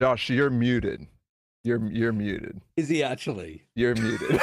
[0.00, 1.06] Josh, you're muted.
[1.64, 2.60] You're you're muted.
[2.76, 3.64] Is he actually?
[3.74, 4.40] You're muted.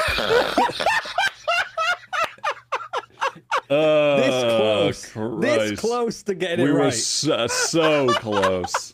[3.69, 5.39] Uh, This close.
[5.41, 8.93] This close to getting We it were so, so close.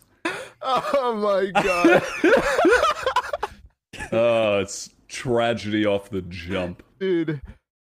[0.62, 2.04] oh my god,
[4.14, 6.84] Oh, it's tragedy off the jump.
[7.00, 7.42] dude!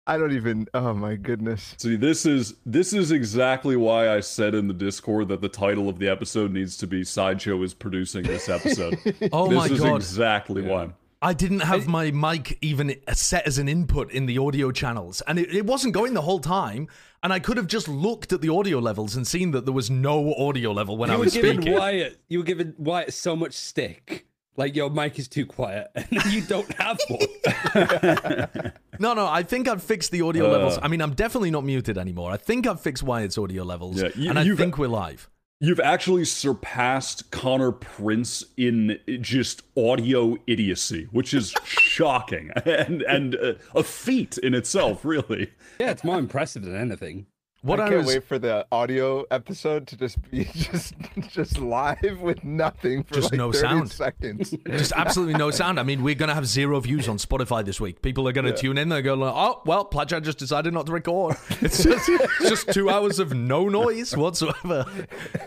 [0.06, 0.68] I don't even.
[0.74, 1.76] Oh my goodness.
[1.78, 5.88] See, this is this is exactly why I said in the Discord that the title
[5.88, 8.98] of the episode needs to be "Sideshow is producing this episode."
[9.32, 9.96] Oh this my is god.
[9.96, 10.90] exactly why.
[11.22, 15.40] I didn't have my mic even set as an input in the audio channels, and
[15.40, 16.90] it, it wasn't going the whole time.
[17.24, 19.90] And I could have just looked at the audio levels and seen that there was
[19.90, 21.80] no audio level when I you were was giving speaking.
[21.80, 24.28] Wyatt, you were giving Wyatt so much stick.
[24.56, 28.62] Like your mic is too quiet, and you don't have one.
[29.00, 30.52] No, no, I think I've fixed the audio Uh.
[30.52, 30.78] levels.
[30.82, 32.32] I mean, I'm definitely not muted anymore.
[32.32, 35.30] I think I've fixed Wyatt's audio levels, Yeah, you- and I think we're live.
[35.60, 43.54] You've actually surpassed Connor Prince in just audio idiocy, which is shocking and and uh,
[43.74, 45.52] a feat in itself, really.
[45.80, 47.26] yeah, it's more impressive than anything.
[47.64, 50.96] What I I, can't was, wait for the audio episode to just be just
[51.30, 53.92] just live with nothing for Just like no 30 sound.
[53.92, 54.54] seconds.
[54.68, 55.80] just absolutely no sound.
[55.80, 58.02] I mean, we're going to have zero views on Spotify this week.
[58.02, 58.90] People are going to tune in.
[58.90, 61.38] They're going, like, oh, well, Plat Chat just decided not to record.
[61.62, 62.10] It's just,
[62.42, 64.86] just two hours of no noise whatsoever.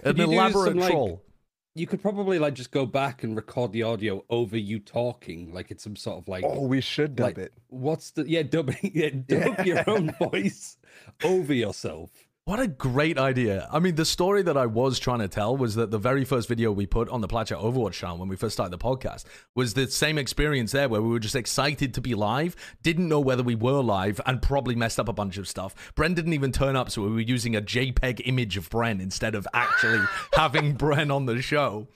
[0.02, 1.22] An elaborate some, like, troll.
[1.76, 5.70] You could probably like just go back and record the audio over you talking, like
[5.70, 6.42] it's some sort of like.
[6.42, 7.52] oh, we should dub like, it.
[7.68, 8.76] What's the yeah dubbing?
[8.94, 10.78] Yeah, dub your own voice
[11.22, 12.10] over yourself.
[12.46, 13.68] What a great idea.
[13.72, 16.46] I mean, the story that I was trying to tell was that the very first
[16.48, 19.24] video we put on the Plat Chat Overwatch channel when we first started the podcast
[19.56, 23.18] was the same experience there where we were just excited to be live, didn't know
[23.18, 25.92] whether we were live, and probably messed up a bunch of stuff.
[25.96, 29.34] Bren didn't even turn up, so we were using a JPEG image of Bren instead
[29.34, 31.88] of actually having Bren on the show.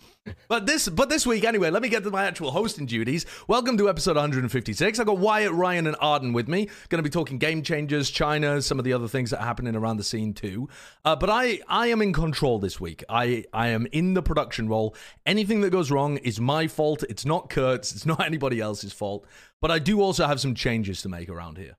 [0.48, 1.70] But this, but this week anyway.
[1.70, 3.24] Let me get to my actual hosting duties.
[3.48, 4.98] Welcome to episode 156.
[4.98, 6.68] I got Wyatt, Ryan, and Arden with me.
[6.88, 9.74] Going to be talking game changers, China, some of the other things that are happening
[9.74, 10.68] around the scene too.
[11.04, 13.04] Uh, but I, I am in control this week.
[13.08, 14.94] I, I am in the production role.
[15.24, 17.02] Anything that goes wrong is my fault.
[17.08, 17.94] It's not Kurt's.
[17.94, 19.26] It's not anybody else's fault.
[19.60, 21.76] But I do also have some changes to make around here.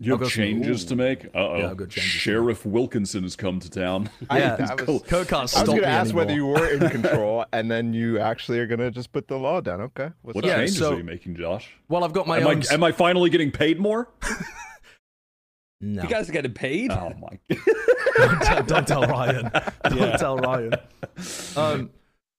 [0.00, 1.26] You have go some- changes to make.
[1.26, 1.56] Uh oh.
[1.58, 4.10] Yeah, I've got changes to Sheriff Wilkinson has come to town.
[4.30, 6.88] I, Yeah, I was, Kurt can't I was gonna me ask whether you were in
[6.90, 9.80] control, and then you actually are gonna just put the law down.
[9.82, 10.10] Okay.
[10.22, 10.48] What's What up?
[10.48, 11.70] Yeah, changes so- are you making, Josh?
[11.88, 12.62] Well, I've got my Am I, own.
[12.72, 14.08] am I finally getting paid more?
[15.80, 16.02] no.
[16.02, 16.90] You guys are getting paid.
[16.90, 17.38] Oh my!
[18.16, 19.50] don't, tell, don't tell Ryan.
[19.84, 20.16] Don't Yeah.
[20.16, 20.74] tell Ryan.
[21.56, 21.90] Um,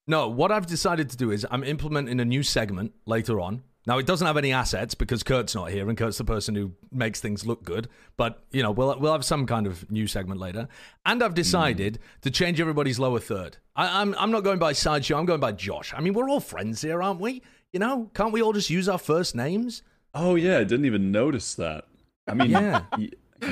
[0.06, 3.62] no, what I've decided to do is I'm implementing a new segment later on.
[3.86, 6.72] Now it doesn't have any assets because Kurt's not here, and Kurt's the person who
[6.90, 7.88] makes things look good.
[8.16, 10.68] But you know, we'll we'll have some kind of new segment later.
[11.04, 12.02] And I've decided hmm.
[12.22, 13.58] to change everybody's lower third.
[13.76, 15.18] I, I'm I'm not going by sideshow.
[15.18, 15.94] I'm going by Josh.
[15.96, 17.42] I mean, we're all friends here, aren't we?
[17.72, 19.82] You know, can't we all just use our first names?
[20.14, 21.84] Oh yeah, I didn't even notice that.
[22.26, 22.82] I mean, Yeah.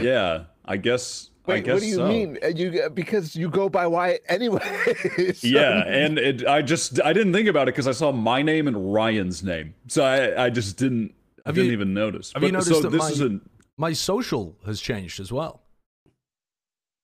[0.01, 0.45] yeah.
[0.65, 1.31] I guess.
[1.47, 2.09] I Wait, guess what do you so.
[2.09, 2.39] mean?
[2.43, 4.61] Uh, You because you go by Wyatt anyway.
[5.35, 8.41] so- Yeah, and it, I just I didn't think about it because I saw my
[8.43, 12.33] name and Ryan's name, so I I just didn't I didn't you- even notice.
[12.33, 15.61] have but you noticed so that this my- isn't My social has changed as well.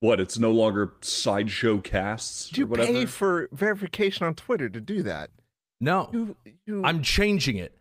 [0.01, 2.93] what it's no longer sideshow casts Do you or whatever.
[2.93, 5.31] pay for verification on Twitter to do that?
[5.83, 6.37] No, You,
[6.67, 7.77] you, I'm changing it.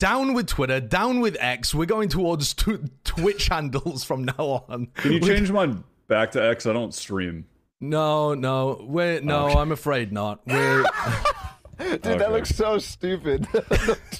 [0.00, 1.72] Down with Twitter, down with X.
[1.74, 4.86] We're going towards tw- Twitch handles from now on.
[4.94, 6.66] Can you change mine back to X?
[6.66, 7.46] I don't stream.
[7.80, 9.46] No, no, we're no.
[9.46, 9.58] Okay.
[9.58, 10.40] I'm afraid not.
[10.46, 10.84] We're
[11.78, 12.18] dude, Okay.
[12.18, 13.48] that looks so stupid.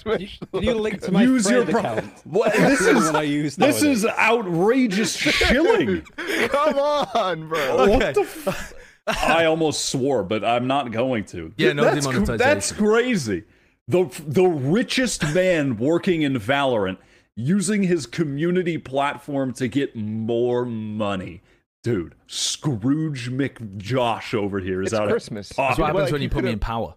[0.02, 2.12] Twitch Can you link to my Use your pro- account?
[2.24, 4.04] What this is one I use this nowadays.
[4.04, 6.02] is outrageous shilling.
[6.48, 7.60] Come on, bro.
[7.78, 7.90] okay.
[7.96, 8.20] What the?
[8.22, 8.74] F-
[9.06, 11.52] I almost swore, but I'm not going to.
[11.56, 12.38] Yeah, no that's, demonetization.
[12.38, 13.44] That's crazy.
[13.86, 16.98] The the richest man working in Valorant
[17.36, 21.42] using his community platform to get more money.
[21.84, 25.50] Dude, Scrooge McJosh over here is It's out Christmas.
[25.50, 25.86] of That's what pocket.
[25.86, 26.94] happens like, when you you put me in power.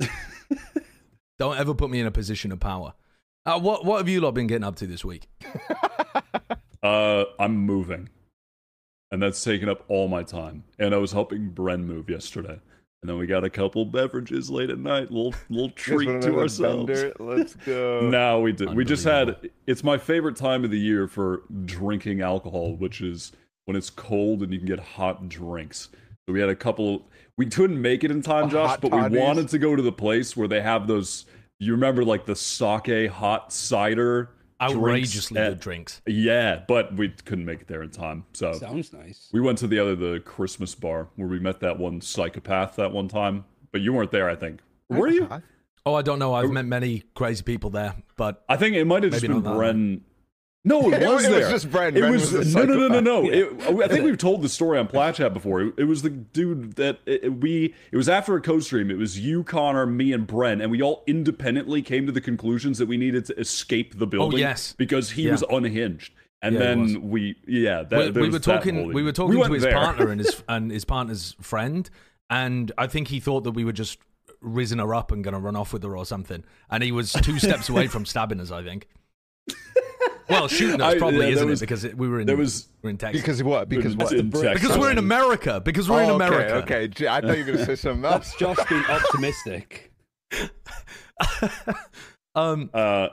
[1.38, 2.94] Don't ever put me in a position of power.
[3.46, 5.28] Uh, what what have you lot been getting up to this week?
[6.80, 8.08] Uh, I'm moving,
[9.10, 10.62] and that's taking up all my time.
[10.78, 12.52] And I was helping Bren move yesterday,
[13.02, 15.10] and then we got a couple beverages late at night.
[15.10, 16.86] Little little treat to ourselves.
[16.86, 17.12] bender?
[17.18, 18.00] Let's go.
[18.08, 18.74] No, we did.
[18.74, 19.50] We just had.
[19.66, 23.32] It's my favorite time of the year for drinking alcohol, which is
[23.68, 25.90] when it's cold and you can get hot drinks.
[26.26, 27.06] So we had a couple.
[27.36, 29.82] We couldn't make it in time, Oh, Josh, hot but we wanted to go to
[29.82, 31.26] the place where they have those.
[31.58, 34.30] You remember, like the sake hot cider.
[34.58, 36.00] drinks Outrageously at- good drinks.
[36.06, 38.24] Yeah, but we couldn't make it there in time.
[38.32, 39.28] So Sounds nice.
[39.32, 42.90] we went to the other the Christmas bar where we met that one psychopath that
[42.90, 43.44] one time.
[43.70, 44.60] But you weren't there, I think.
[44.88, 45.28] Were you?
[45.84, 46.32] Oh, I don't know.
[46.32, 49.44] I've met many crazy people there, but I think it might have just been not
[49.44, 50.00] that Bren.
[50.64, 51.50] No, it It was was there.
[51.50, 51.96] just Bren.
[51.96, 53.30] It Bren was, was a no, no, no, no, no.
[53.30, 53.68] psychopath.
[53.70, 55.62] It, I think we've told the story on Plat Chat before.
[55.62, 57.74] It, it was the dude that it, it- we.
[57.92, 58.90] It was after a co-stream.
[58.90, 62.78] It was you, Connor, me, and Bren, and we all independently came to the conclusions
[62.78, 64.38] that we needed to escape the oh, building.
[64.40, 64.74] Oh, yes.
[64.76, 65.32] because he Yeah.
[65.32, 66.12] was unhinged.
[66.42, 68.92] And Yeah, then we, yeah, that, we, there we was were that talking.
[68.92, 69.72] We were talking to his there.
[69.72, 71.88] partner and his and his partner's friend,
[72.30, 73.98] and I think he thought that we were just
[74.40, 77.12] risen her up and going to run off with her or something, and he was
[77.12, 78.50] two steps away from stabbing us.
[78.52, 78.86] I think.
[80.28, 81.66] Well, shooting us I- probably yeah, there isn't was- it?
[81.66, 83.22] Because it, we were in there was- we were in Texas.
[83.22, 83.68] Because what?
[83.68, 84.12] Because what?
[84.12, 84.62] in Because Texas.
[84.62, 85.60] because we're in America.
[85.64, 86.54] Because we're in Oh, America.
[86.56, 87.08] Okay, okay.
[87.08, 88.34] I thought you were gonna say something else.
[88.36, 89.92] Josh being optimistic.
[92.34, 93.08] Um, Uh,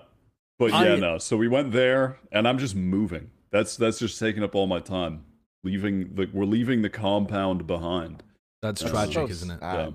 [0.60, 1.18] but yeah, I- no.
[1.18, 3.32] So we went there, and I'm just moving.
[3.52, 5.24] That's that's just taking up all my time.
[5.64, 8.22] Leaving the we're leaving the compound behind.
[8.62, 9.60] that's That's tragic, so isn't it?
[9.62, 9.76] sad.
[9.90, 9.92] Yeah.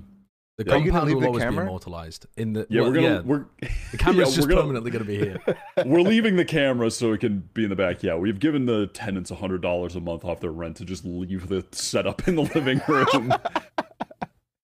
[0.60, 0.76] The Yeah.
[0.76, 1.64] Are compound will the always camera?
[1.64, 2.66] be immortalized in the.
[2.68, 3.46] Yeah, well, we're gonna yeah, we're
[3.92, 5.38] the camera's yeah, just we're gonna- permanently going to be here.
[5.86, 8.02] we're leaving the camera so it can be in the back.
[8.02, 11.48] Yeah, we've given the tenants hundred dollars a month off their rent to just leave
[11.48, 13.32] the setup in the living room.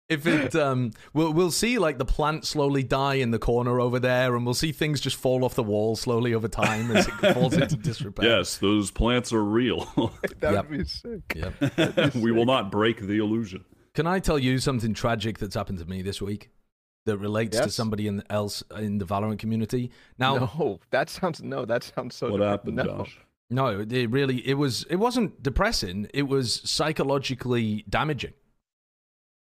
[0.09, 3.99] if it um we'll we'll see like the plant slowly die in the corner over
[3.99, 7.35] there and we'll see things just fall off the wall slowly over time as it
[7.35, 9.85] falls into disrepair yes, those plants are real.
[10.41, 10.69] That Yep.
[10.71, 11.23] would be sick.
[11.35, 12.15] Yep.
[12.17, 13.65] we will not break the illusion.
[13.97, 16.51] Can i tell you something tragic that's happened to me this week
[17.07, 21.65] that relates to somebody in, else in the valorant community now No, that sounds no.
[21.65, 22.31] That sounds so.
[22.31, 22.85] What happened, no.
[22.85, 23.19] Josh?
[23.49, 28.33] no it really it was it wasn't depressing it was psychologically damaging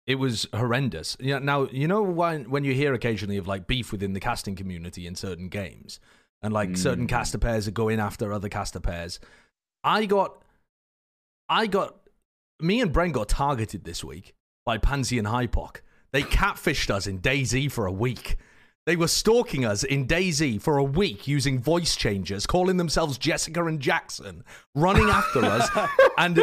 [0.07, 1.17] it was horrendous.
[1.19, 4.55] Yeah, now you know when when you hear occasionally of like beef within the casting
[4.55, 5.99] community in certain games,
[6.43, 7.09] and like certain Mm.
[7.09, 9.19] caster pairs are going after other caster pairs.
[9.83, 10.43] I got,
[11.49, 11.95] I got,
[12.59, 14.34] me and Bren got targeted this week
[14.65, 15.77] by Pansy and Hypoc.
[16.11, 18.37] They catfished us in DayZ for a week.
[18.85, 23.63] They were stalking us in DayZ for a week using voice changers, calling themselves Jessica
[23.65, 25.69] and Jackson, running after us
[26.17, 26.39] and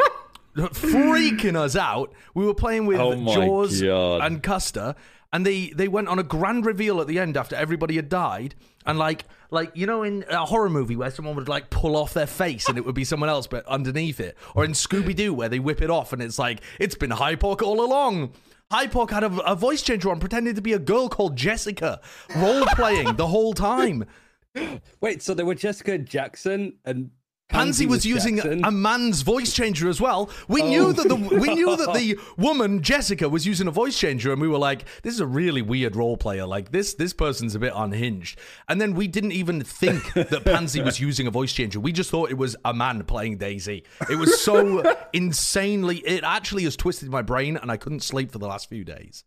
[0.56, 2.12] freaking us out.
[2.34, 4.22] We were playing with Oh Jaws God.
[4.22, 4.94] and Custer,
[5.32, 8.54] and they they went on a grand reveal at the end after everybody had died,
[8.86, 12.14] and like like you know in a horror movie where someone would like pull off
[12.14, 15.34] their face and it would be someone else but underneath it, or in Scooby Doo
[15.34, 18.32] where they whip it off and it's like it's been Hypoc all along.
[18.72, 22.00] Hypoc had a, a voice changer on pretending to be a girl called Jessica,
[22.34, 24.06] role playing the whole time.
[25.00, 27.10] Wait, so there were Jessica Jackson and
[27.52, 28.64] Pansy was using Jackson?
[28.64, 30.30] a man's voice changer as well.
[30.48, 30.68] We oh.
[30.68, 34.40] knew that the we knew that the woman Jessica was using a voice changer, and
[34.40, 36.46] we were like, "This is a really weird role player.
[36.46, 38.38] Like this this person's a bit unhinged."
[38.68, 41.80] And then we didn't even think that Pansy was using a voice changer.
[41.80, 43.84] We just thought it was a man playing DayZ.
[44.10, 44.82] It was so
[45.12, 45.98] insanely.
[45.98, 49.24] It actually has twisted my brain, and I couldn't sleep for the last few days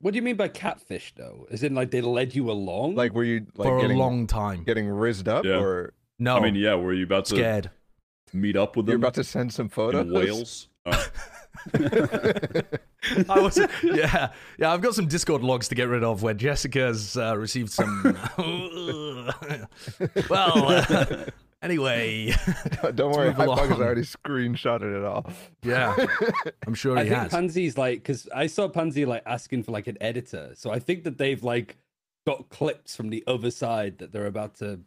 [0.00, 1.46] What do you mean by catfish, though?
[1.50, 2.94] Is it like they led you along?
[2.94, 4.62] Like, were you like for getting a long time.
[4.62, 5.58] getting rizzed up, Yeah.
[5.60, 7.70] or No, I mean, yeah, were you about to scared.
[8.32, 8.92] meet up with them?
[8.92, 10.06] you're about to send some photos?
[10.06, 10.68] in Wales?
[10.86, 11.08] Oh.
[13.28, 14.72] I was, yeah, yeah.
[14.72, 18.02] I've got some Discord logs to get rid of where Jessica's uh, received some.
[20.30, 21.24] well, uh,
[21.62, 22.32] anyway,
[22.94, 23.58] Don't worry, move along.
[23.58, 25.30] Hypoc has already screenshotted it all.
[25.62, 25.94] yeah,
[26.66, 27.32] I'm sure I he think has.
[27.32, 31.04] Pansy's like because I saw Pansy like asking for like an editor, so I think
[31.04, 31.76] that they've like
[32.26, 34.80] got clips from the other side that they're about to.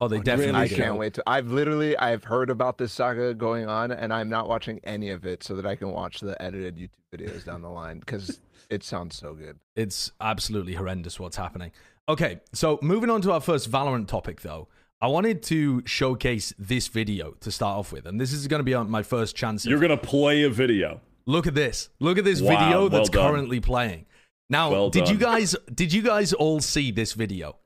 [0.00, 0.52] Oh, they definitely.
[0.52, 1.22] really I can't wait to.
[1.26, 5.24] I've literally I've heard about this saga going on, and I'm not watching any of
[5.26, 8.40] it so that I can watch the edited YouTube videos down the line because
[8.70, 9.58] it sounds so good.
[9.76, 11.72] It's absolutely horrendous what's happening.
[12.08, 14.68] Okay, so moving on to our first Valorant topic, though.
[15.00, 18.64] I wanted to showcase this video to start off with, and this is going to
[18.64, 19.64] be my first chance.
[19.64, 21.00] You're gonna play a video.
[21.26, 21.90] Look at this.
[22.00, 23.30] Look at this Wow, video well that's done.
[23.30, 24.06] currently playing.
[24.50, 27.56] Now, Well did you guys did you guys all see this video?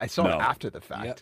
[0.00, 0.30] I saw No.
[0.38, 1.04] it after the fact.
[1.04, 1.20] Yep.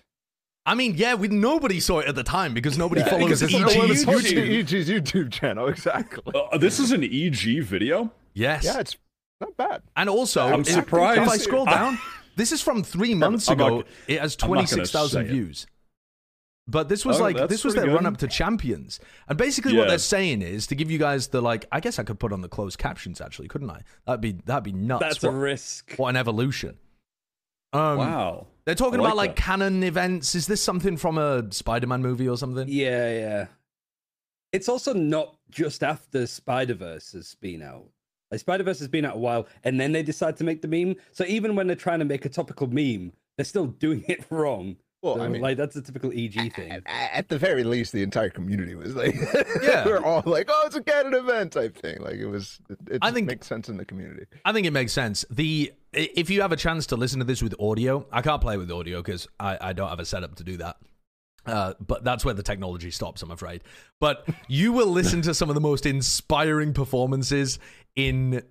[0.68, 3.54] I mean, yeah, we nobody saw it at the time because nobody follows Because it's
[3.54, 4.20] EG no YouTube.
[4.20, 4.58] YouTube.
[4.58, 6.22] EG's YouTube channel, exactly.
[6.34, 8.12] Uh, this is an EG video.
[8.34, 8.64] Yes.
[8.64, 8.96] Yeah, it's
[9.40, 9.82] not bad.
[9.96, 11.98] and also, I'm if, surprised- if I scroll I- down,
[12.36, 13.76] this is from three months I'm not ago.
[13.78, 15.32] gonna- it has I'm not gonna 26,000 say it.
[15.32, 15.66] views.
[16.70, 17.94] But this was Oh, like this was their good.
[17.94, 21.40] run up to champions, and basically what they're saying is to give you guys the
[21.40, 21.64] like.
[21.72, 23.80] I guess I could put on the closed captions actually, couldn't I?
[24.06, 25.00] That'd be that'd be nuts.
[25.00, 25.94] That's a risk.
[25.96, 26.76] what an evolution.
[27.72, 28.46] Um, wow.
[28.64, 29.42] They're talking I about like like that.
[29.42, 30.34] canon events.
[30.34, 32.66] Is this something from a Spider-Man movie or something?
[32.68, 33.46] Yeah, yeah.
[34.52, 37.86] It's also not just after Spider Verse has been out.
[38.30, 40.68] Like Spider Verse has been out a while, and then they decide to make the
[40.68, 40.96] meme.
[41.12, 44.76] So even when they're trying to make a topical meme, they're still doing it wrong.
[45.00, 46.72] Well, So, I mean, like that's a typical EG thing.
[46.72, 49.14] at, at the very least, the entire community was like,
[49.62, 49.84] Yeah.
[49.86, 52.00] we're all like, oh, it's a canon event type thing.
[52.00, 54.26] Like it was, it, it I just think- makes sense in the community.
[54.44, 55.24] I think it makes sense.
[55.30, 58.40] The i- if you have a chance to listen to this with audio, I can't
[58.42, 60.76] play with audio because I, I don't have a setup to do that.
[61.46, 63.62] Uh, but that's where the technology stops, I'm afraid.
[64.00, 67.58] But you will listen to some of the most inspiring performances
[67.96, 68.42] in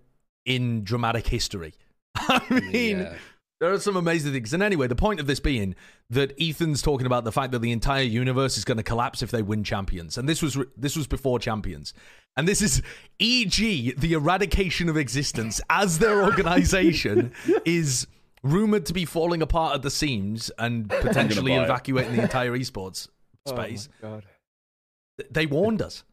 [0.45, 1.73] in dramatic history.
[2.15, 3.13] I mean, Yeah.
[3.59, 4.53] There are some amazing things.
[4.53, 5.75] And anyway, the point of this being
[6.11, 9.31] that Ethan's talking about the fact that the entire universe is going to collapse if
[9.31, 10.17] they win champions.
[10.17, 11.93] And this was this was before champions.
[12.35, 12.83] And this is
[13.19, 17.31] EG the eradication of existence as their organization
[17.65, 18.05] is
[18.43, 23.07] rumored to be falling apart at the seams and potentially evacuating the entire esports
[23.47, 23.89] Oh my space.
[24.01, 24.23] God.
[25.31, 26.03] They warned us.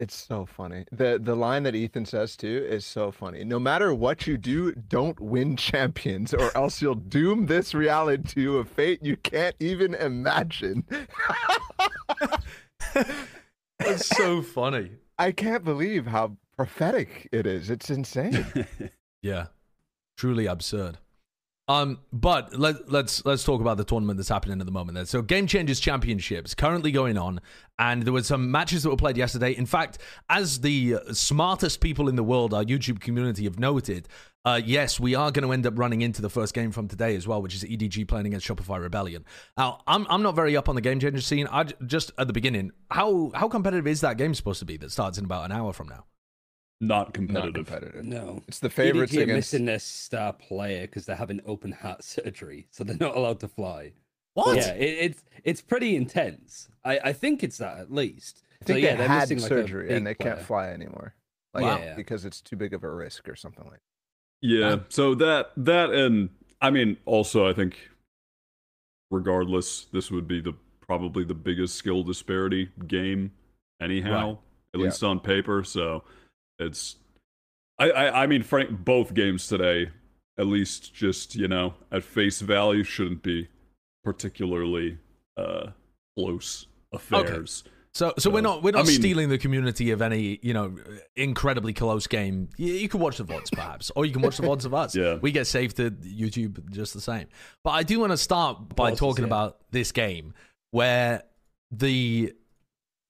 [0.00, 0.84] It's so funny.
[0.92, 3.42] The the line that Ethan says too is so funny.
[3.42, 8.58] No matter what you do, don't win champions, or else you'll doom this reality to
[8.58, 10.84] a fate you can't even imagine.
[13.80, 14.90] It's so funny.
[15.18, 17.70] I can't believe how prophetic it is.
[17.70, 18.44] It's insane.
[19.22, 19.46] Yeah,
[20.16, 20.98] truly absurd.
[21.68, 24.96] Um, but let, let's let's talk about the tournament that's happening at the moment.
[24.96, 27.40] There, so Game Changers Championships currently going on,
[27.78, 29.52] and there were some matches that were played yesterday.
[29.52, 29.98] In fact,
[30.30, 34.08] as the smartest people in the world, our YouTube community have noted,
[34.46, 37.14] uh, yes, we are going to end up running into the first game from today
[37.14, 39.26] as well, which is EDG playing against Shopify Rebellion.
[39.58, 41.46] Now, I'm I'm not very up on the Game Changers scene.
[41.52, 44.90] I just at the beginning, how how competitive is that game supposed to be that
[44.90, 46.06] starts in about an hour from now?
[46.80, 47.66] Not Not competitive.
[47.66, 48.04] competitive.
[48.04, 48.42] No.
[48.46, 49.52] It's the favorites EDG are against.
[49.52, 53.48] missing their star player because they're having open heart surgery, so they're not allowed to
[53.48, 53.92] fly.
[54.34, 54.56] What?
[54.56, 56.68] Yeah, it, it's it's pretty intense.
[56.84, 58.42] I, I think it's that at least.
[58.62, 60.68] I think so, yeah, they they're had missing, like, surgery and they big can't fly
[60.68, 61.14] anymore.
[61.54, 61.78] Like, Wow.
[61.78, 61.94] Yeah.
[61.94, 63.80] because it's too big of a risk or something like.
[64.40, 64.80] Yeah.
[64.88, 66.28] So that that and
[66.60, 67.76] I mean also I think
[69.10, 73.32] regardless this would be the probably the biggest skill disparity game
[73.80, 74.38] anyhow Right.
[74.74, 74.84] at Yeah.
[74.86, 76.04] least on paper so
[76.58, 76.96] it's
[77.78, 79.90] I, I I mean Frank both games today
[80.38, 83.48] at least just you know at face value shouldn't be
[84.04, 84.98] particularly
[85.36, 85.68] uh
[86.16, 87.64] close affairs.
[87.94, 90.76] So, so we're not we're I not mean- stealing the community of any you know
[91.16, 92.48] incredibly close game.
[92.56, 94.94] You, you can watch the vods perhaps, or you can watch the vods of us.
[94.98, 95.16] Yeah.
[95.16, 97.26] we get saved to YouTube just the same.
[97.64, 99.28] But I do want to start by talking yeah.
[99.28, 100.34] about this game
[100.70, 101.22] where
[101.70, 102.32] the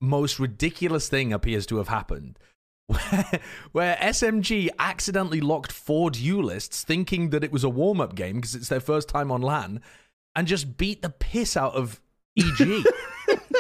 [0.00, 2.38] most ridiculous thing appears to have happened.
[2.88, 3.40] Where,
[3.73, 8.54] where SMG accidentally locked four duelists thinking that it was a warm up game because
[8.54, 9.83] it's their first time on LAN
[10.35, 12.00] and just beat the piss out of
[12.38, 12.85] EG.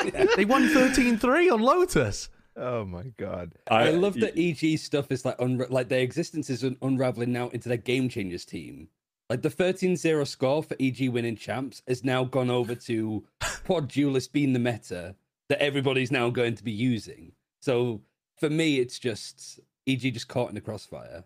[0.36, 2.30] they won 13 3 on Lotus.
[2.56, 3.52] Oh my god.
[3.70, 7.48] I, love that EG stuff is like unra- like their existence is un- unraveling now
[7.50, 8.88] into their game changers team.
[9.30, 13.24] Like the 13-0 score for EG winning champs has now gone over to
[13.66, 15.14] quad duelist being the meta
[15.48, 17.32] that everybody's now going to be using.
[17.60, 18.00] So
[18.38, 21.24] for me, it's just EG just caught in the crossfire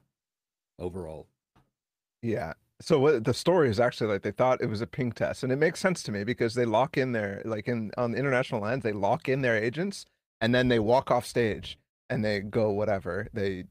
[0.78, 1.28] overall.
[2.22, 2.54] Yeah.
[2.80, 5.52] So what the story is actually like they thought it was a ping test, and
[5.52, 8.82] it makes sense to me because they lock in their like in on international LANs
[8.82, 10.04] they lock in their agents,
[10.40, 11.78] and then they walk off stage
[12.10, 13.64] and they go whatever they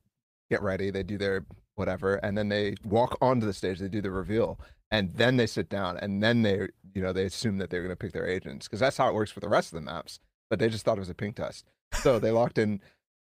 [0.50, 1.45] get ready, they do their
[1.75, 5.48] whatever, and then they walk onto the stage, they do the reveal, and then they
[5.48, 8.27] sit down, and then they you know they assume that they're going to pick their
[8.27, 10.86] agents because that's how it works for the rest of the maps, but they just
[10.86, 12.79] thought it was a ping test, so they locked in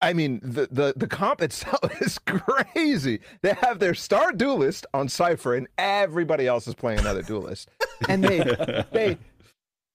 [0.01, 3.19] I mean, the, the, the comp itself is crazy.
[3.41, 7.69] They have their star duelist on Cypher, and everybody else is playing another duelist.
[8.09, 9.17] And they they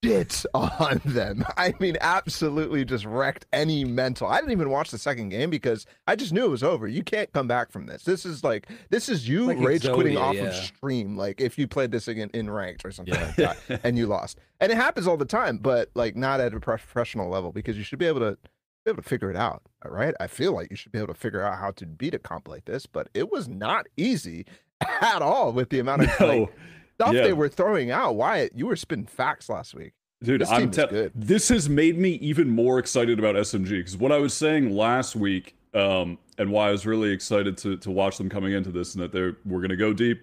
[0.02, 1.44] shit on them.
[1.56, 4.26] I mean, absolutely just wrecked any mental.
[4.26, 6.88] I didn't even watch the second game because I just knew it was over.
[6.88, 8.02] You can't come back from this.
[8.02, 10.44] This is like this is you Like rage quitting off yeah.
[10.44, 11.16] of stream.
[11.16, 13.26] Like if you played this again in ranked or something Yeah.
[13.38, 14.38] like that, and you lost.
[14.60, 17.84] And it happens all the time, but like not at a professional level because you
[17.84, 18.38] should be able to
[18.84, 19.62] be able to figure it out.
[19.84, 20.14] All right.
[20.20, 22.48] I feel like you should be able to figure out how to beat a comp
[22.48, 24.46] like this, but it was not easy
[25.02, 26.26] at all with the amount of No.
[26.26, 26.52] like,
[26.94, 27.22] stuff Yeah.
[27.22, 28.16] they were throwing out.
[28.16, 29.92] Wyatt, you were spitting facts last week.
[30.22, 31.12] Dude, This I'm good.
[31.14, 35.16] this has made me even more excited about SMG because what I was saying last
[35.16, 38.94] week, um, and why I was really excited to to watch them coming into this,
[38.94, 40.20] and that they were going to go deep.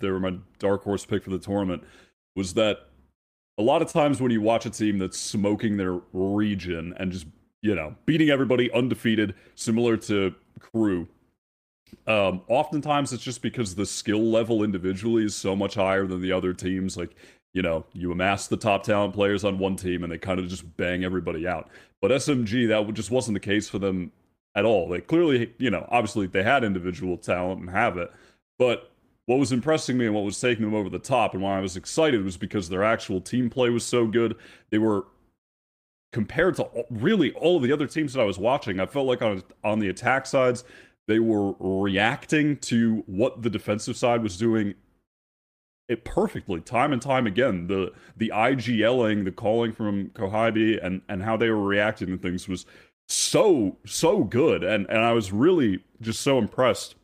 [0.00, 1.82] They were my dark horse pick for the tournament.
[2.36, 2.90] Was that
[3.58, 7.26] a lot of times when you watch a team that's smoking their region and just
[7.62, 11.08] you know beating everybody undefeated, similar to Crew.
[12.06, 16.32] Um, oftentimes it's just because the skill level individually is so much higher than the
[16.32, 16.96] other teams.
[16.96, 17.14] Like
[17.52, 20.48] you know, you amass the top talent players on one team and they kind of
[20.48, 21.68] just bang everybody out.
[22.00, 24.12] But SMG, that just wasn't the case for them
[24.54, 24.88] at all.
[24.88, 28.12] They clearly, you know, obviously they had individual talent and have it.
[28.58, 28.90] But
[29.26, 31.60] what was impressing me and what was taking them over the top and why I
[31.60, 34.36] was excited was because their actual team play was so good.
[34.70, 35.04] They were
[36.12, 38.80] compared to really all of the other teams that I was watching.
[38.80, 40.64] I felt like on on the attack sides,
[41.08, 44.74] they were reacting to what the defensive side was doing
[45.90, 47.66] it perfectly time and time again.
[47.66, 52.48] The the IGLing, the calling from Kohaibi and and how they were reacting to things
[52.48, 52.64] was
[53.08, 56.94] so so good and and I was really just so impressed.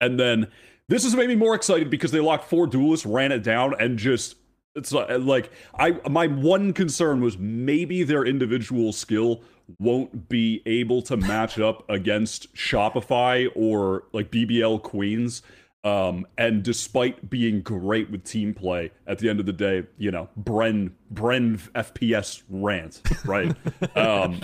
[0.00, 0.46] And then
[0.88, 3.98] this has made me more excited because they locked four duelists, ran it down, and
[3.98, 4.36] just
[4.74, 9.42] it's like I my one concern was maybe their individual skill
[9.78, 15.42] won't be able to match up against Shopify or like BBL Queens.
[15.84, 20.10] Um, and despite being great with team play, at the end of the day, you
[20.10, 23.54] know, Bren Bren FPS rant, right?
[23.96, 24.40] um,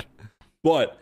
[0.62, 0.98] but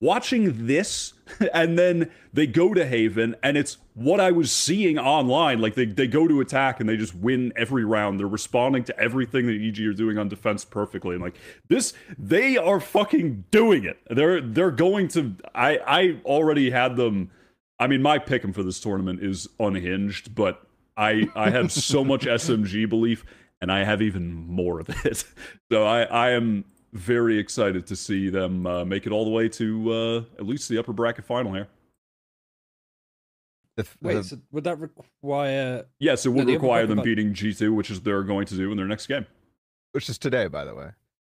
[0.00, 1.14] watching this
[1.54, 5.60] and then they go to haven and it's what i was seeing online.
[5.60, 8.18] Like they, they go to attack and they just win every round.
[8.18, 11.14] They're responding to everything that eg are doing on defense perfectly.
[11.14, 11.36] And like
[11.68, 13.98] this they are fucking doing it.
[14.10, 17.30] They're they're going to i i already had them
[17.78, 22.24] i mean my pick for this tournament is unhinged but i i have so much
[22.26, 23.24] smg belief
[23.60, 25.24] and i have even more of it.
[25.72, 29.48] So i i am very excited to see them uh, make it all the way
[29.50, 31.68] to uh, at least the upper bracket final here.
[33.76, 35.84] The, Wait, the, so would that require?
[35.98, 38.76] Yes, it would require them beating G two, which is they're going to do in
[38.76, 39.26] their next game,
[39.92, 40.90] which is today, by the way.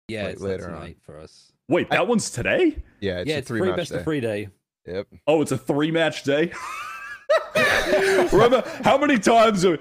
[0.10, 1.02] Yeah, it's later tonight on.
[1.02, 1.54] for us.
[1.70, 2.78] Wait, that I, one's today?
[3.00, 4.00] Yeah, it's yeah, it's three free best day.
[4.00, 4.50] of free day.
[4.86, 5.08] Yep.
[5.26, 6.52] Oh, it's a three match day.
[8.34, 9.64] Remember how many times?
[9.64, 9.80] Are,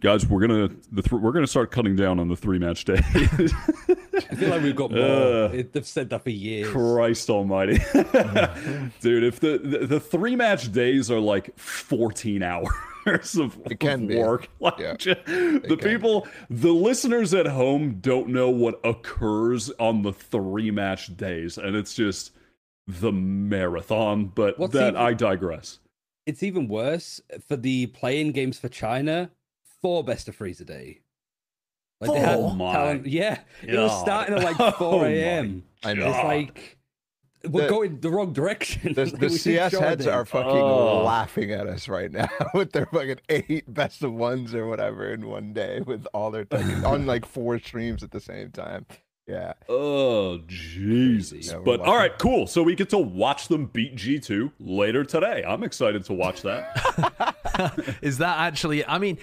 [0.00, 3.00] guys, we're gonna the th- we're gonna start cutting down on the three match day.
[4.30, 5.00] I feel like we've got more.
[5.00, 6.68] Uh, They've said that for years.
[6.68, 7.78] Christ Almighty,
[9.00, 9.24] dude!
[9.24, 12.68] If the, the, the three match days are like fourteen hours.
[13.06, 14.42] Of, it can of work.
[14.42, 14.48] Be.
[14.60, 20.70] Like, yeah, the people, the listeners at home don't know what occurs on the three
[20.70, 22.32] match days, and it's just
[22.86, 24.26] the marathon.
[24.26, 25.78] But What's that even, I digress.
[26.26, 29.30] It's even worse for the playing games for China.
[29.80, 31.00] Four best of threes a day.
[32.00, 33.06] Like they had oh my talent.
[33.06, 33.70] Yeah, God.
[33.74, 35.62] it was starting at like 4 a.m.
[35.84, 36.08] Oh I know.
[36.08, 36.78] It's like
[37.46, 38.94] we're the, going the wrong direction.
[38.94, 41.02] The, the CS heads are fucking oh.
[41.04, 45.26] laughing at us right now with their fucking eight best of ones or whatever in
[45.26, 46.46] one day with all their
[46.84, 48.86] on like four streams at the same time.
[49.26, 49.52] Yeah.
[49.68, 51.52] Oh Jesus!
[51.52, 52.48] Yeah, but all right, cool.
[52.48, 55.44] So we get to watch them beat G two later today.
[55.46, 57.98] I'm excited to watch that.
[58.02, 58.84] Is that actually?
[58.84, 59.18] I mean,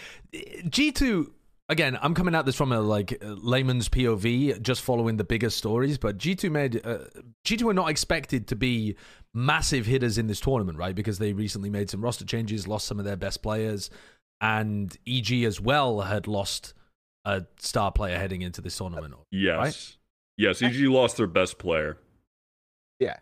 [0.70, 1.34] G two
[1.70, 5.98] again, I'm coming at this from a like layman's POV, just following the bigger stories.
[5.98, 7.00] But G2 made uh,
[7.46, 8.96] G2 were not expected to be
[9.34, 10.96] massive hitters in this tournament, right?
[10.96, 13.90] Because they recently made some roster changes, lost some of their best players,
[14.42, 16.74] and EG as well had lost
[17.26, 19.14] a star player heading into this tournament.
[19.32, 19.98] Yes, right?
[20.38, 21.98] yes, EG lost their best player.
[23.00, 23.18] Yeah,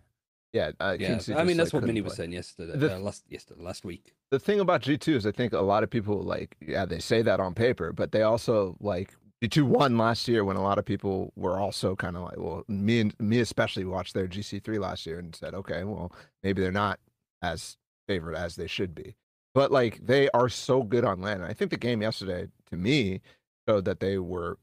[0.56, 1.20] yeah, uh, yeah.
[1.36, 4.14] I mean, that's like, what Minnie was saying yesterday, the, uh, last yesterday, last week.
[4.32, 7.00] The thing about G two is, I think a lot of people like, yeah, they
[7.00, 9.14] say that on paper, but they also like
[9.44, 12.38] G two won last year when a lot of people were also kind of like,
[12.38, 16.14] well, me and me especially watched their GC three last year and said, okay, well,
[16.42, 17.02] maybe they're not
[17.42, 17.76] as
[18.08, 19.18] favored as they should be,
[19.54, 21.42] but like they are so good on LAN.
[21.42, 23.20] And I think the game yesterday, to me,
[23.68, 24.58] showed that they were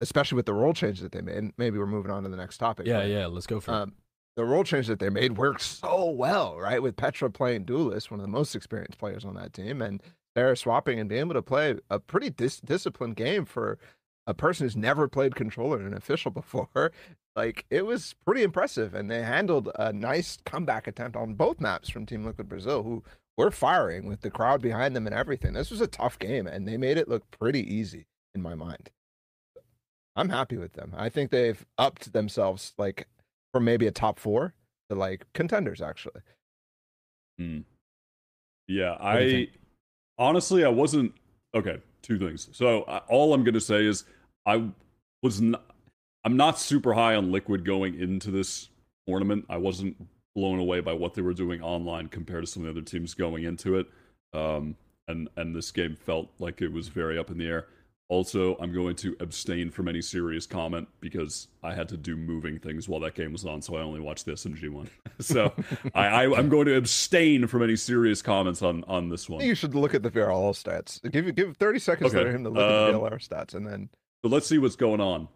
[0.00, 1.50] especially with the role change that they made.
[1.58, 2.86] Maybe we're moving on to the next topic.
[2.86, 3.94] Yeah, but, yeah, let's go for um, it
[4.36, 6.82] the role change that they made worked so well, right?
[6.82, 10.02] With Petra playing Duelist, one of the most experienced players on that team, and
[10.34, 13.78] they're swapping and being able to play a pretty dis- disciplined game for
[14.26, 16.92] a person who's never played controller in an official before.
[17.36, 21.88] Like it was pretty impressive, and they handled a nice comeback attempt on both maps
[21.88, 23.02] from Team Liquid Brazil, who
[23.36, 25.52] were firing with the crowd behind them and everything.
[25.52, 28.90] This was a tough game, and they made it look pretty easy in my mind.
[30.16, 30.94] I'm happy with them.
[30.96, 33.08] I think they've upped themselves like
[33.54, 34.52] from maybe a top four
[34.90, 36.20] to like contenders actually.
[37.38, 37.60] Hmm.
[38.66, 39.46] Yeah, I
[40.18, 41.14] honestly I wasn't
[41.54, 41.78] okay.
[42.02, 42.48] Two things.
[42.50, 44.04] So uh, all I'm gonna say is
[44.44, 44.64] I
[45.22, 45.64] was not.
[46.24, 48.70] I'm not super high on Liquid going into this
[49.06, 49.44] tournament.
[49.48, 49.96] I wasn't
[50.34, 53.14] blown away by what they were doing online compared to some of the other teams
[53.14, 53.86] going into it.
[54.32, 54.74] Um,
[55.06, 57.66] and and this game felt like it was very up in the air.
[58.14, 62.60] Also, I'm going to abstain from any serious comment because I had to do moving
[62.60, 64.88] things while that game was on, so I only watched the SMG one.
[65.18, 65.52] so
[65.96, 69.44] I, I, am going to abstain from any serious comments on on this one.
[69.44, 71.02] You should look at the VRL stats.
[71.10, 72.22] Give give 30 seconds okay.
[72.22, 73.88] for him to look um, at the VRL stats, and then.
[74.22, 75.26] So let's see what's going on.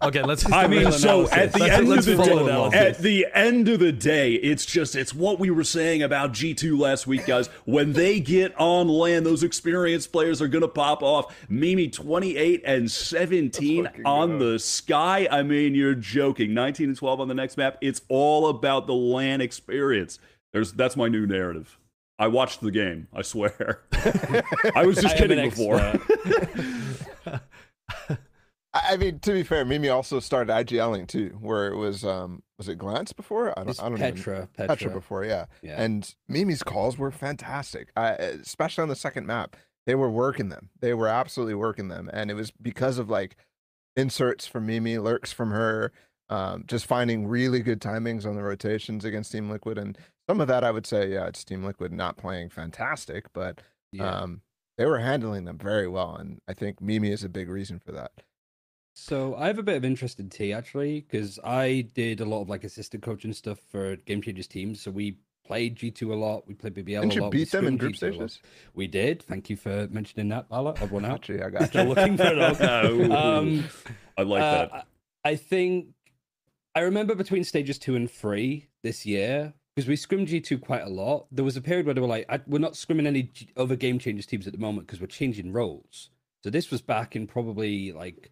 [0.00, 0.50] Okay, let's.
[0.52, 3.80] I mean, so at the let's, end let's of the day, at the end of
[3.80, 7.48] the day, it's just it's what we were saying about G two last week, guys.
[7.64, 11.34] when they get on LAN, those experienced players are gonna pop off.
[11.48, 15.26] Mimi twenty eight and seventeen on the sky.
[15.30, 16.54] I mean, you're joking.
[16.54, 17.76] Nineteen and twelve on the next map.
[17.80, 20.20] It's all about the LAN experience.
[20.52, 21.76] There's that's my new narrative.
[22.20, 23.08] I watched the game.
[23.12, 23.82] I swear.
[24.76, 25.76] I was just I kidding before.
[25.76, 27.38] Uh,
[28.84, 32.68] I mean, to be fair, Mimi also started IGLing too, where it was um was
[32.68, 33.50] it Glance before?
[33.50, 34.76] I don't It's I don't even Petra, Petra.
[34.76, 35.46] Petra before, yeah.
[35.62, 35.80] Yeah.
[35.80, 37.88] And Mimi's calls were fantastic.
[37.96, 40.70] I, especially on the second map, they were working them.
[40.80, 43.36] They were absolutely working them, and it was because of like
[43.96, 45.92] inserts from Mimi, lurks from her,
[46.30, 49.96] um, just finding really good timings on the rotations against Team Liquid, and
[50.28, 53.62] some of that I would say, yeah, it's Team Liquid not playing fantastic, but
[53.92, 54.10] yeah.
[54.10, 54.42] um,
[54.76, 57.92] they were handling them very well, and I think Mimi is a big reason for
[57.92, 58.12] that.
[59.00, 62.42] So I have a bit of interest in T actually, because I did a lot
[62.42, 64.80] of like assistant coaching stuff for Game Changers teams.
[64.82, 66.46] So we played G two a lot.
[66.48, 67.32] We played BBL Didn't a you lot.
[67.32, 68.40] we beat them in group G2 stages?
[68.74, 69.22] We did.
[69.22, 70.74] Thank you for mentioning that, Bala.
[70.80, 71.14] I've won out.
[71.14, 71.88] Actually, I got Still you.
[71.90, 72.60] looking for it.
[72.60, 73.12] all.
[73.12, 73.64] Um,
[74.18, 74.86] I like uh, that.
[75.24, 75.86] I think
[76.74, 80.88] I remember between stages two and three this year because we scrimmed G2 quite a
[80.90, 81.26] lot.
[81.30, 83.76] There was a period where they were like, I, "We're not scrimming any G- other
[83.76, 86.10] game changers teams at the moment because we're changing roles."
[86.42, 88.30] So this was back in probably like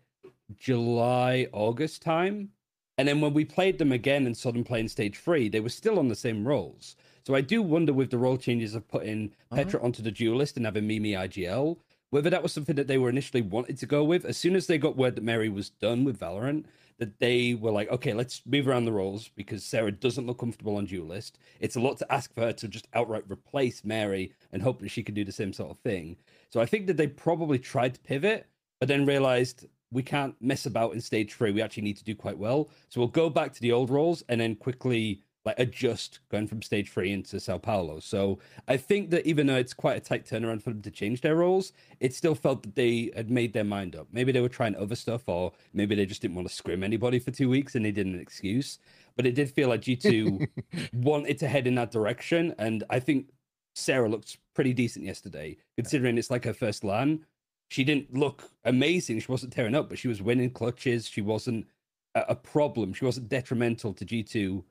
[0.55, 2.51] July, August time.
[2.99, 5.69] And then when we played them again and saw them playing stage three, they were
[5.69, 6.97] still on the same roles.
[7.27, 9.57] So I do wonder with the role changes of putting uh-huh.
[9.57, 11.77] Petra onto the duelist and having Mimi IGL,
[12.11, 14.25] whether that was something that they were initially wanted to go with.
[14.25, 16.65] As soon as they got word that Mary was done with Valorant,
[16.99, 20.77] that they were like, okay, let's move around the roles because Sarah doesn't look comfortable
[20.77, 21.39] on duelist.
[21.61, 24.91] It's a lot to ask for her to just outright replace Mary and hope that
[24.91, 26.17] she can do the same sort of thing.
[26.51, 28.47] So I think that they probably tried to pivot,
[28.81, 31.53] but then realized we can't mess about in stage three.
[31.53, 32.71] We actually need to do quite well.
[32.89, 36.61] So we'll go back to the old roles and then quickly like adjust going from
[36.61, 38.01] stage three into Sao Paulo.
[38.01, 41.21] So I think that even though it's quite a tight turnaround for them to change
[41.21, 44.09] their roles, it still felt that they had made their mind up.
[44.11, 47.21] Maybe they were trying other stuff, or maybe they just didn't want to scrim anybody
[47.21, 48.81] for two weeks and they did an excuse.
[49.15, 50.49] But it did feel like G2
[50.93, 52.53] wanted to head in that direction.
[52.59, 53.31] And I think
[53.77, 57.25] Sarah looked pretty decent yesterday, considering it's like her first LAN.
[57.69, 59.21] She didn't look amazing.
[59.21, 61.09] She wasn't tearing up, but she was winning clutches.
[61.09, 61.67] She wasn't
[62.15, 62.93] a, problem.
[62.93, 64.63] She wasn't detrimental to G2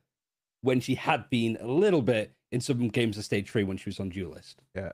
[0.61, 3.89] when she had been a little bit in some games of stage three when she
[3.89, 4.61] was on duelist.
[4.75, 4.91] Yeah,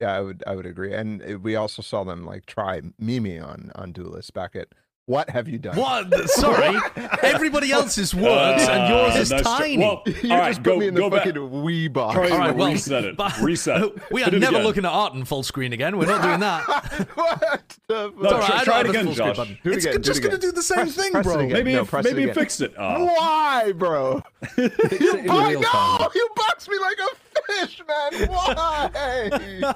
[0.00, 0.94] yeah, I would I would agree.
[0.94, 4.68] And we also saw them like try Mimi on on Duelist back at
[5.06, 5.76] What Have You Done?
[5.76, 6.30] What?
[6.30, 6.78] Sorry.
[7.22, 9.76] Everybody else's works and yours Uh, is tiny.
[9.78, 11.24] Well, you all right, just go, put me in the go back.
[11.24, 12.16] fucking wee box.
[12.16, 13.16] All right, well, reset it.
[13.18, 14.12] but- Reset.
[14.12, 14.62] We are never again.
[14.62, 15.98] looking at art in full screen again.
[15.98, 16.62] We're not doing that.
[17.14, 19.36] what the No, all right, try, it again, Josh.
[19.36, 19.58] button.
[19.64, 21.26] Do it it's again, do just it going to do the same Press- thing, press
[21.26, 21.46] bro.
[21.48, 22.72] Maybe, No, it- maybe it fixed it.
[22.78, 23.04] Oh.
[23.06, 24.22] Why, bro?
[24.54, 28.28] Fix you bo- no, you boxed me like a fish, man.
[28.28, 29.30] Why?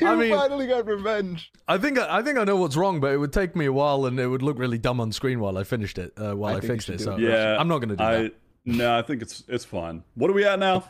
[0.00, 1.50] you I mean- finally got revenge.
[1.68, 4.06] I think I think I know what's wrong, but it would take me a while,
[4.06, 6.12] and it would look really dumb on screen while I finished it.
[6.16, 7.20] Uh, while I I, fixed it, so it.
[7.20, 8.34] Yeah, I'm not going to do I, that.
[8.64, 10.02] No, I think it's it's fine.
[10.14, 10.84] What are we at now?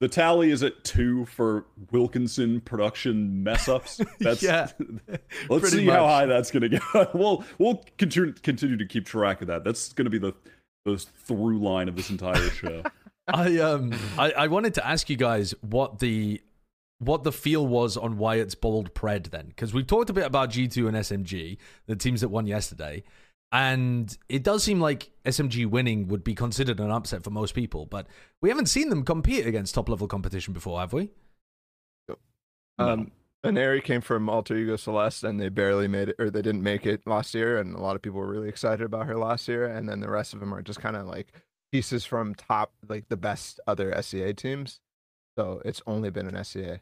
[0.00, 4.00] The tally is at two for Wilkinson production mess ups.
[4.20, 4.68] That's Yeah,
[5.08, 7.10] Let's pretty see how high that's going to go.
[7.14, 9.64] we'll we'll continue continue to keep track of that.
[9.64, 10.32] That's going to be the
[10.84, 12.82] the through line of this entire show.
[13.26, 16.42] I um I, I wanted to ask you guys what the
[16.98, 20.50] what the feel was on Wyatt's bold pred then, because we've talked a bit about
[20.50, 23.02] G2 and SMG, the teams that won yesterday,
[23.52, 27.86] and it does seem like SMG winning would be considered an upset for most people,
[27.86, 28.06] but
[28.40, 31.10] we haven't seen them compete against top level competition before, have we?
[32.78, 33.12] Um,
[33.44, 36.86] Aneri came from Alter Ego Celeste, and they barely made it, or they didn't make
[36.86, 37.58] it last year.
[37.58, 39.66] And a lot of people were really excited about her last year.
[39.66, 41.32] And then the rest of them are just kind of like
[41.74, 44.78] pieces from top, like the best other SEA teams.
[45.36, 46.78] So it's only been an SEA.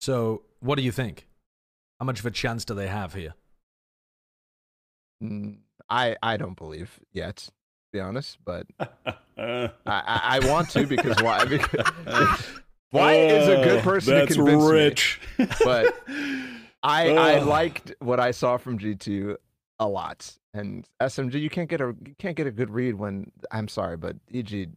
[0.00, 1.26] So, what do you think?
[1.98, 3.34] How much of a chance do they have here?
[5.22, 5.58] Mm,
[5.90, 7.52] I I don't believe yet, to
[7.92, 8.66] be honest, but
[9.36, 11.44] Uh, I I, want to because why?
[11.50, 11.84] Because
[12.92, 14.70] Wyatt is a good person That's to convince me.
[14.72, 15.20] rich.
[15.62, 15.94] but
[16.82, 19.36] I I liked what I saw from G two
[19.78, 23.30] a lot, and SMG you can't get a you can't get a good read when
[23.50, 24.70] I'm sorry, but EG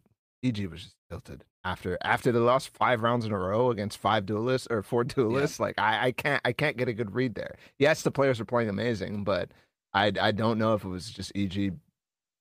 [0.43, 4.25] EG was just tilted after after they lost five rounds in a row against five
[4.25, 5.59] duelists or four duelists.
[5.59, 7.55] Like I I can't I can't get a good read there.
[7.79, 9.51] Yes, the players are playing amazing, but
[9.93, 11.73] I I don't know if it was just EG.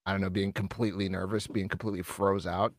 [0.05, 2.75] I don't know, being completely nervous, being completely froze out,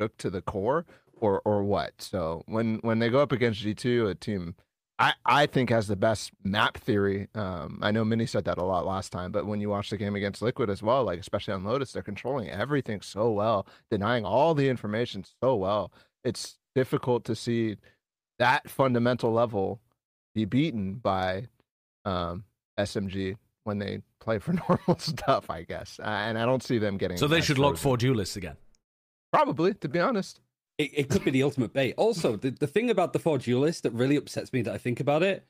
[0.00, 0.84] shook to the core,
[1.20, 1.92] or or what.
[1.98, 4.56] So when when they go up against G two, a team
[4.98, 7.28] I I think has the best map theory.
[7.34, 9.96] Um, I know Minnie said that a lot last time, but when you watch the
[9.96, 14.24] game against Liquid as well, like especially on Lotus, they're controlling everything so well, denying
[14.24, 15.92] all the information so well.
[16.22, 17.76] It's difficult to see
[18.38, 19.80] that fundamental level
[20.34, 21.48] be beaten by
[22.04, 22.44] um,
[22.78, 25.98] SMG when they play for normal stuff, I guess.
[26.00, 27.16] Uh, and I don't see them getting.
[27.16, 28.56] So they should lock four duelists again.
[29.32, 30.40] Probably, to be honest.
[30.78, 31.94] It, it could be the ultimate bait.
[31.96, 35.00] Also, the, the thing about the four duelists that really upsets me that I think
[35.00, 35.46] about it,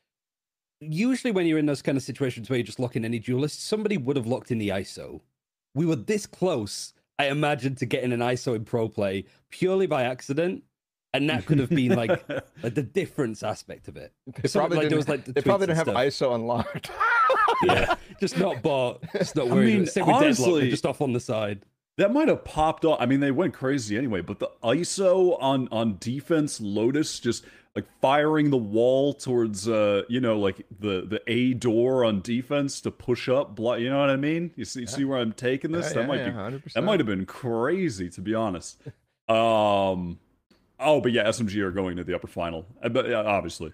[0.81, 3.65] usually when you're in those kind of situations where you just lock in any duelist,
[3.67, 5.21] somebody would have locked in the ISO.
[5.75, 10.03] We were this close, I imagine, to getting an ISO in pro play purely by
[10.05, 10.63] accident.
[11.15, 12.29] And that could have been like,
[12.63, 14.13] like the difference aspect of it.
[14.43, 15.97] They Some- probably, like, there didn't, was, like, the they probably tweets didn't have and
[15.97, 16.91] ISO unlocked.
[17.63, 19.67] Yeah, just not bought, just not worried.
[19.67, 19.93] mean, about it.
[19.93, 21.65] Same with Deadlock, honestly- they're just off on the side.
[21.97, 22.99] That might have popped off.
[23.01, 24.21] I mean, they went crazy anyway.
[24.21, 27.45] But the ISO on on defense, Lotus just
[27.77, 32.81] like firing the wall towards uh you know like the the A door on defense
[32.83, 33.55] to push up.
[33.55, 34.51] Blo- you know what I mean?
[34.57, 35.89] You see, you see where I'm taking this?
[35.89, 36.73] Yeah, that yeah, might yeah, be 100%.
[36.73, 38.81] that might have been crazy to be honest.
[39.29, 40.19] Um.
[40.81, 42.67] Oh, but yeah, SMG are going to the upper final.
[42.83, 43.73] Uh, But yeah, obviously,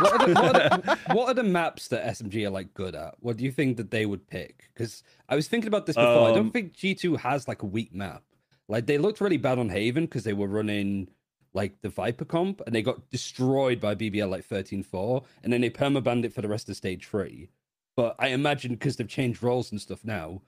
[0.00, 2.94] What are, the, what, are the, what are the maps that SMG are like good
[2.94, 3.14] at?
[3.20, 4.70] What do you think that they would pick?
[4.74, 6.26] Because I was thinking about this before.
[6.26, 8.22] I Um, don't think G2 has like a weak map.
[8.68, 11.08] Like they looked really bad on Haven because they were running
[11.52, 15.70] like the Viper comp and they got destroyed by BBL like 13-4 and then they
[15.70, 17.48] permabanned it for the rest of stage three.
[17.96, 20.42] But I imagine because they've changed roles and stuff now,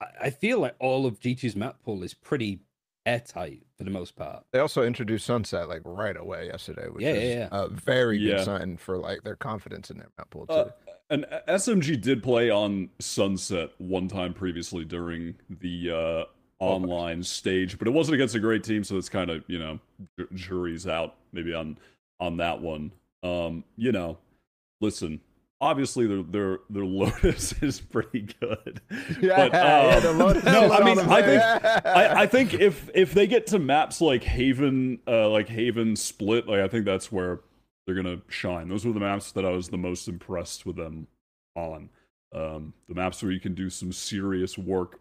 [0.00, 2.60] I, I feel like all of G2's map pool is pretty
[3.08, 4.44] airtight for the most part.
[4.52, 8.36] They also introduced Sunset like right away yesterday, which Yeah, is yeah, a very Yeah.
[8.36, 10.52] good sign for like their confidence in their map pool too.
[10.52, 10.70] Uh,
[11.10, 16.24] and SMG did play on Sunset one time previously during the uh,
[16.64, 19.78] online stage, but it wasn't against a great team, so it's kind of you know
[20.18, 21.78] ju- jury's out maybe on
[22.20, 22.92] on that one.
[23.22, 24.18] Um, you know,
[24.80, 25.20] listen,
[25.60, 28.80] obviously their their their Lotus is pretty good.
[29.20, 31.42] yeah, but, yeah, um, the Lotus no, is I on mean, them, I think.
[31.42, 36.48] I, I think if if they get to maps like Haven, uh, like Haven Split,
[36.48, 37.40] like I think that's where
[37.86, 38.68] they're gonna shine.
[38.68, 41.06] Those were the maps that I was the most impressed with them
[41.56, 41.88] on.
[42.34, 45.00] Um, the maps where you can do some serious work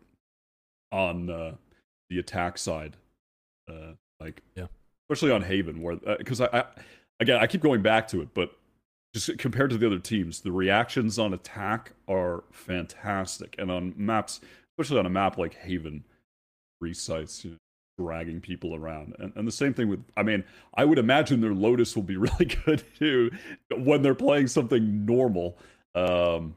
[0.93, 1.55] on uh,
[2.09, 2.95] the attack side,
[3.69, 3.91] uh,
[4.21, 4.67] like Yeah.
[5.09, 6.63] especially on Haven, where because I, I
[7.19, 8.55] again I keep going back to it, but
[9.25, 14.39] just compared to the other teams, the reactions on attack are fantastic, and on maps,
[14.77, 16.03] especially on a map like Haven,
[16.80, 17.58] three sites, you know,
[17.99, 20.03] dragging people around, and, and the same thing with.
[20.15, 20.43] I mean,
[20.75, 23.32] I would imagine their Lotus will be really good too
[23.75, 25.58] when they're playing something normal,
[25.95, 26.56] um,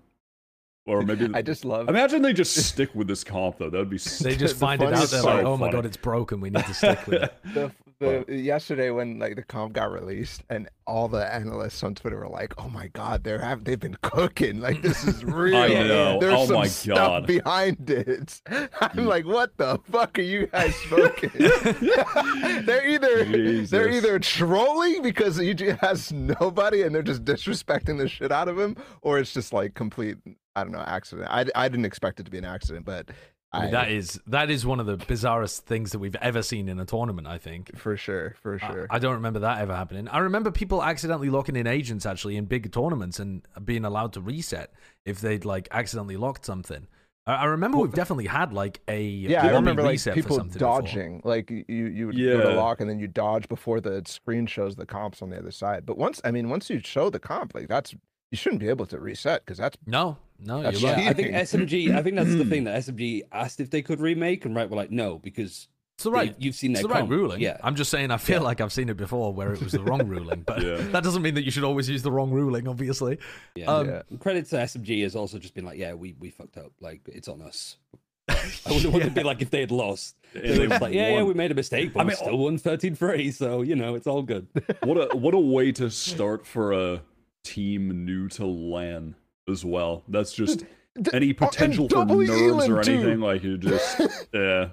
[0.86, 1.28] or maybe.
[1.34, 3.70] I just love Imagine they just stick with this comp though.
[3.70, 3.98] That would be.
[3.98, 4.92] They just The find it out.
[4.92, 5.72] funniest They're like, oh my funny.
[5.72, 6.40] god, it's broken.
[6.40, 7.34] We need to stick with it.
[7.54, 12.16] the, the yesterday when like the comp got released and all the analysts on Twitter
[12.18, 14.60] were like, "Oh my god, they're have they've been cooking.
[14.60, 15.56] Like this is real.
[15.56, 16.18] I know.
[16.18, 17.26] There's Oh some my stuff God.
[17.26, 18.40] behind it."
[18.80, 21.30] I'm like, "What the fuck are you guys smoking?"
[22.64, 28.32] they're either they're either trolling because EG has nobody and they're just disrespecting the shit
[28.32, 30.16] out of him, or it's just like complete
[30.56, 31.28] I don't know accident.
[31.30, 33.10] I, I didn't expect it to be an accident, but
[33.52, 36.40] I I, mean, that is that is one of the bizarrest things that we've ever
[36.42, 37.26] seen in a tournament.
[37.26, 37.76] I think.
[37.76, 38.86] for sure, for sure.
[38.90, 40.06] I, don't remember that ever happening.
[40.08, 44.20] I remember people accidentally locking in agents actually in big tournaments and being allowed to
[44.20, 44.72] reset
[45.04, 46.86] if they'd like accidentally locked something.
[47.26, 50.36] I, I remember we've definitely had like a Yeah, I remember like reset for people
[50.36, 50.80] something before.
[50.82, 51.20] dodging.
[51.24, 54.76] Like you, you would go to lock and then you dodge before the screen shows
[54.76, 55.84] the comps on the other side.
[55.86, 57.94] But once, I mean, once you show the comp, like that's
[58.30, 61.08] you shouldn't be able to reset because that's No, no, That's you're Yeah, right.
[61.08, 61.28] I think.
[61.34, 61.94] SMG.
[61.96, 64.76] I think that's the thing that SMG asked if they could remake, and right, we're
[64.76, 66.34] like, no, because It's the they- right.
[66.38, 67.40] you've seen It's their the right ruling.
[67.40, 69.82] Yeah, I'm just saying I feel like I've seen it before where it was the
[69.82, 70.76] wrong ruling, but Yeah.
[70.92, 72.68] that doesn't mean that you should always use the wrong ruling.
[72.68, 73.18] Obviously,
[73.56, 73.66] yeah.
[73.66, 74.02] Um, yeah.
[74.20, 76.72] Credit to SMG has also just been like, yeah, we we fucked up.
[76.80, 77.76] Like it's on us.
[78.28, 78.36] I
[78.68, 80.14] wouldn't want to be like if they had lost.
[80.34, 82.38] And They they like, yeah, yeah, we made a mistake, but I we mean, still
[82.38, 84.46] won 13-3, so you know it's all good.
[84.84, 87.02] what a what a way to start for a
[87.44, 89.14] team new to LAN
[89.48, 90.04] as well.
[90.08, 90.64] That's just
[91.12, 92.92] any oh, potential for double nerves or Elan, too.
[92.92, 93.20] anything.
[93.20, 94.00] Like you just
[94.34, 94.68] yeah.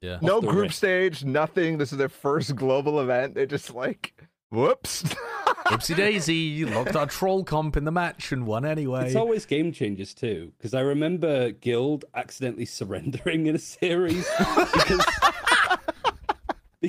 [0.00, 0.18] yeah.
[0.22, 0.72] no group rip.
[0.72, 1.78] stage, nothing.
[1.78, 3.34] This is their first global event.
[3.34, 4.14] They're just like,
[4.50, 5.04] whoops.
[5.66, 9.06] Oopsie daisy, locked our troll comp in the match and won anyway.
[9.06, 14.28] It's always game changers too, because I remember Guild accidentally surrendering in a series
[14.72, 15.04] because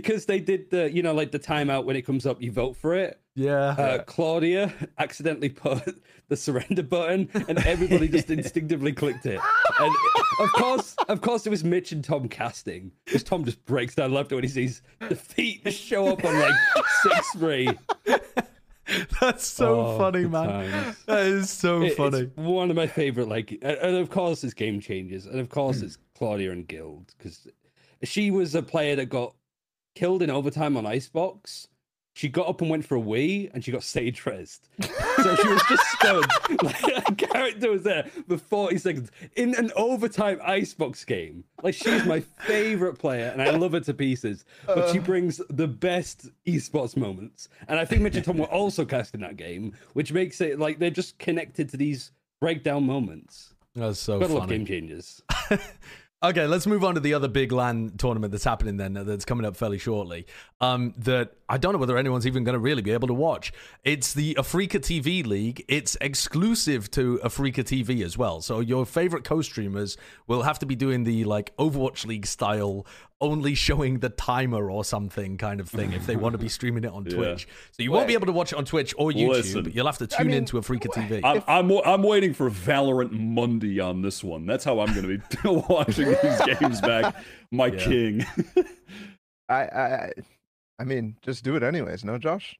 [0.02, 2.76] because they did the you know like the timeout when it comes up, you vote
[2.78, 3.20] for it.
[3.36, 3.70] yeah.
[3.78, 9.40] Uh, Claudia accidentally put the surrender button, and everybody just instinctively clicked it.
[9.80, 9.96] And
[10.40, 14.12] of course, of course, it was Mitch and Tom casting, because Tom just breaks down
[14.14, 16.54] left when he sees the feet just show up on like
[17.02, 17.70] six three.
[19.20, 20.48] That's so Oh, funny, man.
[20.72, 21.04] times.
[21.08, 22.30] That is so It- funny.
[22.36, 23.28] One of my favorite.
[23.28, 27.14] Like, and- and of course, it's game changes, and of course, it's Claudia and Guild
[27.18, 27.48] because
[28.04, 29.34] she was a player that got
[29.98, 31.70] killed in overtime on Icebox.
[32.14, 34.70] she got up and went for a wee and she got stage rest.
[35.24, 36.26] So she was just stunned.
[36.64, 41.44] Like a character was there for 40 seconds in an overtime icebox game.
[41.62, 44.46] Like she's my favorite player and I love her to pieces.
[44.66, 45.02] But she uh.
[45.02, 47.50] brings the best esports moments.
[47.68, 50.60] And I think Mitch and Tom were also cast in that game, which makes it
[50.60, 53.54] like they're just connected to these breakdown moments.
[53.76, 54.58] That's so Gotta love funny.
[54.58, 55.22] game changers.
[56.24, 59.46] Okay, let's move on to the other big LAN tournament that's happening then, that's coming
[59.46, 60.26] up fairly shortly.
[60.60, 63.54] Um, that I don't know whether anyone's even going to really be able to watch.
[63.84, 65.64] It's the AfreecaTV League.
[65.68, 68.42] It's exclusive to AfreecaTV as well.
[68.42, 72.86] So your favorite co-streamers will have to be doing the like Overwatch League style,
[73.22, 76.84] only showing the timer or something kind of thing if they want to be streaming
[76.84, 77.48] it on Twitch.
[77.72, 79.30] So you won't be able to watch it on Twitch or YouTube.
[79.30, 79.72] Listen.
[79.74, 81.22] You'll have to tune mean, into Afrika TV.
[81.24, 84.46] I'm, I'm I'm waiting for Valorant Monday on this one.
[84.46, 87.16] That's how I'm going to be watching these games back.
[87.52, 88.26] My king.
[89.50, 90.12] I, I,
[90.80, 92.04] I mean, just do it anyways.
[92.06, 92.58] No, Josh.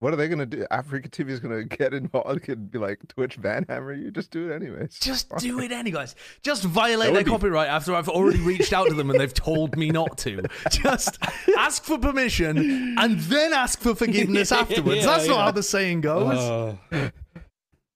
[0.00, 0.64] What are they gonna do?
[0.72, 2.48] AfreecaTV is gonna get involved.
[2.48, 4.10] and be like Twitch banhammer you.
[4.10, 4.98] Just do it anyways.
[4.98, 6.14] Just do it anyways.
[6.42, 9.76] Just violate their be- copyright after I've already reached out to them and they've told
[9.76, 10.42] me not to.
[10.70, 11.18] Just
[11.58, 15.00] ask for permission and then ask for forgiveness afterwards.
[15.00, 16.38] Yeah, That's not how the saying goes.
[16.38, 16.78] Oh.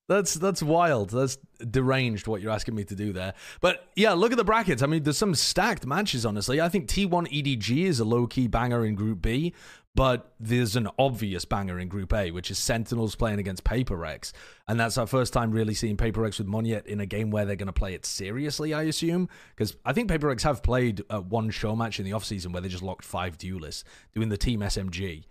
[0.06, 1.08] That's that's wild.
[1.10, 1.38] That's
[1.70, 3.34] deranged what you're asking me to do there.
[3.60, 4.82] But yeah, look at the brackets.
[4.82, 6.60] I mean, there's some stacked matches, honestly.
[6.60, 9.54] I think T1 EDG is a low key banger in Group B,
[9.94, 14.32] but there's an obvious banger in Group A, which is Sentinels playing against Paper Rex.
[14.66, 17.44] And that's our first time really seeing Paper Rex with Monyet in a game where
[17.44, 19.28] they're going to play it seriously, I assume.
[19.54, 22.60] Because I think Paper Rex have played uh, one show match in the offseason where
[22.60, 25.24] they just locked five duelists doing the Team SMG.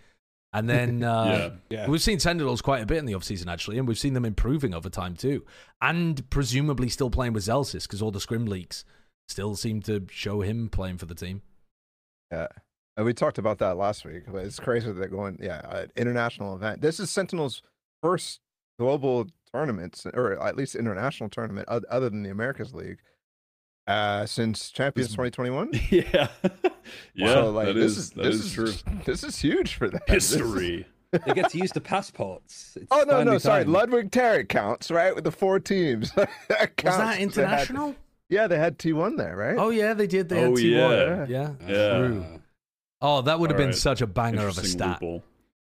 [0.54, 1.88] And then uh, Yeah.
[1.90, 4.74] we've seen Sentinels quite a bit in the offseason, actually, and we've seen them improving
[4.74, 5.46] over time too.
[5.82, 8.86] And presumably still playing with Zellsis because all the scrim leaks
[9.28, 11.42] still seem to show him playing for the team.
[12.32, 12.48] Yeah.
[12.96, 15.86] And we talked about that last week, but it's crazy that they're going, yeah, uh,
[15.96, 16.82] international event.
[16.82, 17.64] This is Sentinel's
[18.04, 18.40] first
[18.78, 23.00] global tournament, or at least international tournament, other than the Americas League,
[23.88, 25.72] uh, since Champions 2021.
[25.90, 26.28] yeah.
[27.14, 28.72] yeah, So, like, that this is, that this is true.
[29.06, 30.02] This is huge for them.
[30.08, 30.86] This is- History.
[31.28, 32.76] They get to use the passports.
[32.76, 33.66] It's Oh no, no, sorry.
[33.66, 33.72] time.
[33.74, 35.14] Ludwig Tarik counts, right?
[35.14, 36.12] With the four teams.
[36.16, 37.96] that Was counts, 'cause that they had- international?
[38.30, 39.56] yeah, they had T1 there, right?
[39.58, 40.28] Oh, yeah, they did.
[40.30, 40.64] They had Oh, T1.
[40.72, 41.26] yeah.
[41.30, 41.52] Yeah.
[41.72, 41.98] Yeah.
[42.00, 42.26] True.
[43.00, 43.78] Oh, that would have been Alright.
[43.78, 45.02] such a banger of a stat.
[45.04, 45.24] loophole.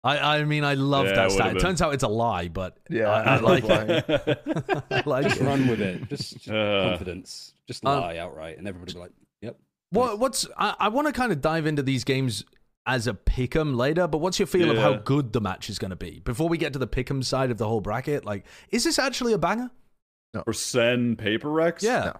[0.03, 1.47] I, I mean, I love Yeah, that stat.
[1.47, 1.61] It been.
[1.61, 4.83] turns out it's a lie, but Yeah, I, I I like it.
[4.91, 5.43] I like Just it.
[5.45, 6.09] run with it.
[6.09, 6.89] Just, just Uh.
[6.89, 7.53] confidence.
[7.69, 9.11] Just Um, lie outright, and everybody be like,
[9.43, 9.55] "Yep."
[9.91, 12.43] What what's I, I want to kind of dive into these games
[12.87, 15.91] as a pick'em later, but what's your feel of how good the match is going
[15.91, 18.25] to be before we get to the pick'em side of the whole bracket?
[18.25, 19.69] Like, is this actually a banger?
[20.45, 21.83] For Sen Paper Rex?
[21.83, 22.13] Yeah,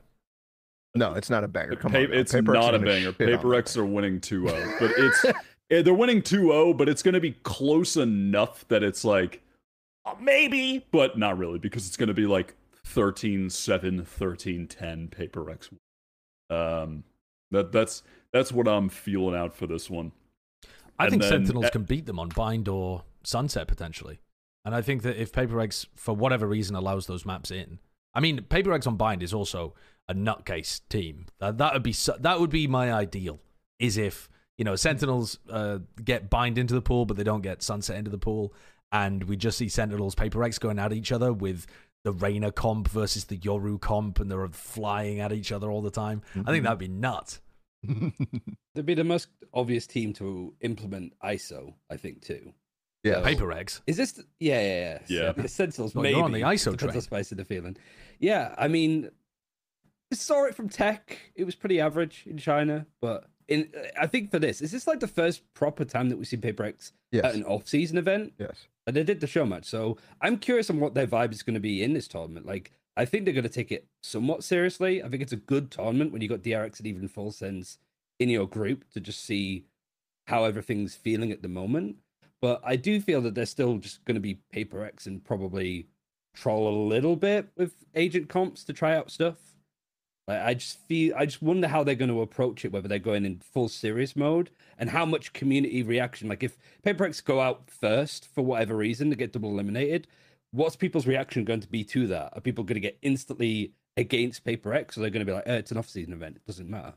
[0.93, 1.75] No, it's not a banger.
[1.77, 3.11] Come Pa- on, it's Paper Rex not are a banger.
[3.11, 5.25] Paper that Rex are winning 2-0, but it's
[5.71, 9.41] eh, they're winning 2-0, but it's going to be close enough that it's like
[10.05, 15.69] uh, maybe, but not really because it's going to be like 13-7, 13-10 Paper Rex.
[16.49, 17.03] Um
[17.51, 20.11] that that's that's what I'm feeling out for this one.
[20.99, 24.19] I And think then- Sentinels uh, can beat them on Bind or Sunset potentially,
[24.65, 27.79] and I think that if Paper Rex, for whatever reason, allows those maps in,
[28.13, 29.73] I mean, Paper Rex on Bind is also
[30.07, 31.25] a nutcase team.
[31.39, 33.39] That that would be that would be my ideal.
[33.79, 37.61] Is if you know Sentinels uh, get Bind into the pool, but they don't get
[37.63, 38.53] Sunset into the pool,
[38.91, 41.65] and we just see Sentinels Paper Rex going at each other with
[42.03, 45.91] the Reyna comp versus the Yoru comp, and they're flying at each other all the
[45.91, 46.21] time.
[46.31, 46.63] I think mm-hmm.
[46.63, 47.41] that'd be nuts.
[48.75, 52.53] They'd be the most obvious team to implement ISO, I think, too.
[53.03, 53.15] yeah.
[53.15, 53.81] So- Paper Rex.
[53.87, 54.21] Is this?
[54.39, 54.99] Yeah, yeah, yeah.
[55.07, 55.33] Yeah.
[55.33, 56.15] So, the Sentinels, Well, maybe.
[56.15, 56.93] you're on the ISO Depends train.
[56.93, 57.77] how spicy the feeling.
[58.19, 59.09] Yeah, I mean,
[60.11, 61.17] I saw it from Tech.
[61.35, 64.99] It was pretty average in China, but in I think for this, is this like
[64.99, 67.25] the first proper time that we see Paper Rex yes.
[67.25, 68.33] at an off-season event?
[68.37, 68.67] yes.
[68.89, 71.53] And they did the show match, so I'm curious on what their vibe is going
[71.53, 72.47] to be in this tournament.
[72.47, 75.03] Like, I think they're going to take it somewhat seriously.
[75.03, 77.77] I think it's a good tournament when you got DRX and even Full Sense
[78.17, 79.65] in your group to just see
[80.25, 81.97] how everything's feeling at the moment.
[82.41, 85.85] But I do feel that they're still just going to be Paper Rex and probably
[86.35, 89.37] troll a little bit with agent comps to try out stuff.
[90.29, 92.99] Like, I just feel, I just wonder how they're going to approach it, whether they're
[92.99, 96.29] going in full serious mode and how much community reaction.
[96.29, 100.05] Like, if Paper Rex go out first for whatever reason to get double eliminated,
[100.51, 102.31] what's people's reaction going to be to that?
[102.33, 105.47] Are people going to get instantly against Paper Rex, or they're going to be like,
[105.47, 106.93] eh, "It's an off-season event; it doesn't matter."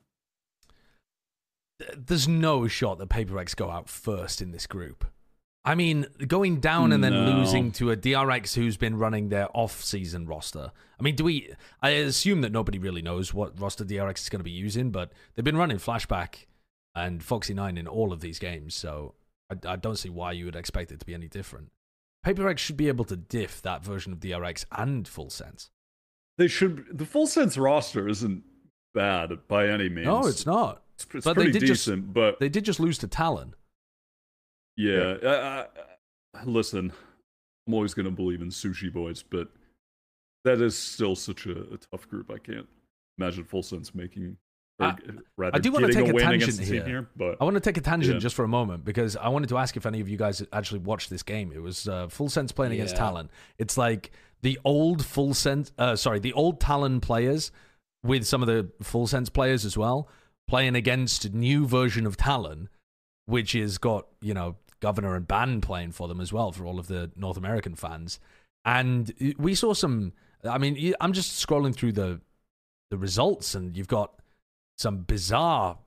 [1.96, 5.04] there's no shot that Paper Rex go out first in this group.
[5.64, 7.38] I mean, going down and then No.
[7.38, 10.72] losing to a DRX who's been running their off-season roster.
[10.98, 11.52] I mean, do we?
[11.80, 15.12] I assume that nobody really knows what roster DRX is going to be using, but
[15.34, 16.46] they've been running Flashback
[16.96, 19.14] and Foxy Nine in all of these games, so
[19.50, 21.70] I, I don't see why you would expect it to be any different.
[22.24, 25.70] Paper Rex should be able to diff that version of DRX and Full Sense.
[26.38, 26.86] They should.
[26.98, 28.42] The full sense roster isn't
[28.94, 30.06] bad by any means.
[30.06, 30.82] No, it's not.
[30.94, 33.54] It's, it's but they pretty did just- decent, but They did just lose to Talon.
[34.76, 35.14] Yeah.
[35.22, 35.66] Uh,
[36.44, 36.92] listen,
[37.66, 39.48] I'm always going to believe in Sushi Boys, but
[40.44, 42.30] that is still such a, a tough group.
[42.30, 42.66] I can't
[43.18, 44.36] imagine Full Sense making.
[44.80, 46.84] or, I- I do wanna take a win tangent against the team here.
[46.86, 48.20] here, but I want to take a tangent Yeah.
[48.20, 50.80] just for a moment because I wanted to ask if any of you guys actually
[50.80, 51.52] watched this game.
[51.54, 53.30] It was uh, Full Sense playing against Talon.
[53.58, 54.10] It's like
[54.42, 57.52] the old Full Sense, uh, sorry, the old Talon players
[58.02, 60.08] with some of the Full Sense players as well,
[60.48, 62.68] playing against a new version of Talon,
[63.26, 66.78] which has got, you know, Governor and Ban playing for them as well for all
[66.78, 68.18] of the North American fans.
[68.64, 70.12] And we saw some,
[70.44, 72.20] I mean, I'm just scrolling through the
[72.90, 74.20] the results and you've got
[74.76, 75.78] some bizarre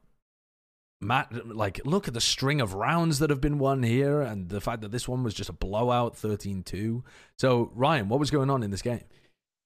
[1.01, 4.61] Matt, like, look at the string of rounds that have been won here, and the
[4.61, 7.03] fact that this one was just a blowout, 13-2.
[7.37, 9.03] So, Ryan, what was going on in this game?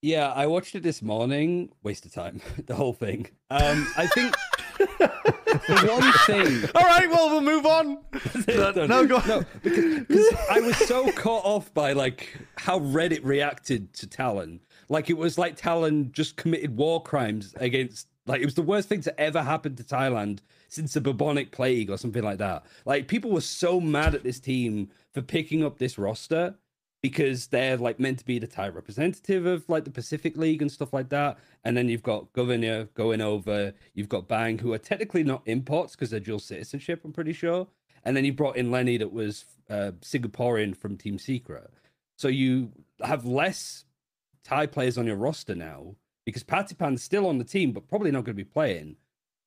[0.01, 1.71] Yeah, I watched it this morning.
[1.83, 3.29] Waste of time, the whole thing.
[3.49, 4.35] Um, I think
[4.79, 6.69] one thing.
[6.75, 7.97] All right, well, we'll move on.
[8.47, 9.27] no, no, go on.
[9.27, 14.59] no, because, because I was so caught off by like how Reddit reacted to Talon.
[14.89, 18.07] Like it was like Talon just committed war crimes against.
[18.25, 21.89] Like it was the worst thing to ever happen to Thailand since the bubonic plague
[21.89, 22.63] or something like that.
[22.85, 26.55] Like people were so mad at this team for picking up this roster
[27.01, 30.71] because they're like meant to be the Thai representative of like the Pacific League and
[30.71, 31.37] stuff like that.
[31.63, 35.95] And then you've got Governor going over, you've got Bang, who are technically not imports
[35.95, 37.67] because they're dual citizenship, I'm pretty sure.
[38.03, 41.69] And then you brought in Lenny that was uh, Singaporean from Team Secret.
[42.17, 42.71] So you
[43.01, 43.85] have less
[44.43, 45.95] Thai players on your roster now
[46.25, 48.97] because Patiphan's still on the team, but probably not going to be playing.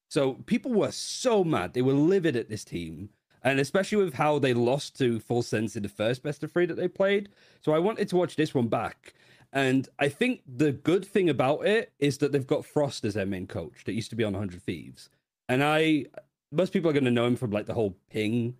[0.08, 1.72] So people were so mad.
[1.72, 3.10] They were livid at this team.
[3.44, 6.66] And especially with how they lost to Full Sense in the first best of three
[6.66, 7.28] that they played.
[7.60, 9.14] So I wanted to watch this one back.
[9.52, 13.26] And I think the good thing about it is that they've got Frost as their
[13.26, 15.10] main coach that used to be on 100 Thieves.
[15.48, 16.06] And I,
[16.50, 18.54] most people are going to know him from like the whole ping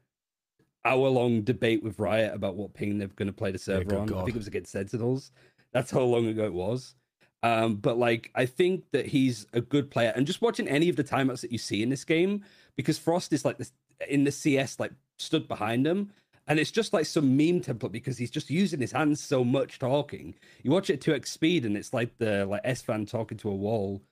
[0.85, 3.99] hour long debate with Riot about what ping they're going to play the server good
[3.99, 4.15] on.
[4.15, 5.31] I think it was against Sentinels.
[5.73, 6.95] That's how long ago it was.
[7.43, 10.97] Um, but like, I think that he's a good player, and just watching any of
[10.97, 12.45] the timeouts that you see in this game,
[12.77, 13.73] because Frost is like this
[14.09, 16.11] in the CS, like stood behind him,
[16.47, 19.79] and it's just like some meme template because he's just using his hands so much
[19.79, 20.35] talking.
[20.63, 23.49] You watch it at 2x speed, and it's like the like S fan talking to
[23.49, 24.03] a wall,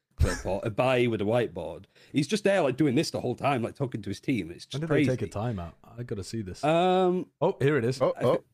[0.45, 1.85] or a buy with a whiteboard.
[2.13, 4.51] He's just there like doing this the whole time, like talking to his team.
[4.51, 5.11] It's just When did crazy.
[5.11, 5.73] they take a timeout?
[5.99, 6.63] I got to see this.
[6.63, 8.01] Um, oh, here it is.
[8.01, 8.45] Oh, I oh.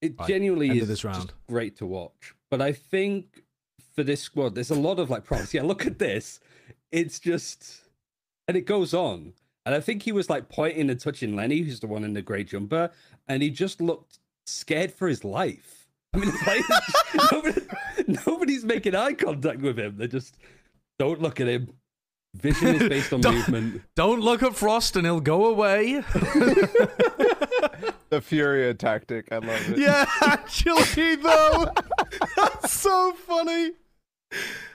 [0.00, 1.32] it Right, genuinely end is this just round.
[1.48, 2.34] great to watch.
[2.50, 3.42] But I think
[3.94, 5.52] for this squad, there's a lot of like promise.
[5.54, 6.40] Yeah, look at this.
[6.92, 7.80] It's just,
[8.46, 9.32] and it goes on.
[9.66, 12.22] And I think he was like pointing and touching Lenny, who's the one in the
[12.22, 12.90] grey jumper,
[13.28, 15.86] and he just looked scared for his life.
[16.12, 19.96] I mean, the players, nobody, nobody's making eye contact with him.
[19.96, 20.36] They just
[20.98, 21.70] don't look at him.
[22.36, 23.82] Vision is based on Don't- movement.
[23.96, 26.02] Don't look at Frost and he'll go away.
[28.10, 29.32] The Furia tactic.
[29.32, 29.78] I love it.
[29.78, 31.68] yeah, actually, though.
[32.36, 33.72] That's so funny.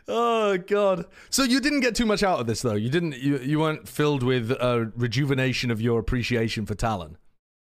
[0.07, 1.05] Oh god!
[1.29, 2.75] So you didn't get too much out of this, though.
[2.75, 3.17] You didn't.
[3.17, 7.17] You you weren't filled with a rejuvenation of your appreciation for Talon.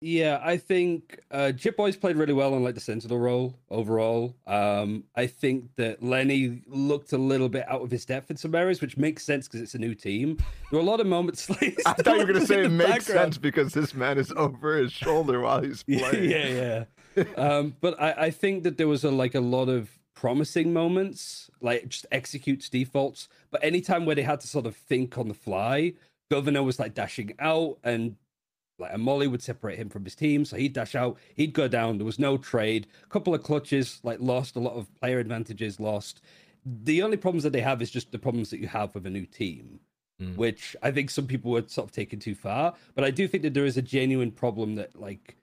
[0.02, 4.36] Yeah, I think uh, Chip Boys played really well on like the sentinel role overall.
[4.46, 8.54] Um, I think that Lenny looked a little bit out of his depth in some
[8.54, 10.36] areas, which makes sense because it's a new team.
[10.70, 13.06] There were a lot of moments like I thought you were gonna say it makes
[13.06, 13.20] background.
[13.20, 16.30] sense because this man is over his shoulder while he's playing.
[16.30, 16.84] yeah,
[17.16, 17.24] yeah.
[17.38, 21.48] um, but I, I think that there was a, like a lot of promising moments,
[21.60, 23.28] like just executes defaults.
[23.52, 25.92] But anytime where they had to sort of think on the fly,
[26.28, 28.16] Governor was like dashing out and
[28.78, 31.68] like a Molly would separate him from his team, so he'd dash out, he'd go
[31.68, 31.96] down.
[31.98, 32.86] There was no trade.
[33.04, 36.20] A couple of clutches, like lost a lot of player advantages, lost.
[36.64, 39.10] The only problems that they have is just the problems that you have with a
[39.10, 39.80] new team,
[40.20, 40.34] Mm.
[40.36, 42.74] which I think some people were sort of taking too far.
[42.94, 45.36] But I do think that there is a genuine problem that like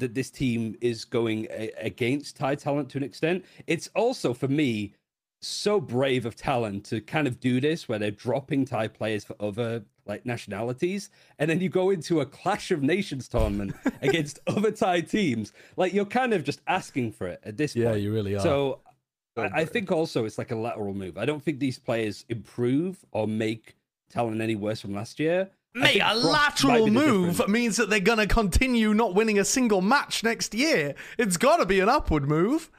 [0.00, 3.44] that this team is going a- against Thai talent to an extent.
[3.66, 4.94] It's also for me
[5.40, 9.36] so brave of talent to kind of do this where they're dropping Thai players for
[9.40, 14.70] other like nationalities, and then you go into a Clash of Nations tournament against other
[14.70, 15.52] Thai teams.
[15.76, 17.98] Like you're kind of just asking for it at this Yeah, point.
[17.98, 18.40] Yeah, you really are.
[18.40, 18.80] So
[19.36, 21.18] So I, I think also it's like a lateral move.
[21.18, 23.76] I don't think these players improve or make
[24.10, 25.50] talent any worse from last year.
[25.76, 27.50] I Mate, a lateral move difference.
[27.52, 30.94] means that they're going to continue not winning a single match next year.
[31.18, 32.70] It's got to be an upward move.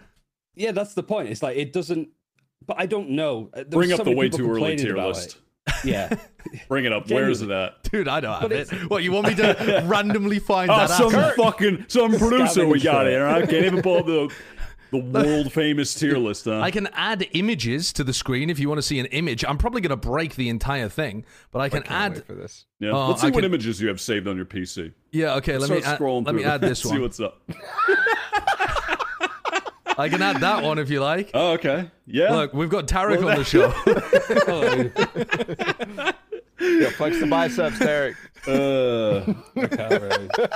[0.56, 1.30] Yeah, that's the point.
[1.30, 2.10] It's like it doesn't.
[2.66, 3.50] But I don't know.
[3.54, 5.38] Uh, there Bring up so the way people too early complaining tier about list.
[5.68, 5.86] it.
[5.86, 6.16] Yeah.
[6.68, 7.10] Bring it up.
[7.10, 7.84] Where is it at?
[7.84, 8.70] Dude, I don't have it.
[8.90, 11.36] What, you want me to randomly find Oh, that some out?
[11.36, 13.12] fucking some producer we got it.
[13.12, 13.28] here.
[13.28, 14.34] I can't even pull up the
[14.92, 16.46] the world famous tier list.
[16.46, 16.60] Huh?
[16.62, 19.46] I can add images to the screen if you want to see an image.
[19.46, 22.26] I'm probably going to break the entire thing, but I can Can't add.
[22.26, 22.66] for this.
[22.80, 22.92] yeah.
[22.92, 24.94] Oh, Let's see I what can- images you have saved on your PC.
[25.12, 25.58] Yeah, okay.
[25.58, 27.02] Let Start me add, scrolling let me add this See one.
[27.02, 27.42] what's up.
[29.98, 31.32] I can add that one if you like.
[31.34, 31.92] Oh, okay.
[32.06, 32.34] Yeah.
[32.34, 33.74] Look, we've got Tarik Well, on the show.
[36.62, 38.16] Yeah, flex the biceps, Tarik.
[38.46, 39.34] Uh,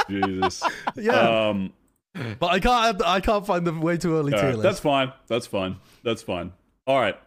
[0.09, 0.61] Jesus.
[0.97, 1.71] yeah, Um.
[2.39, 3.01] but I can't.
[3.03, 4.63] I can't find the way too early all tier right, list.
[4.63, 5.11] that's fine.
[5.27, 5.77] That's fine.
[6.03, 6.51] That's fine.
[6.87, 7.17] All right.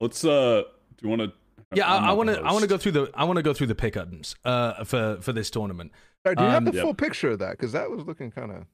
[0.00, 0.24] Let's.
[0.24, 0.62] Uh.
[0.96, 1.32] Do you want to?
[1.74, 2.40] yeah, I want to.
[2.40, 3.10] I want to go through the.
[3.14, 5.92] I want to go through the pick items uh, for for this tournament.
[6.24, 6.82] Sorry, do you Um, have the Yep.
[6.82, 7.52] full picture of that?
[7.52, 8.64] Because that was looking kind of.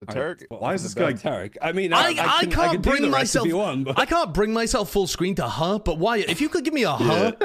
[0.00, 0.44] The Tarik.
[0.48, 1.12] Why is this guy?
[1.12, 1.56] Tarik?
[1.62, 4.04] I mean, I- I, I can, can't can bring myself- If you want, but I
[4.06, 6.18] can't bring myself full screen to her, but why?
[6.18, 7.36] If you could give me a her,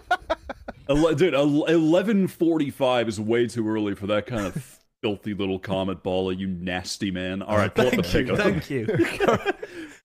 [0.88, 6.02] Ele- Dude, eleven forty-five is way too early for that kind of filthy little comet
[6.02, 6.36] baller.
[6.36, 7.42] You nasty man.
[7.42, 8.36] All right, pull up the thank you, pick'em.
[8.38, 8.86] thank you.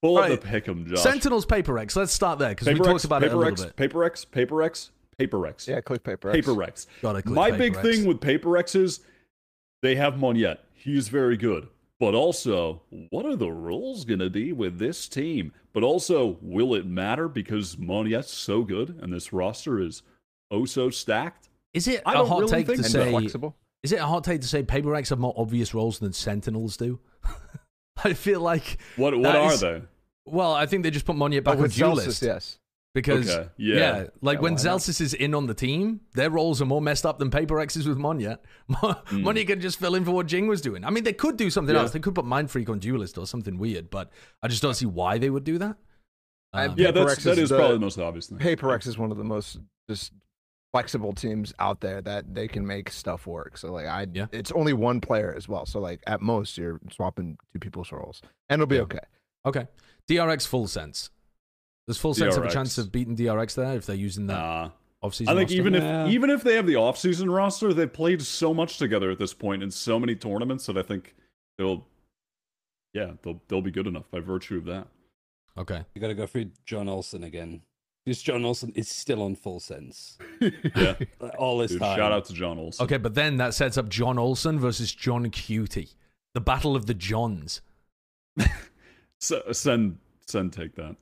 [0.01, 0.41] Pull up Right.
[0.41, 0.99] the pick'em, Josh.
[0.99, 1.95] Sentinels Paper Rex.
[1.95, 3.75] Let's start there because we Paper talked X, about it a Paper little X, bit.
[3.77, 5.67] Paper Rex, Paper Rex, Paper Rex.
[5.69, 6.29] Yeah, click paper.
[6.31, 6.35] X.
[6.37, 6.87] Paper Rex.
[7.01, 7.81] Gotta click My Paper big X.
[7.87, 8.99] thing with Paper Rex is
[9.81, 10.57] they have Monyet.
[10.73, 11.69] He's very good.
[11.97, 15.51] But also, what are the rules going to be with this team?
[15.73, 20.01] But also, will it matter because Monyet's so good and this roster is
[20.51, 21.47] oh so stacked?
[21.73, 23.03] Is it I a don't hot really take think to so.
[23.03, 23.11] say?
[23.11, 23.55] flexible.
[23.83, 26.75] Is it a hot take to say Paper Rex have more obvious roles than Sentinels
[26.77, 26.99] do?
[28.03, 28.77] I feel like.
[28.95, 29.81] What what are is- they?
[30.25, 32.59] Well, I think they just put Monyet back Oh, on with duelist yes.
[32.93, 33.75] because Okay, yeah.
[33.77, 34.03] yeah.
[34.21, 34.59] like Yeah, when why?
[34.59, 37.75] Zellsis is in on the team, their roles are more messed up than Paper Rex
[37.75, 38.37] is with Monyet.
[38.69, 39.25] Hmm.
[39.25, 40.85] Monyet can just fill in for what Jinggg was doing.
[40.85, 41.81] I mean, they could do something Yeah.
[41.81, 41.91] else.
[41.91, 44.11] They could put mindfreak on duelist or something weird, but
[44.43, 45.77] I just don't see why they would do that.
[46.53, 48.37] Um, Yeah, that's X that is is the- probably the most obvious thing.
[48.37, 49.57] Paper X is one of the most
[49.89, 50.11] just
[50.71, 53.57] flexible teams out there that they can make stuff work.
[53.57, 54.27] So like I, Yeah.
[54.31, 55.65] it's only one player as well.
[55.65, 58.81] So like at most you're swapping two people's roles, and it'll be Yeah.
[58.83, 58.99] okay.
[59.45, 59.67] okay,
[60.07, 61.09] DRX full sense.
[61.87, 64.69] Does full sense have a chance of beating DRX there if they're using that Nah.
[65.01, 65.33] off-season?
[65.33, 65.59] I think roster?
[65.59, 69.17] even if even if they have the offseason roster, they've played so much together at
[69.17, 71.15] this point in so many tournaments that I think
[71.57, 71.87] they'll
[72.93, 74.87] yeah, they'll they'll be good enough by virtue of that.
[75.57, 77.61] okay, you got to go through John Olsen again.
[78.09, 80.95] Because John Olsen is still on full sense Yeah.
[81.37, 81.95] all this Dude, time.
[81.95, 82.83] shout out to John Olsen.
[82.85, 85.89] okay, but then that sets up John Olsen versus John Cutie,
[86.33, 87.61] the battle of the Johns.
[89.21, 90.95] S- send send take that.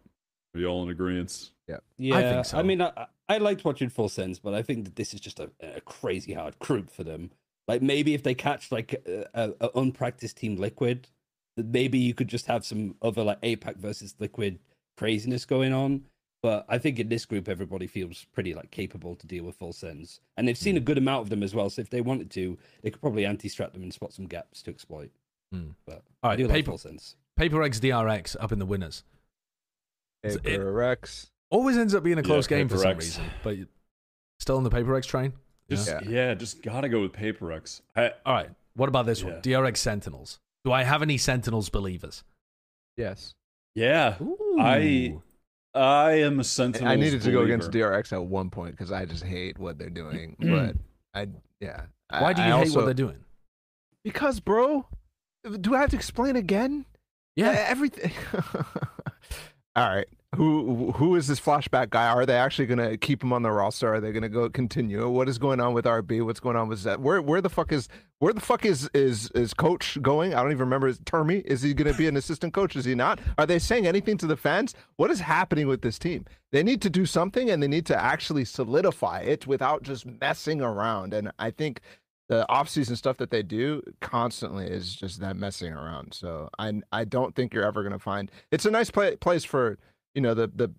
[0.54, 1.52] Are you all in agreement?
[1.68, 2.16] Yeah, Yeah.
[2.18, 2.58] I think so.
[2.58, 5.40] I mean, I, I liked watching Full Sense, but I think that this is just
[5.40, 7.32] a, a crazy hard group for them.
[7.70, 11.08] Like maybe if they catch like a, a, a unpracticed team Liquid,
[11.56, 14.60] that maybe you could just have some other like APAC versus Liquid
[14.98, 16.02] craziness going on.
[16.44, 19.74] But I think in this group, everybody feels pretty like capable to deal with Full
[19.74, 21.70] Sense, and they've seen a good amount of them as well.
[21.70, 24.72] So if they wanted to, they could probably anti-strat them and spot some gaps to
[24.72, 25.10] exploit.
[25.52, 25.70] Hmm.
[25.86, 27.16] But all right, I right, do like paper, Full Sense.
[27.38, 29.04] Paper Rex DRX up in the winners.
[30.24, 31.32] It's- it- Paper Rex.
[31.50, 33.06] Always ends up being a Yeah, close game for Paper some X.
[33.06, 33.58] reason, but
[34.40, 35.34] still on the Paper Rex train.
[35.70, 36.02] Just Yeah.
[36.04, 37.82] yeah, just gotta go with Paper Rex.
[37.96, 39.42] I, All right, what about this one?
[39.42, 40.40] DRX Sentinels.
[40.66, 42.24] Do I have any Sentinels believers?
[42.98, 43.34] Yes.
[43.76, 44.18] yeah,
[44.60, 45.18] I
[45.74, 46.90] I am a Sentinel.
[46.90, 49.90] I needed to go against DRX at one point because I just hate what they're
[49.90, 50.36] doing.
[50.42, 50.76] Mm.
[51.14, 51.28] but I,
[51.60, 51.84] yeah.
[52.10, 53.18] Why do you I hate also, what they're doing?
[54.04, 54.88] Because, bro,
[55.60, 56.86] do I have to explain again?
[57.36, 58.12] Yeah, everything.
[59.76, 60.08] All right.
[60.36, 62.08] Who who is this flashback guy?
[62.08, 63.94] Are they actually gonna keep him on the roster?
[63.94, 65.08] Are they gonna go continue?
[65.10, 66.24] What is going on with RB?
[66.26, 67.02] What's going on with Zed?
[67.02, 67.88] Where where the fuck is
[68.20, 70.34] where the fuck is is is coach going?
[70.34, 71.46] I don't even remember his Termy.
[71.46, 72.76] Is he gonna be an assistant coach?
[72.76, 73.20] Is he not?
[73.38, 74.76] Are they saying anything to the fans?
[74.98, 76.26] What is happening with this team?
[76.52, 80.62] They need to do something and they need to actually solidify it without just messing
[80.62, 81.14] around.
[81.14, 81.80] And I think
[82.28, 86.14] the offseason stuff that they do constantly is just that messing around.
[86.14, 89.78] So I I don't think you're ever gonna find it's a nice play, place for
[90.18, 90.70] you know the the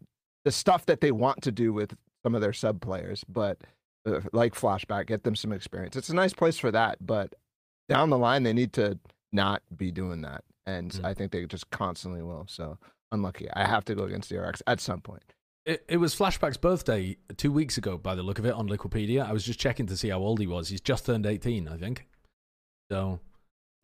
[0.45, 3.59] the stuff that they want to do with some of their sub players, but
[4.05, 5.95] uh, like flashback, get them some experience.
[5.97, 7.34] It's a nice place for that, but
[7.89, 8.99] down the line they need to
[9.32, 11.05] not be doing that, and Mm.
[11.05, 12.47] I think they just constantly will.
[12.49, 12.78] So
[13.12, 13.49] unlucky.
[13.55, 15.22] I have to go against DRX at some point.
[15.64, 19.24] it, it was Flashback's birthday two weeks ago, by the look of it, on Liquipedia.
[19.24, 20.68] I was just checking to see how old he was.
[20.68, 22.07] He's just turned 18, I think.
[22.91, 23.20] So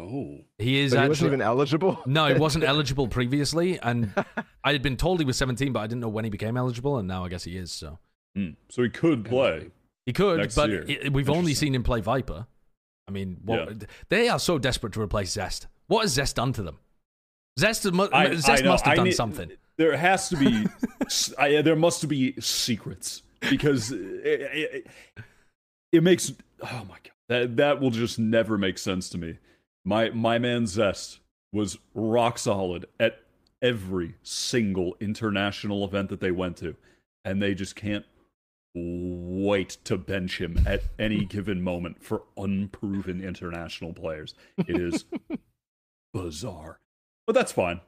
[0.01, 1.09] Oh, he is But he actually.
[1.09, 2.03] wasn't even eligible.
[2.07, 4.13] No, he wasn't eligible previously, and
[4.65, 6.99] I had been told he was 17, but I didn't know when he became eligible,
[6.99, 7.71] and now I guess he is.
[7.73, 7.99] So
[8.37, 8.51] Hmm.
[8.69, 9.71] So he could play.
[10.07, 10.85] he could, but year.
[11.05, 12.47] i- we've only seen him play Viper.
[13.07, 15.69] I mean, what, they are so desperate to replace Zest.
[15.87, 16.79] What has Zest done to them?
[17.61, 19.53] Zest, mu- I, Zest I must have I done need- something.
[19.77, 20.67] There has to be.
[21.07, 24.87] s- I, there must be secrets because it, it,
[25.93, 26.33] it makes
[26.63, 29.39] oh my god that that will just never make sense to me.
[29.85, 31.21] My my man Zest
[31.53, 33.21] was rock solid at
[33.63, 36.77] every single international event that they went to,
[37.25, 38.05] and they just can't
[38.75, 44.35] wait to bench him at any given moment for unproven international players.
[44.59, 45.05] It is
[46.13, 46.81] bizarre,
[47.27, 47.81] but that's fine.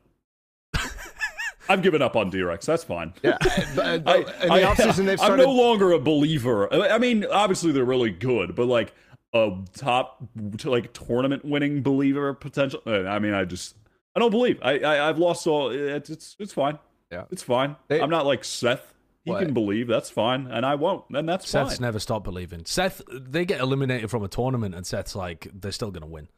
[1.68, 2.64] I've given up on D-Rex.
[2.64, 3.12] That's fine.
[3.22, 3.38] Yeah,
[3.74, 6.72] but, I, in the I, offseason they've I'm no longer a believer.
[6.72, 8.94] I I mean, obviously they're really good, but like
[9.36, 10.22] a top
[10.58, 12.80] to like tournament winning believer potential.
[12.86, 13.74] uh, I mean, I just
[14.14, 14.58] I don't believe.
[14.62, 15.70] I, I I've lost all.
[15.70, 16.78] It's it's, it's fine.
[17.12, 17.24] Yeah.
[17.30, 17.76] it's fine.
[17.88, 18.92] They- I'm not like Seth.
[19.24, 19.42] He What?
[19.44, 19.88] can believe.
[19.88, 21.04] That's fine, and I won't.
[21.12, 21.82] And that's Seth's fine.
[21.82, 22.64] never stopped believing.
[22.64, 26.28] Seth, they get eliminated from a tournament, and Seth's like, they're still gonna win.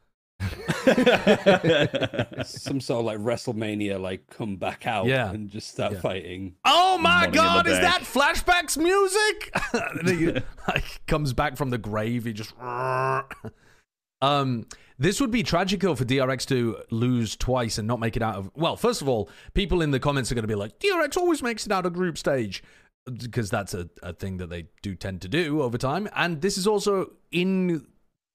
[2.45, 5.29] Some sort of like WrestleMania, like come back out Yeah.
[5.31, 5.99] and just start Yeah.
[6.01, 6.55] fighting.
[6.65, 9.55] Oh my Money god, is that flashbacks music?
[10.05, 12.25] he like comes back from the grave.
[12.25, 12.53] He just
[14.21, 14.65] um
[14.97, 18.35] this would be tragic though for DRX to lose twice and not make it out
[18.35, 21.41] of well, first of all, people in the comments are gonna be like, DRX always
[21.41, 22.63] makes it out of group stage.
[23.05, 26.07] Because that's a, a thing that they do tend to do over time.
[26.15, 27.87] And this is also in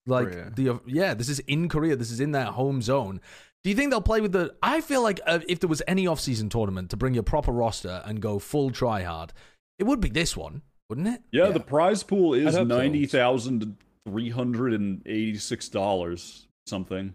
[0.07, 0.53] like Korea.
[0.55, 1.97] the yeah, this is in Korea.
[1.97, 3.21] This is in their home zone.
[3.63, 4.55] Do you think they'll play with the?
[4.63, 8.03] I feel like uh, if there was any off-season tournament to bring your proper roster
[8.05, 9.33] and go full try hard,
[9.79, 11.23] it would be this one, wouldn't it?
[11.33, 11.51] yeah, Yeah.
[11.53, 12.77] the prize pool is I'd hope so.
[12.77, 13.77] ninety thousand
[14.07, 17.15] three hundred and eighty six dollars something.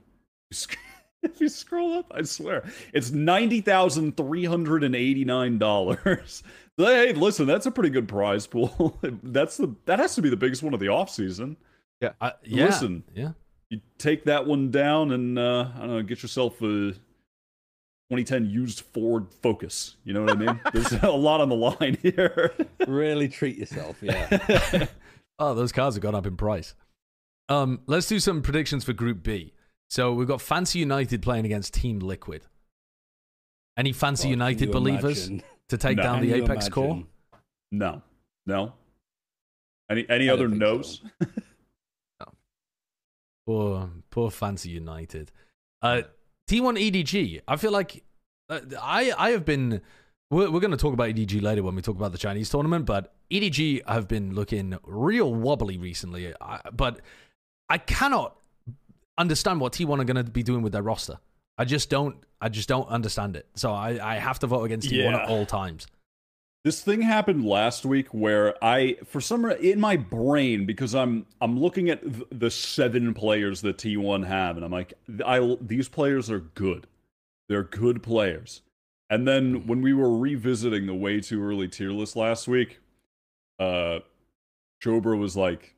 [1.22, 2.64] If you scroll up, I swear
[2.94, 6.44] it's ninety thousand three hundred and eighty nine dollars.
[6.78, 8.98] Hey, listen, that's a pretty good prize pool.
[9.22, 11.58] that's the that has to be the biggest one of the off season.
[12.02, 12.66] Uh, yeah.
[12.66, 13.04] Listen.
[13.14, 13.32] yeah.
[13.70, 16.94] You take that one down and uh, I don't know, get yourself a
[18.12, 19.96] 2010 used Ford Focus.
[20.04, 20.60] You know what I mean?
[20.74, 22.52] There's a lot on the line here.
[22.88, 24.88] Really treat yourself, yeah.
[25.42, 26.74] Oh, those cars have gone up in price.
[27.48, 29.54] Um, let's do some predictions for Group B.
[29.90, 32.42] So we've got Fancy United playing against Team Liquid.
[33.78, 35.44] Any Fancy God, United believers imagine?
[35.70, 36.04] to take No.
[36.04, 37.04] down Can the you Apeks core?
[37.72, 38.02] no,
[38.46, 38.74] no.
[39.90, 41.02] Any any other don't no's?
[41.22, 41.28] so.
[43.50, 45.32] Poor, poor Fancy United.
[45.82, 46.04] Uh,
[46.48, 47.42] T1 EDG.
[47.48, 48.04] I feel like
[48.48, 49.82] uh, I I have been.
[50.30, 52.86] We're, we're going to talk about EDG later when we talk about the Chinese tournament,
[52.86, 56.32] but EDG have been looking real wobbly recently.
[56.40, 57.00] I, but
[57.70, 58.36] I cannot
[59.18, 61.18] understand what T1 are going to be doing with their roster.
[61.58, 62.18] I just don't.
[62.40, 63.48] I just don't understand it.
[63.56, 65.24] So I, I have to vote against T1 Yeah.
[65.24, 65.88] at all times.
[66.66, 71.58] This thing happened last week where I, for some in my brain, because I'm I'm
[71.58, 72.02] looking at
[72.38, 74.94] the seven players that T1 have, and I'm like,
[75.26, 76.88] I these players are good,
[77.48, 78.62] they're good players.
[79.10, 82.80] And then when we were revisiting the way too early tier list last week,
[83.58, 84.00] uh,
[84.84, 85.76] Jobra was like,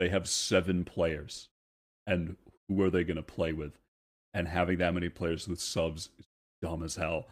[0.00, 1.50] they have seven players,
[2.06, 2.36] and
[2.68, 3.78] who are they going to play with?
[4.34, 6.26] And having that many players with subs is
[6.62, 7.26] dumb as hell.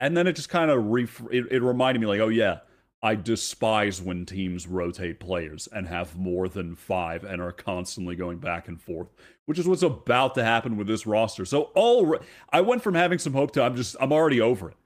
[0.00, 2.58] And then it just kind of ref- it, it reminded me like, oh yeah,
[3.02, 8.38] I despise when teams rotate players and have more than five and are constantly going
[8.38, 9.08] back and forth,
[9.46, 11.44] which is what's about to happen with this roster.
[11.44, 12.16] So all
[12.50, 14.76] I went from having some hope to I'm just I'm already over it.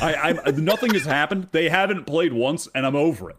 [0.00, 0.14] I,
[0.46, 1.48] I'm nothing has happened.
[1.52, 3.36] They haven't played once, and I'm over it.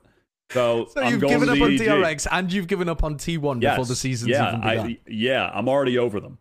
[0.51, 1.71] So, So I'm you've given up on.
[1.71, 3.99] DRX and you've given up on T1 before the Yes.
[3.99, 4.85] season's yeah, even begun.
[4.85, 6.37] I, yeah, I'm already over them.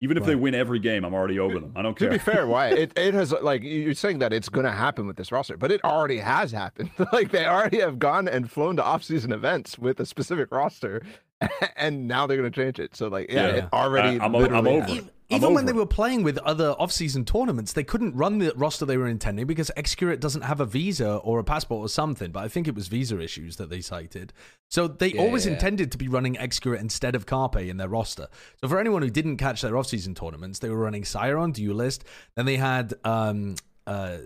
[0.00, 1.72] Even if they win every game, I'm already over them.
[1.74, 2.08] I don't care.
[2.08, 5.06] To be fair, why it, it has like you're saying that it's going to happen
[5.08, 6.90] with this roster, but it already has happened.
[7.12, 11.02] like they already have gone and flown to off-season events with a specific roster,
[11.76, 12.96] and now they're going to change it.
[12.96, 13.54] So like, yeah, Yeah.
[13.56, 14.18] it already.
[14.20, 14.90] I- I'm o- I'm over happened.
[14.90, 18.38] Even, I'm even when over they were playing with other off-season tournaments, they couldn't run
[18.38, 21.88] the roster they were intending because xccurate doesn't have a visa or a passport or
[21.90, 22.30] something.
[22.32, 24.32] But I think it was visa issues that they cited.
[24.70, 25.52] So they always Yeah.
[25.52, 28.28] intended to be running xccurate instead of Carpe in their roster.
[28.60, 32.04] So for anyone who didn't catch their off-season tournaments, they were running Siron, Duelist.
[32.34, 34.16] Then they had um uh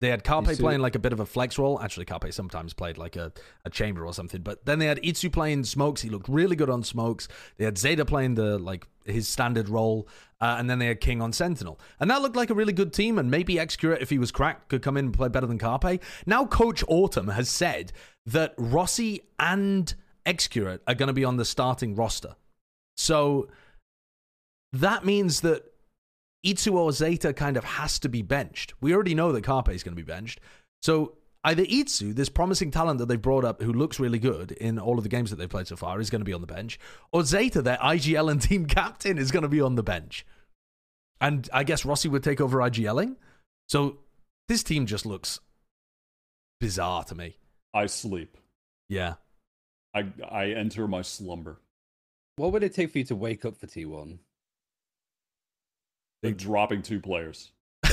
[0.00, 1.80] they had Carpe playing like a bit of a flex role.
[1.80, 3.32] Actually, Carpe sometimes played like a,
[3.64, 4.42] a chamber or something.
[4.42, 6.02] But then they had iZu playing smokes.
[6.02, 7.28] He looked really good on smokes.
[7.56, 10.08] They had Zeta playing the like his standard role,
[10.40, 12.92] uh, and then they had King on Sentinel, and that looked like a really good
[12.92, 13.18] team.
[13.18, 16.02] And maybe xccurate, if he was cracked, could come in and play better than Carpe.
[16.26, 17.92] Now, Coach Autumn has said
[18.26, 19.94] that Rossi and
[20.26, 22.36] xccurate are going to be on the starting roster.
[22.96, 23.48] So
[24.72, 25.73] that means that
[26.44, 28.74] iZu or Zeta kind of has to be benched.
[28.80, 30.40] We already know that Carpe is going to be benched.
[30.82, 34.78] So either iZu, this promising talent that they've brought up who looks really good in
[34.78, 36.46] all of the games that they've played so far, is going to be on the
[36.46, 36.78] bench,
[37.12, 40.26] or Zeta, their IGL and team captain, is going to be on the bench.
[41.20, 43.16] And I guess Rossi would take over IGLing.
[43.68, 43.98] So
[44.48, 45.40] this team just looks
[46.60, 47.36] bizarre to me.
[47.72, 48.36] I sleep.
[48.88, 49.14] Yeah.
[49.94, 51.60] I I enter my slumber.
[52.36, 54.18] What would it take for you to wake up for T1?
[56.24, 57.50] Like dropping two players.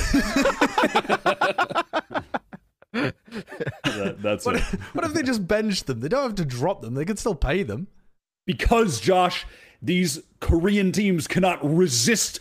[2.93, 4.63] That, that's What, it.
[4.93, 5.99] what if they just benched them?
[6.01, 6.93] They don't have to drop them.
[6.93, 7.87] They can still pay them.
[8.45, 9.45] Because Josh,
[9.81, 12.39] these Korean teams cannot resist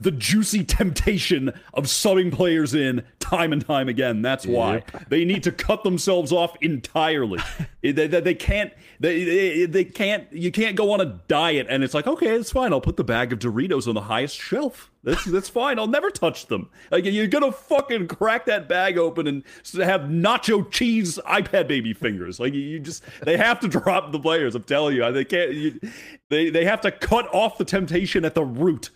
[0.00, 4.22] the juicy temptation of subbing players in time and time again.
[4.22, 7.40] That's why they need to cut themselves off entirely.
[7.82, 8.72] they, they, they can't.
[9.00, 10.32] They, they can't.
[10.32, 12.72] You can't go on a diet and it's like okay, it's fine.
[12.72, 14.90] I'll put the bag of Doritos on the highest shelf.
[15.04, 15.78] That's that's fine.
[15.78, 16.68] I'll never touch them.
[16.90, 22.38] Like you're gonna fucking crack that bag open and have nacho cheese iPad baby fingers.
[22.40, 24.54] Like you- you just they have to drop the players.
[24.54, 25.52] I'm telling you, they can't.
[25.52, 25.80] You,
[26.28, 28.90] they they have to cut off the temptation at the root.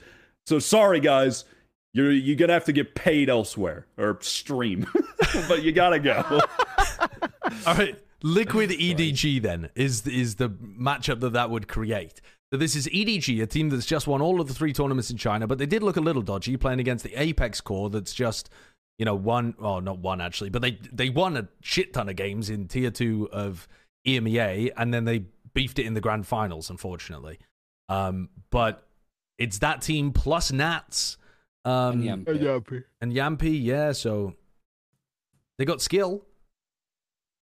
[0.47, 1.45] So sorry, guys.
[1.95, 4.87] You're you're gonna have to get paid elsewhere or stream,
[5.49, 6.23] but you gotta go.
[7.67, 12.23] All right, Liquid EDG then is is the matchup that that would create.
[12.51, 15.17] So this is EDG, a team that's just won all of the three tournaments in
[15.17, 17.91] China, but they did look a little dodgy playing against the Apeks core.
[17.91, 18.51] That's just
[18.99, 22.17] you know one, oh not one actually, but they they won a shit ton of
[22.17, 23.69] games in tier two of
[24.07, 27.39] EMEA, and then they beefed it in the grand finals, unfortunately.
[27.89, 28.87] Um, but
[29.43, 31.17] it's that team plus Nats.
[31.65, 32.85] Um, And Jamppi.
[33.01, 33.93] and Jamppi, yeah.
[33.93, 34.35] So
[35.59, 36.25] they got skill.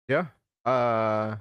[0.09, 0.27] Yeah.
[0.65, 1.37] Uh,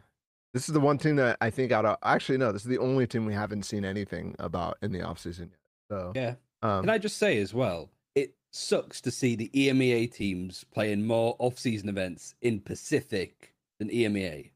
[0.54, 2.78] this is the one team that I think out of actually no, this is the
[2.78, 5.60] only team we haven't seen anything about in the offseason yet.
[5.90, 6.36] So Yeah.
[6.62, 11.06] um, Can I just say as well, it sucks to see the EMEA teams playing
[11.06, 14.52] more off-season events in Pacific than EMEA.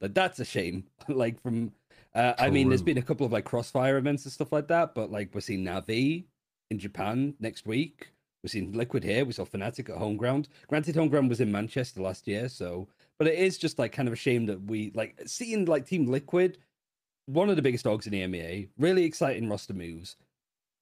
[0.00, 0.84] Like that's a shame.
[1.08, 1.72] like from,
[2.14, 4.94] uh, I mean, there's been a couple of like crossfire events and stuff like that,
[4.94, 6.24] but like we're seeing Navi
[6.70, 8.12] in Japan next week.
[8.42, 9.24] We're seeing Liquid here.
[9.24, 10.48] We saw Fnatic at home ground.
[10.66, 12.88] Granted, home ground was in Manchester last year, so
[13.18, 16.06] but it is just like kind of a shame that we like seeing like Team
[16.06, 16.58] Liquid,
[17.26, 20.16] one of the biggest dogs in E EMEA, really exciting roster moves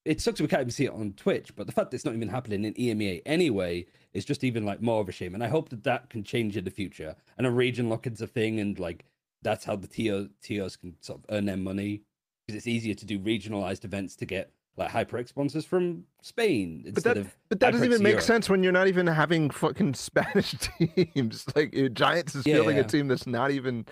[0.04, 2.14] it sucks we can't even see it on Twitch, but the fact that it's not
[2.14, 5.34] even happening in EMEA anyway is just even like more of a shame.
[5.34, 7.16] And I hope that that can change in the future.
[7.36, 9.04] And a region lock is a thing, and like
[9.42, 12.02] that's how the TO, TOs can sort of earn their money
[12.46, 17.02] because it's easier to do regionalized events to get like HyperX sponsors from Spain but
[17.04, 18.24] that of but that doesn't even make Europe.
[18.24, 21.44] sense when you're not even having fucking Spanish teams.
[21.56, 22.82] Like Giants is fielding Yeah.
[22.82, 23.86] a team that's not even.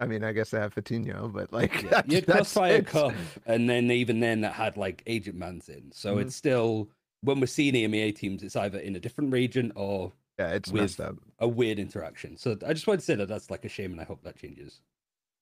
[0.00, 2.74] I mean, I guess they have Fatino, but like Yeah, that's, you had that's Crossfire
[2.78, 2.86] it.
[2.86, 3.12] Cup,
[3.46, 5.92] and then even then that had like Agent Mans in.
[5.92, 6.22] So Mhm.
[6.22, 6.90] it's still
[7.20, 10.82] when we're seeing EMEA teams, it's either in a different region or Yeah, it's with-
[10.82, 11.16] messed up.
[11.38, 12.36] a weird interaction.
[12.36, 14.36] So I just wanted to say that that's like a shame, and I hope that
[14.36, 14.80] changes.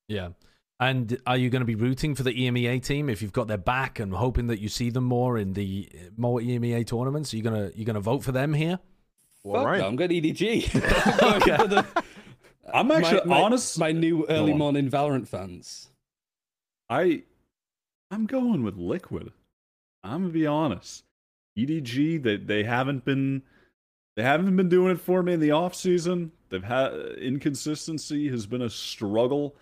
[0.08, 0.30] Yeah.
[0.80, 3.58] And are you going to be rooting for the EMEA team if you've got their
[3.58, 7.34] back and hoping that you see them more in the uh, more EMEA tournaments?
[7.34, 8.78] Are you gonna you gonna vote for them here?
[9.44, 9.78] Well, right.
[9.80, 11.22] no, I'm going to EDG.
[11.22, 12.04] I'm going the-
[12.72, 13.78] I'm actually my, honest.
[13.78, 15.90] My new early morning Valorant fans.
[16.88, 17.24] I
[18.10, 19.32] I'm going with Liquid.
[20.02, 21.04] I'm gonna be honest.
[21.58, 23.42] EDG they they haven't been
[24.20, 26.30] they haven't been doing it for me in the off season.
[26.50, 26.92] They've had
[27.22, 29.56] inconsistency has been a struggle,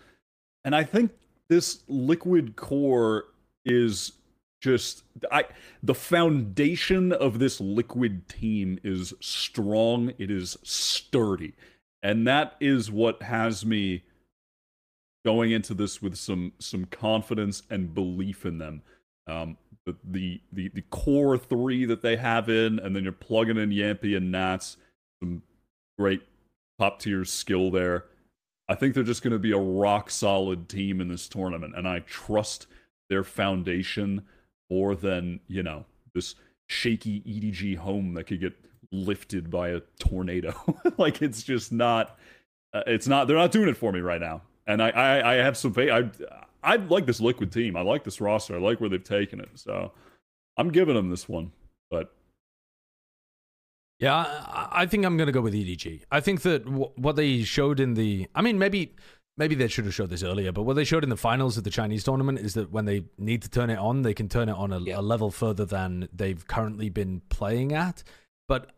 [0.65, 1.11] and I think
[1.47, 3.27] this Liquid core
[3.63, 4.11] is
[4.59, 5.45] just I
[5.81, 10.11] the foundation of this Liquid team is strong.
[10.17, 11.53] It is sturdy,
[12.03, 14.03] and that is what has me
[15.23, 18.81] going into this with some some confidence and belief in them.
[19.25, 19.55] Um,
[19.85, 23.69] the, the the the core three that they have in, and then you're plugging in
[23.69, 24.77] Jamppi and Nats,
[25.21, 25.41] some
[25.97, 26.21] great
[26.79, 28.05] top tier skill there.
[28.67, 31.87] I think they're just going to be a rock solid team in this tournament, and
[31.87, 32.67] I trust
[33.09, 34.23] their foundation
[34.69, 36.35] more than you know this
[36.67, 38.53] shaky EDG home that could get
[38.91, 40.53] lifted by a tornado.
[40.97, 42.17] like it's just not.
[42.73, 43.27] Uh, it's not.
[43.27, 45.89] They're not doing it for me right now, and I I, I have some faith.
[45.91, 46.09] I
[46.63, 47.75] I like this liquid team.
[47.75, 48.55] I like this roster.
[48.55, 49.49] I like where they've taken it.
[49.55, 49.91] So
[50.57, 51.51] I'm giving them this one.
[51.89, 52.13] But
[53.99, 56.03] Yeah, I, I think I'm going to go with EDG.
[56.11, 58.95] I think that w- what they showed in the, I mean, maybe
[59.37, 61.63] maybe they should have showed this earlier, but what they showed in the finals of
[61.63, 64.49] the Chinese tournament is that when they need to turn it on, they can turn
[64.49, 64.99] it on a, Yeah.
[64.99, 68.03] a level further than they've currently been playing at.
[68.49, 68.71] But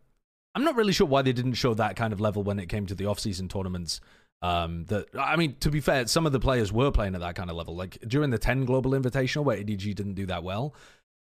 [0.53, 2.85] I'm not really sure why they didn't show that kind of level when it came
[2.85, 4.01] to the off-season tournaments.
[4.43, 7.35] Um, that I mean, to be fair, some of the players were playing at that
[7.35, 7.75] kind of level.
[7.75, 10.73] Like during the 10 Global Invitational, where EDG didn't do that well,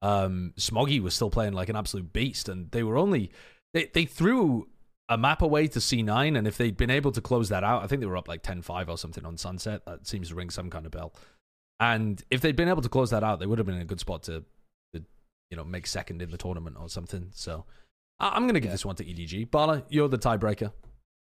[0.03, 3.31] um, Smoggy was still playing like an absolute beast, and they were only
[3.75, 4.69] they they threw
[5.11, 7.89] a map away to C9, and if they'd been able to close that out, I
[7.89, 9.85] think they were up like 10-5 or something on Sunset.
[9.85, 11.13] That seems to ring some kind of bell.
[11.81, 13.87] And if they'd been able to close that out, they would have been in a
[13.87, 14.45] good spot to,
[14.95, 15.03] to
[15.51, 17.31] you know, make second in the tournament or something.
[17.33, 17.65] So
[18.21, 18.73] I- I'm going to give Yeah.
[18.75, 19.51] this one to EDG.
[19.51, 20.73] Bala, you're the tiebreaker.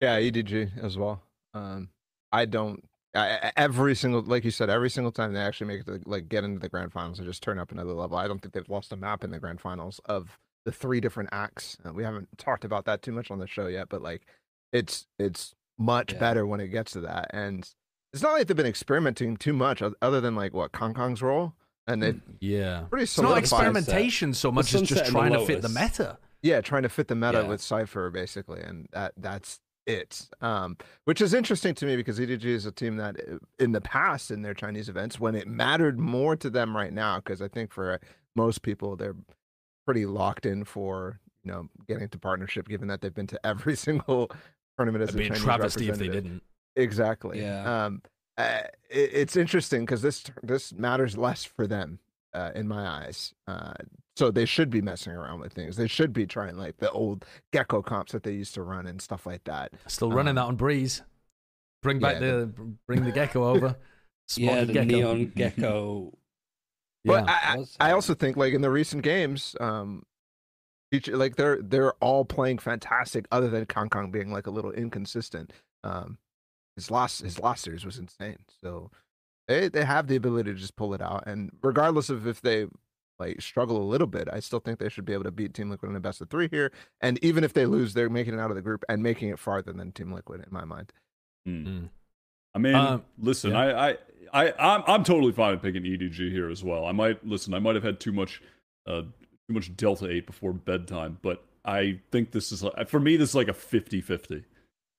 [0.00, 1.22] Yeah, EDG as well.
[1.56, 1.88] Um,
[2.32, 2.84] I don't.
[3.14, 6.00] I, I- every single, like you said, every single time they actually make it to
[6.08, 8.16] like get into the grand finals, they just turn up another level.
[8.18, 11.30] I don't think they've lost a map in the grand finals of the three different
[11.32, 11.78] acts.
[11.86, 14.22] Uh, we haven't talked about that too much on the show yet, but like,
[14.72, 16.18] it's it's much Yeah.
[16.18, 17.30] better when it gets to that.
[17.32, 17.68] And
[18.12, 21.54] it's not like they've been experimenting too much, other than like what KangKang's role,
[21.86, 22.84] and they Yeah.
[22.90, 23.66] pretty It's not solidified.
[23.66, 26.18] experimentation so much as just Sunset and the trying to fit the meta.
[26.42, 27.48] yeah trying to fit the meta Yeah.
[27.48, 32.44] with Cypher basically and that that's it um which is interesting to me because edg
[32.44, 35.98] is a team that uh, in the past in their chinese events when it mattered
[35.98, 38.00] more to them right now because i think for
[38.34, 39.14] most people they're
[39.86, 43.76] pretty locked in for you know getting to partnership given that they've been to every
[43.86, 44.30] single
[44.76, 46.42] tournament as It'd a be a Chinese travesty if they didn't.
[46.74, 47.40] Exactly.
[47.40, 47.86] Yeah.
[47.86, 48.02] Um,
[48.36, 48.60] uh,
[48.90, 52.00] it, it's interesting because this this matters less for them
[52.34, 53.32] uh, in my eyes.
[53.46, 53.72] Uh,
[54.16, 55.76] so they should be messing around with things.
[55.76, 59.00] They should be trying like the old Gekko comps that they used to run and
[59.00, 59.72] stuff like that.
[59.86, 61.02] Still running Um, that on Breeze.
[61.82, 62.46] Bring back yeah, the
[62.86, 63.76] bring the Gekko over.
[64.36, 64.86] yeah, Spotted the Gekko.
[64.86, 66.12] neon Gekko.
[67.04, 67.64] But Yeah.
[67.78, 70.02] I, I, I also think like in the recent games, um,
[70.90, 75.52] each like they're they're all playing fantastic, other than KangKang being like a little inconsistent.
[75.84, 76.18] Um,
[76.74, 78.38] his loss his loss series was insane.
[78.62, 78.90] So
[79.46, 82.66] they they have the ability to just pull it out, and regardless of if they
[83.18, 85.70] like struggle a little bit, I still think they should be able to beat Team
[85.70, 86.72] Liquid in a best of three here.
[87.00, 89.38] And even if they lose, they're making it out of the group and making it
[89.38, 90.92] farther than Team Liquid in my mind.
[91.46, 91.66] Hmm.
[91.66, 91.88] Mm.
[92.54, 93.58] I mean, Um, listen, yeah.
[93.58, 93.96] I, I,
[94.32, 96.86] I, I'm, I'm totally fine with picking EDG here as well.
[96.86, 97.52] I might listen.
[97.54, 98.42] I might have had too much,
[98.86, 103.16] uh, too much Delta Eight before bedtime, but I think this is for me.
[103.16, 104.44] This is like a 50-50,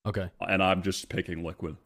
[0.05, 0.29] Okay.
[0.41, 1.77] and I'm just picking Liquid.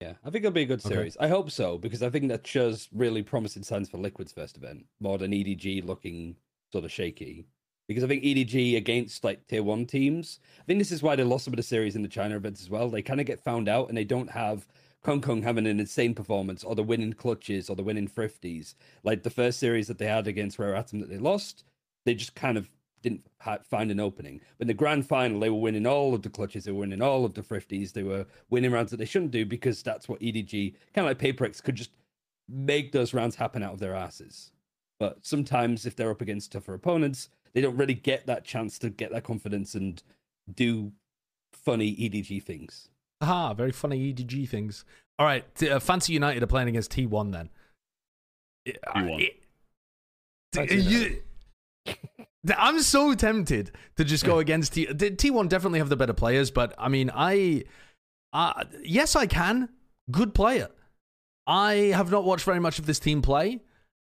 [0.00, 1.04] Yeah, I think it'll be a good Okay.
[1.04, 1.16] series.
[1.18, 4.86] I hope so because I think that shows really promising signs for Liquid's first event,
[4.98, 6.36] more than EDG looking
[6.72, 7.46] sort of shaky.
[7.86, 11.24] Because I think EDG against like tier one teams, I think this is why they
[11.24, 12.88] lost some of the series in the China events as well.
[12.88, 14.66] They kind of get found out and they don't have
[15.04, 18.76] KangKang having an insane performance or the winning clutches or the winning thrifties.
[19.02, 21.64] Like the first series that they had against Rare Atom that they lost,
[22.06, 22.70] they just kind of
[23.02, 24.40] didn't ha- find an opening.
[24.58, 27.02] But in the grand final, they were winning all of the clutches, they were winning
[27.02, 30.20] all of the thrifties, they were winning rounds that they shouldn't do because that's what
[30.20, 31.90] EDG, kind of like Paper Rex, could just
[32.48, 34.50] make those rounds happen out of their asses.
[34.98, 38.90] But sometimes, if they're up against tougher opponents, they don't really get that chance to
[38.90, 40.02] get that confidence and
[40.54, 40.92] do
[41.54, 42.88] funny EDG things.
[43.22, 44.84] Aha, very funny EDG things.
[45.18, 47.48] All right, uh, Fancy United are playing against T1 then.
[48.68, 49.20] Uh, T1.
[49.22, 49.42] it-
[50.52, 51.22] Fancy you-
[52.56, 54.86] I'm so tempted to just go against T.
[54.86, 57.64] the T1 definitely have the better players, but I mean, I,
[58.32, 59.68] uh, yes, I can.
[60.10, 60.68] Good player.
[61.46, 63.60] I have not watched very much of this team play.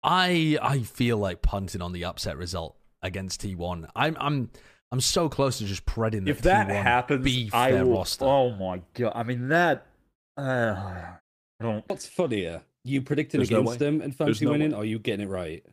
[0.03, 3.89] I I feel like punting on the upset result against T1.
[3.97, 4.51] I'm I'm
[4.93, 7.95] I'm so close to just predding If that T1 happens, beef I their will.
[7.99, 8.25] roster.
[8.25, 9.13] Oh my god!
[9.15, 9.87] I mean that.
[10.37, 10.75] Uh,
[11.61, 11.85] I don't.
[11.89, 12.63] What's funnier?
[12.85, 13.87] You predicting There's no against way.
[13.87, 14.77] them and fancy no winning, way.
[14.79, 15.65] or you getting it right?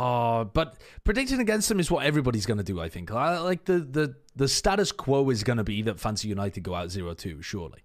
[0.00, 3.10] Uh, but predicting against them is what everybody's going to do, I think.
[3.12, 6.74] I, like the, the, the status quo is going to be that Fancy United go
[6.74, 7.80] out 0-2, surely.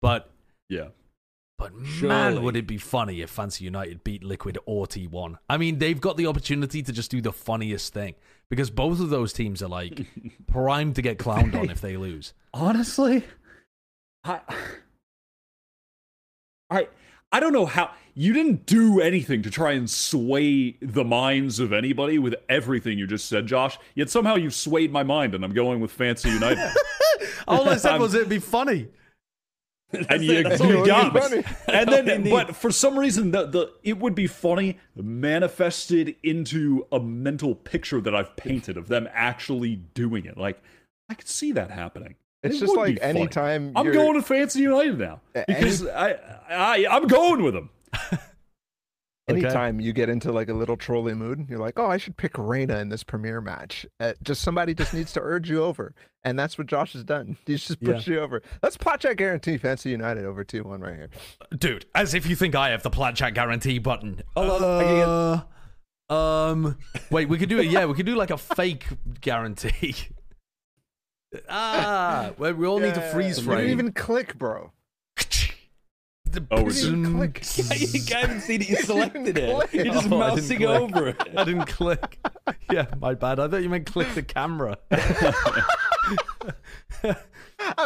[0.00, 0.30] But
[0.70, 0.88] Yeah.
[1.58, 5.36] but man, would it be funny if Fancy United beat Liquid or T1.
[5.50, 8.14] I mean, they've got the opportunity to just do the funniest thing
[8.48, 10.06] because both of those teams are like
[10.46, 12.32] primed to get clowned on if they lose.
[12.54, 13.24] honestly
[14.24, 14.40] i
[16.70, 16.88] i
[17.32, 21.72] i don't know how you didn't do anything to try and sway the minds of
[21.72, 25.52] anybody with everything you just said josh yet somehow you've swayed my mind and i'm
[25.54, 26.72] going with fancy united
[27.48, 28.88] All I said was it'd be funny.
[30.10, 31.36] and you, That's you all got you me.
[31.36, 31.46] need.
[31.66, 37.00] and then but for some reason the, the it would be funny manifested into a
[37.00, 40.60] mental picture that i've painted of them actually doing it like
[41.08, 43.20] i could see that happening It's It just like be funny.
[43.20, 46.12] anytime I'm you're- going to Fancy United now A- because I,
[46.48, 47.70] I I'm going with them.
[49.30, 49.40] Okay.
[49.40, 52.38] Anytime you get into like a little trolly mood, you're like, "Oh, I should pick
[52.38, 56.38] Reyna in this premiere match." Uh, just somebody just needs to urge you over, and
[56.38, 57.36] that's what Josh has done.
[57.46, 58.40] He's just pushed you over.
[58.62, 61.10] Let's Plat Chat guarantee Fancy United over two one right here.
[61.58, 64.22] Dude, as if you think I have the plat chat guarantee button.
[64.34, 65.44] Hold on,
[66.08, 66.78] Uh, um,
[67.10, 67.66] wait, we could do it.
[67.66, 68.86] Yeah, we could do like a fake
[69.20, 69.94] guarantee.
[71.48, 74.72] ah, well, we all need to freeze freeze You didn't even click, bro.
[76.30, 77.16] The Oh, we're You didn't even boom.
[77.32, 77.44] click.
[77.94, 78.68] you haven't seen it.
[78.68, 79.54] You selected it.
[79.54, 79.72] click.
[79.72, 81.16] You're just Oh, mousing over it.
[81.36, 82.18] I didn't click.
[82.70, 83.40] Yeah, my bad.
[83.40, 84.76] I thought you meant click the camera.
[84.90, 85.34] I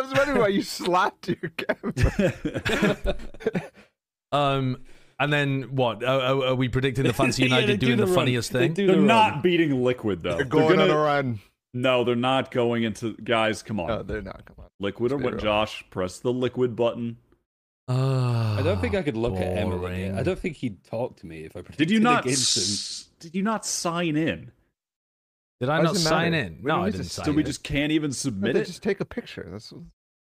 [0.01, 3.16] was wondering why you slapped your camera.
[4.32, 4.78] Um,
[5.20, 6.03] and then what?
[6.03, 8.14] Are, are- are we predicting the Fancy Yeah, United they do doing the, run.
[8.14, 8.74] funniest They thing?
[8.74, 9.43] do They're the not run.
[9.43, 10.36] beating Liquid though.
[10.36, 11.40] They're going gonna, on a run.
[11.74, 13.62] No, they're not going into guys.
[13.62, 14.44] Come on, No, they're not.
[14.44, 14.66] Come on.
[14.78, 15.38] Liquid or what?
[15.38, 17.16] Josh, press the Liquid button.
[17.88, 19.78] Uh, I don't think I could look at Emily.
[19.78, 20.18] boring.
[20.18, 22.24] I don't think he'd talk to me if I Did predicted you not?
[22.26, 22.62] against him.
[22.62, 24.52] s- Did you not sign in?
[25.60, 26.44] Did I Why not sign matter?
[26.46, 26.56] in?
[26.62, 27.46] We No, I didn't sign So sign we in.
[27.46, 28.66] just can't even No, submit they it.
[28.66, 29.48] just take a picture.
[29.50, 29.72] That's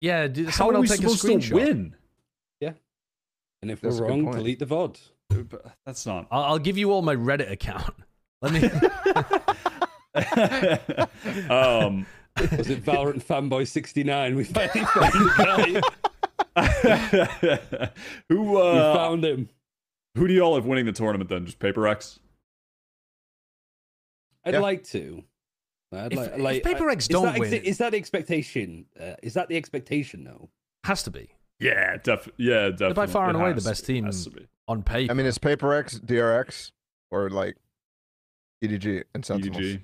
[0.00, 1.52] Yeah, did, How someone are will we take a supposed to screenshot.
[1.54, 1.96] win?
[2.60, 2.72] Yeah.
[3.62, 4.98] And if That's we're wrong, delete the VOD.
[5.48, 6.26] But That's not.
[6.30, 7.94] I'll, I'll give you all my Reddit account.
[8.42, 8.60] Let me.
[11.50, 12.06] um,
[12.40, 14.34] Was it Valorant Fanboy 69?
[14.36, 15.82] We finally found the
[16.54, 17.90] guy.
[18.28, 19.48] who We uh, found him.
[20.16, 21.44] who do y'all have winning the tournament then?
[21.46, 22.18] Just Paper Rex?
[24.44, 24.60] I'd Yeah.
[24.60, 25.22] like to.
[25.92, 27.96] I'd If- like, if like, Paper I- X is don't that win- Is that the
[27.98, 28.86] expectation?
[28.98, 30.48] Uh, is that the expectation, though?
[30.84, 32.94] Has to be Yeah, def- yeah, definitely.
[32.94, 34.08] by far and It away the best team.
[34.08, 34.46] be.
[34.66, 35.10] on paper.
[35.10, 36.70] I mean, it's Paper Rex, DRX,
[37.10, 37.56] or like
[38.64, 39.58] EDG and Sentinels.
[39.60, 39.80] EDG.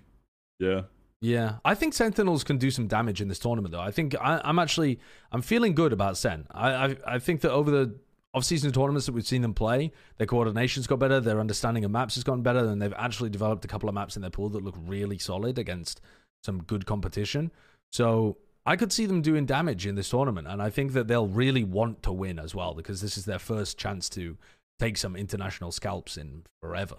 [0.59, 0.83] Yeah.
[1.23, 3.81] Yeah, I think Sentinels can do some damage in this tournament, though.
[3.81, 5.01] I think I, I'm actually
[5.33, 6.47] I'm feeling good about Sen.
[6.51, 7.95] I, I I think that over the
[8.35, 12.17] off-season tournaments that we've seen them play, their coordination's got better, their understanding of maps
[12.17, 14.63] has gotten better, and they've actually developed a couple of maps in their pool that
[14.63, 16.03] look really solid against
[16.45, 17.51] some good competition.
[17.93, 18.37] So
[18.67, 21.65] I could see them doing damage in this tournament, and I think that they'll really
[21.65, 24.37] want to win as well because this is their first chance to
[24.79, 26.97] take some international scalps in forever.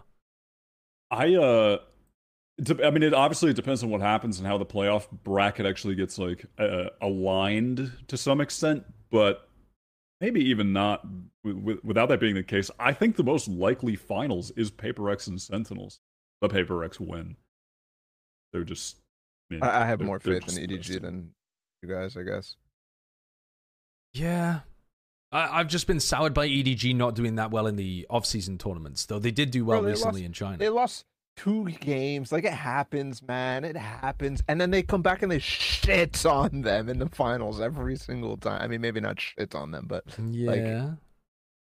[1.11, 1.77] I uh
[2.83, 5.95] I mean it obviously it depends on what happens and how the playoff bracket actually
[5.95, 9.47] gets like uh, aligned to some extent, but
[10.21, 11.03] maybe even not
[11.43, 12.71] w- w- without that being the case.
[12.79, 15.99] I think the most likely finals is Paper Rex and Sentinels.
[16.41, 17.35] The Paper Rex win.
[18.53, 18.97] They're just
[19.51, 21.31] I, mean, I, I have more faith in just best EDG than
[21.83, 22.55] you guys, I guess.
[24.13, 24.61] Yeah.
[25.31, 29.05] I, I've just been soured by EDG not doing that well in the off-season tournaments,
[29.05, 30.57] though they did do well Bro, they recently lost- in China.
[30.57, 31.05] They lost
[31.37, 32.31] two games.
[32.31, 33.63] Like it happens, man.
[33.63, 34.43] It happens.
[34.47, 38.35] And then they come back and they shit on them in the finals every single
[38.35, 38.61] time.
[38.61, 40.91] I mean, maybe not shit on them, but yeah.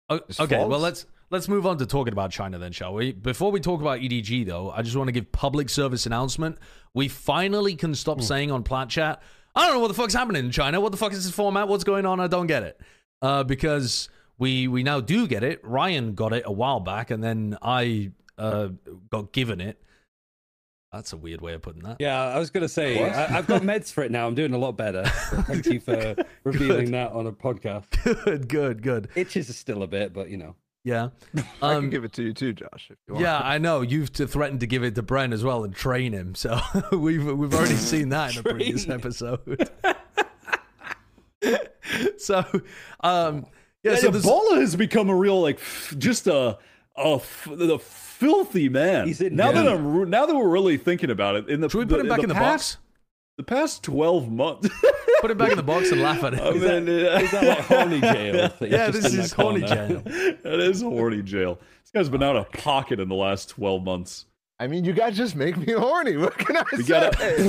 [0.08, 3.12] O- it's okay, well let's let's move on to talking about China then, shall we?
[3.12, 6.58] Before we talk about EDG though, I just want to give public service announcement.
[6.94, 9.20] We finally can stop saying on Plat Chat,
[9.54, 10.80] I don't know what the fuck's happening in China.
[10.80, 11.66] What the fuck is this format?
[11.68, 12.20] What's going on?
[12.20, 12.80] I don't get it.
[13.20, 14.08] Uh, because
[14.38, 15.60] we we now do get it.
[15.64, 18.68] Ryan got it a while back, and then I uh,
[19.10, 19.80] got given it.
[20.92, 21.96] That's a weird way of putting that.
[21.98, 23.12] Yeah, I was gonna say What?
[23.12, 24.26] I, I've got meds for it now.
[24.26, 25.04] I'm doing a lot better.
[25.46, 26.14] Thank you for
[26.44, 27.86] revealing that on a podcast.
[28.24, 29.08] Good, good, good.
[29.14, 30.54] Itches is still a bit, but you know.
[30.84, 31.08] Yeah.
[31.60, 32.88] I Um, can give it to you too, Josh.
[32.90, 33.24] If you want.
[33.24, 33.80] Yeah, I know.
[33.80, 36.34] You've t- threatened to give it to Bren as well and train him.
[36.36, 36.58] So
[36.92, 39.68] we've we've already seen that in a previous episode.
[42.16, 42.44] so,
[43.00, 43.46] um,
[43.82, 43.92] yeah.
[43.92, 45.60] Yeah, So so there's, Ebola has become a real like
[45.98, 46.58] just a
[46.98, 49.06] a f- the filthy man.
[49.06, 49.66] He's in now that.
[49.68, 52.08] I'm re- now that we're really thinking about it, in the should we put him
[52.08, 52.82] back in the past, box?
[53.38, 54.68] The past twelve months.
[55.22, 56.40] Put him back in the box and laugh at it.
[56.40, 58.50] I mean, uh, Is that like horny jail?
[58.58, 59.86] he's yeah, just this is horny corner?
[60.02, 60.02] jail.
[60.42, 61.58] That is horny jail.
[61.82, 64.26] This guy's been out of pocket in the last twelve months.
[64.60, 66.16] I mean, you guys just make me horny.
[66.18, 66.88] What can I We say?
[66.88, 67.44] gotta,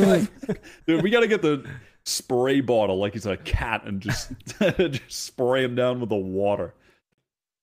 [0.48, 1.66] Like, dude, we gotta get the
[2.06, 4.32] spray bottle like he's a cat and just
[4.78, 6.74] just spray him down with the water.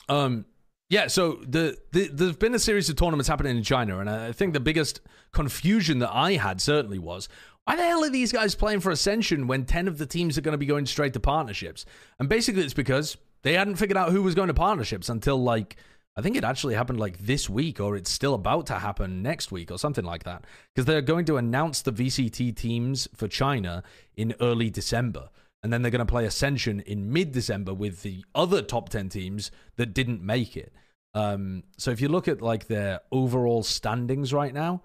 [0.09, 0.45] Um,
[0.89, 4.33] yeah, so the, the there's been a series of tournaments happening in China, and I
[4.33, 5.01] think the biggest
[5.33, 7.29] confusion that I had certainly was
[7.65, 10.43] why the hell are these guys playing for Ascension when ten of the teams are
[10.43, 11.87] going to be going straight to partnerships?
[12.19, 15.77] And basically, it's because they hadn't figured out who was going to partnerships until like
[16.17, 19.51] I think it actually happened like this week, or it's still about to happen next
[19.51, 20.45] week, or something like that.
[20.73, 23.83] Because they're going to announce the VCT teams for China
[24.17, 25.31] in early December.
[25.65, 29.09] And then they're going to play Ascension in mid December with the other top 10
[29.09, 30.73] teams that didn't make it.
[31.15, 34.83] Um, so if you look at like their overall standings right now,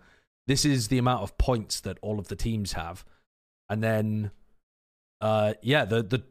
[0.47, 3.03] this is the amount of points that all of the teams have.
[3.69, 4.31] And then,
[5.19, 6.23] uh, yeah, the, the,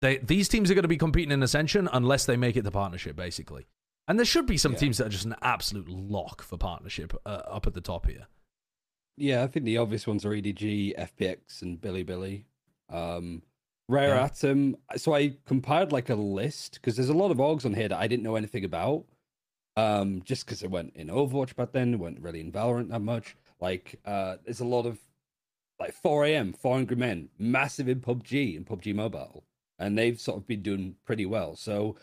[0.00, 2.70] they, these teams are going to be competing in Ascension unless they make it to
[2.70, 3.66] partnership, basically.
[4.08, 4.78] And there should be some Yeah.
[4.78, 8.26] teams that are just an absolute lock for partnership uh, up at the top here.
[9.18, 12.44] Yeah, I think the obvious ones are EDG, FPX, and Bilibili.
[12.88, 13.42] Um,
[13.92, 14.24] Rare Yeah.
[14.24, 14.76] Atom.
[14.96, 17.98] So I compiled like a list because there's a lot of orgs on here that
[17.98, 19.04] I didn't know anything about.
[19.76, 23.00] Um, just because it went in Overwatch back then, it went really in Valorant that
[23.00, 23.36] much.
[23.60, 24.98] Like, uh, there's a lot of
[25.80, 26.52] like 4 a.m.
[26.52, 29.44] 4 Angry Men, massive in PUBG and PUBG Mobile,
[29.78, 31.56] and they've sort of been doing pretty well.
[31.56, 31.96] So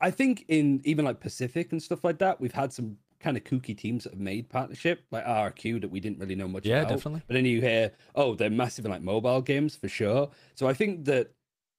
[0.00, 3.44] I think in even like Pacific and stuff like that, we've had some kind of
[3.44, 6.80] kooky teams that have made partnership, like RQ that we didn't really know much Yeah,
[6.80, 6.88] about.
[6.96, 7.22] definitely.
[7.26, 10.30] But then you hear, oh, they're massive in like mobile games for sure.
[10.54, 11.30] So I think that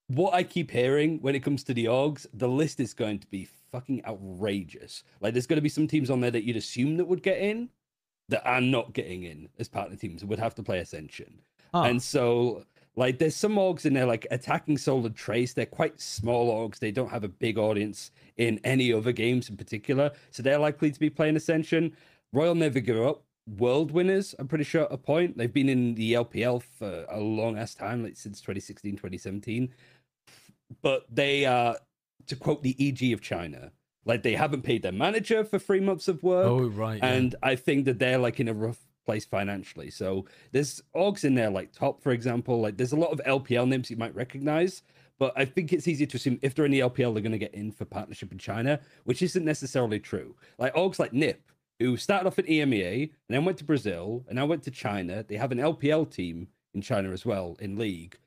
[0.08, 3.28] what I keep hearing when it comes to the orgs, the list is going to
[3.28, 5.04] be fucking outrageous.
[5.22, 7.40] Like there's going to be some teams on there that you'd assume that would get
[7.40, 7.70] in
[8.30, 11.40] that are not getting in as partner teams would have to play Ascension.
[11.74, 11.84] Huh.
[11.84, 12.66] And so
[12.96, 15.54] Like there's some orgs in there like attacking Soul and Trace.
[15.54, 16.80] They're quite small orgs.
[16.80, 20.12] They don't have a big audience in any other games in particular.
[20.30, 21.96] So they're likely to be playing Ascension.
[22.34, 25.38] Royal Never Give Up, world winners, I'm pretty sure at a point.
[25.38, 29.70] They've been in the LPL for a long ass time, like since 2016, 2017.
[30.82, 31.78] But they are,
[32.28, 33.72] to quote the EG of China,
[34.06, 36.48] like they haven't paid their manager for three months of work.
[36.48, 36.98] Oh, right.
[36.98, 37.14] yeah.
[37.14, 39.90] And I think that they're like in a rough place financially.
[39.90, 42.62] So there's orgs in there like Top, for example.
[42.62, 44.84] Like there's a lot of LPL names you might recognize,
[45.20, 47.38] but I think it's easy to assume if they're in the LPL, they're going to
[47.38, 50.36] get in for partnership in China, which isn't necessarily true.
[50.58, 51.42] Like orgs like Nip,
[51.80, 55.24] who started off at EMEA and then went to Brazil and now went to China.
[55.24, 58.18] They have an LPL team in China as well in league.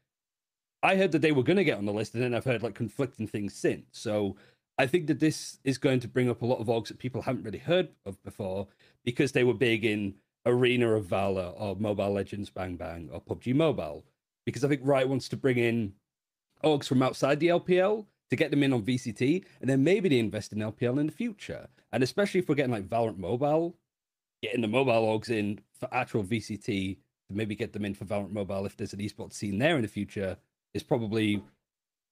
[0.82, 2.62] I heard that they were going to get on the list, and then I've heard
[2.62, 3.86] like conflicting things since.
[3.92, 4.36] So
[4.78, 7.22] I think that this is going to bring up a lot of orgs that people
[7.22, 8.68] haven't really heard of before
[9.04, 10.14] because they were big in
[10.46, 14.04] Arena of Valor or Mobile Legends Bang Bang or PUBG Mobile.
[14.46, 15.92] Because I think Riot wants to bring in
[16.64, 20.18] orgs from outside the LPL to get them in on VCT, and then maybe they
[20.18, 21.68] invest in LPL in the future.
[21.92, 23.76] And especially if we're getting like Valorant Mobile,
[24.42, 26.96] getting the mobile orgs in for actual VCT
[27.28, 29.82] to maybe get them in for Valorant Mobile if there's an esports scene there in
[29.82, 30.36] the future
[30.74, 31.42] is probably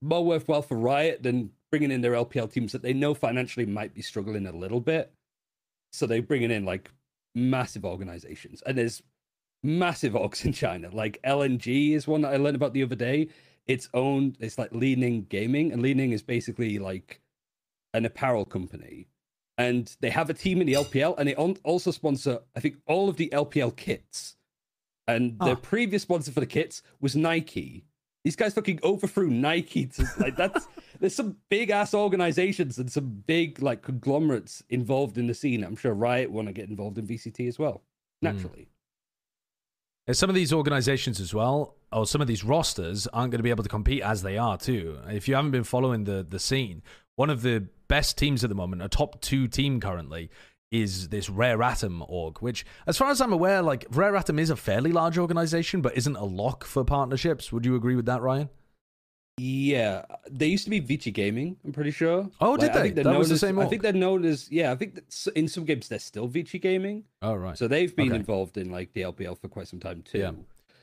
[0.01, 3.95] more worthwhile for Riot than bringing in their LPL teams that they know financially might
[3.95, 5.13] be struggling a little bit.
[5.93, 6.91] So they're bringing in like
[7.35, 9.03] massive organizations, and there's
[9.63, 10.91] massive orgs in China.
[10.93, 13.29] Like LNG is one that I learned about the other day.
[13.67, 14.37] It's owned.
[14.41, 17.21] It's like Li-Ning Gaming, and Li-Ning is basically like
[17.95, 19.07] an apparel company,
[19.57, 23.09] and they have a team in the LPL, and they also sponsor I think all
[23.09, 24.37] of the LPL kits.
[25.07, 25.47] And Ah.
[25.51, 27.85] the previous sponsor for the kits was Nike.
[28.25, 29.87] These guys fucking overthrew Nike.
[29.87, 30.67] To, like that's
[31.01, 35.63] there's some big ass organizations and some big like conglomerates involved in the scene.
[35.63, 37.83] I'm sure Riot want to get involved in VCT as well.
[38.23, 38.29] Hmm.
[38.29, 38.69] Naturally.
[40.07, 43.45] And some of these organizations as well, or some of these rosters, aren't going to
[43.45, 44.99] be able to compete as they are too.
[45.09, 46.83] If you haven't been following the the scene,
[47.17, 50.31] one of the best teams at the moment, a top two team currently,
[50.75, 52.39] is this Rare Atom org.
[52.41, 55.97] Which, as far as I'm aware, like Rare Atom is a fairly large organization, but
[55.97, 57.53] isn't a lock for partnerships.
[57.53, 58.49] Would you agree with that, Ryan?
[59.37, 61.57] Yeah, they used to be Vici Gaming.
[61.65, 62.31] I'm pretty sure.
[62.41, 62.83] Oh, did I they?
[62.83, 64.71] think they're That known was the as- same I think they're known as yeah.
[64.71, 67.05] I think that in some games they're still Vici Gaming.
[67.21, 67.59] Oh, right.
[67.59, 68.17] So they've been Okay.
[68.17, 70.19] involved in like the LPL for quite some time too.
[70.19, 70.33] Yeah.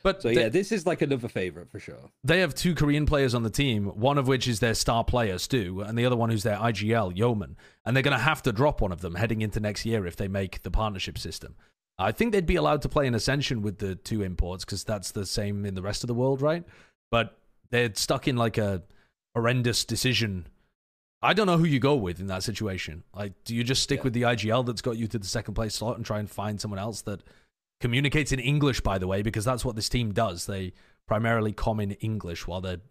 [0.03, 2.09] But So they- yeah, this is like another favorite for sure.
[2.23, 5.37] they have two Korean players on the team, one of which is their star player,
[5.37, 7.55] Stu, and the other one who's their IGL, Yeoman.
[7.85, 10.15] And they're going to have to drop one of them heading into next year if
[10.15, 11.55] they make the partnership system.
[11.99, 15.11] I think they'd be allowed to play in Ascension with the two imports because that's
[15.11, 16.63] the same in the rest of the world, right?
[17.11, 17.37] But
[17.69, 18.81] they're stuck in like a
[19.35, 20.47] horrendous decision.
[21.21, 23.03] I don't know who you go with in that situation.
[23.15, 24.03] Like, do you just stick Yeah.
[24.05, 26.59] with the IGL that's got you to the second place slot and try and find
[26.59, 27.21] someone else that
[27.82, 30.45] communicates in English, by the way, because that's what this team does.
[30.45, 30.73] They
[31.07, 32.82] primarily com in English while they're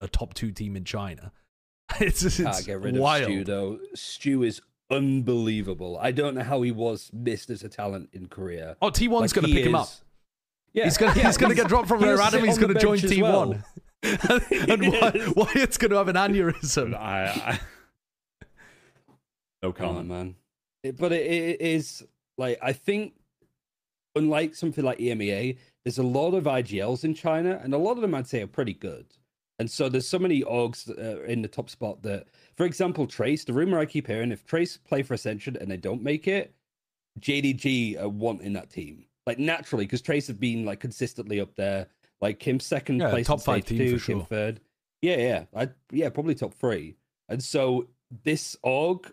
[0.00, 1.32] a top two team in China.
[2.00, 3.22] It's, it's Can't get rid wild.
[3.22, 3.78] of Stu though.
[3.94, 4.62] Stu is
[4.92, 5.98] unbelievable.
[6.00, 8.76] I don't know how he was missed as a talent in Korea.
[8.80, 9.88] Oh, T1's Like, going to pick him up.
[10.72, 12.44] Yeah, He's going to yeah, to get dropped from Rare Atom.
[12.44, 13.22] He's going to join T1.
[13.22, 13.62] well.
[14.02, 16.94] and Wy- Wyatt's going to have an aneurysm.
[16.98, 17.60] I, I
[19.62, 20.08] no Oh comment.
[20.08, 20.36] man,
[20.82, 22.04] It- but it, it is
[22.38, 23.14] like I think,
[24.14, 28.02] unlike something like EMEA, there's a lot of IGLs in China, and a lot of
[28.02, 29.06] them I'd say are pretty good.
[29.58, 30.88] And so there's so many orgs
[31.26, 33.44] in the top spot that, for example, Trace.
[33.44, 36.54] The rumor I keep hearing, if Trace play for Ascension and they don't make it,
[37.20, 41.86] JDG are wanting that team like naturally because Trace have been like consistently up there.
[42.20, 44.26] Like Kim's second Yeah, place, top five team two, for Kim sure.
[44.26, 44.60] third.
[45.02, 46.96] Yeah, yeah, I yeah probably top three.
[47.28, 47.88] And so
[48.24, 49.10] this org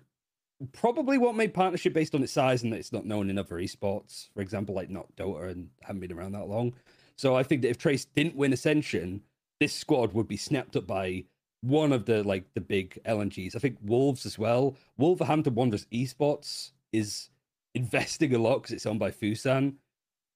[0.74, 3.56] probably won't make partnership based on its size and that it's not known in other
[3.56, 4.30] esports.
[4.34, 6.74] For example, like not Dota and haven't been around that long.
[7.18, 9.22] So I think that if Trace didn't win Ascension,
[9.60, 11.26] this squad would be snapped up by
[11.62, 13.56] one of the like the big LNGs.
[13.56, 14.76] I think Wolves as well.
[14.98, 17.30] Wolverhampton Wanderers Esports is
[17.76, 19.76] investing a lot because it's owned by Fosun.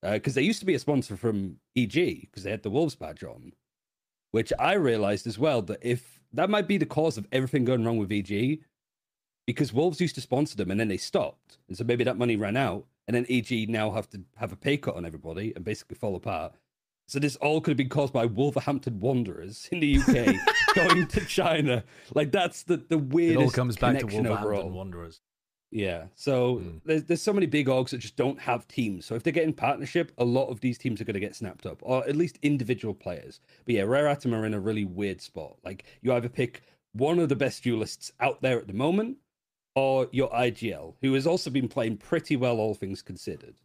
[0.03, 2.95] Uh, because they used to be a sponsor from EG because they had the Wolves
[2.95, 3.53] badge on,
[4.31, 7.85] which I realized as well that if that might be the cause of everything going
[7.85, 8.61] wrong with EG,
[9.45, 12.35] because Wolves used to sponsor them and then they stopped, and so maybe that money
[12.35, 15.65] ran out, and then EG now have to have a pay cut on everybody and
[15.65, 16.53] basically fall apart.
[17.07, 20.35] So this all could have been caused by Wolverhampton Wanderers in the UK
[20.75, 21.83] going to China.
[22.13, 23.39] Like that's the the weirdest.
[23.41, 24.69] It all comes back to Wolverhampton overall.
[24.69, 25.19] Wanderers.
[25.71, 26.05] Yeah.
[26.15, 26.81] So Mm.
[26.85, 29.05] there's there's so many big orgs that just don't have teams.
[29.05, 31.35] So if they get in partnership, a lot of these teams are going to get
[31.35, 33.41] snapped up, or at least individual players.
[33.65, 35.57] But yeah, Rare Atom are in a really weird spot.
[35.65, 36.61] Like you either pick
[36.93, 39.17] one of the best duelists out there at the moment,
[39.75, 43.55] or your IGL, who has also been playing pretty well, all things considered.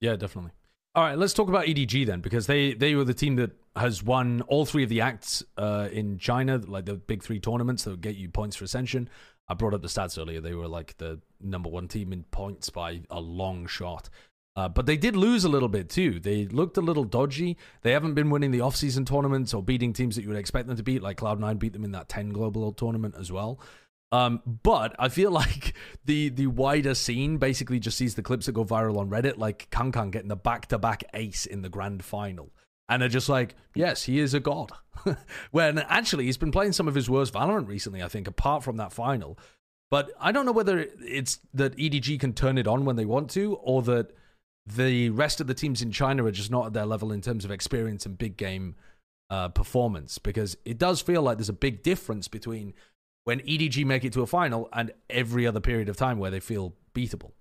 [0.00, 0.52] Yeah, definitely.
[0.96, 4.02] All right, let's talk about EDG then, because they they were the team that has
[4.02, 8.00] won all three of the acts uh, in China, like the big three tournaments that
[8.00, 9.08] get you points for ascension.
[9.48, 12.70] I brought up the stats earlier; they were like the number one team in points
[12.70, 14.08] by a long shot.
[14.56, 16.20] Uh, but they did lose a little bit too.
[16.20, 17.56] They looked a little dodgy.
[17.82, 20.76] They haven't been winning the off-season tournaments or beating teams that you would expect them
[20.76, 23.58] to beat, like Cloud9 beat them in that 10 global tournament as well.
[24.14, 25.74] Um, but I feel like
[26.04, 29.68] the the wider scene basically just sees the clips that go viral on Reddit, like
[29.70, 32.52] KangKang getting the back to back ace in the grand final.
[32.88, 34.70] And are just like, yes, he is a god.
[35.50, 38.76] when actually he's been playing some of his worst Valorant recently, I think, apart from
[38.76, 39.38] that final.
[39.90, 43.30] But I don't know whether it's that EDG can turn it on when they want
[43.30, 44.12] to, or that
[44.66, 47.44] the rest of the teams in China are just not at their level in terms
[47.44, 48.76] of experience and big game
[49.30, 50.18] uh, performance.
[50.18, 52.74] Because it does feel like there's a big difference between
[53.24, 56.40] when EDG make it to a final and every other period of time where they
[56.40, 57.32] feel beatable.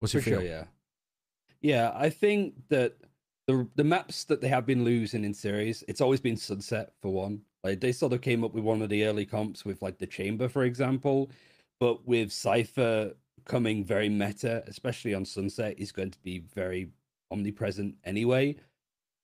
[0.00, 0.40] What's your For feel?
[0.40, 0.64] sure, yeah.
[1.60, 2.96] Yeah, I think that
[3.46, 7.12] the the maps that they have been losing in series, it's always been Sunset for
[7.12, 7.42] one.
[7.64, 10.06] Like they sort of came up with one of the early comps with like the
[10.06, 11.30] Chamber, for example,
[11.80, 13.14] but with Cypher
[13.44, 16.90] coming very meta, especially on Sunset, is going to be very
[17.32, 18.56] omnipresent anyway.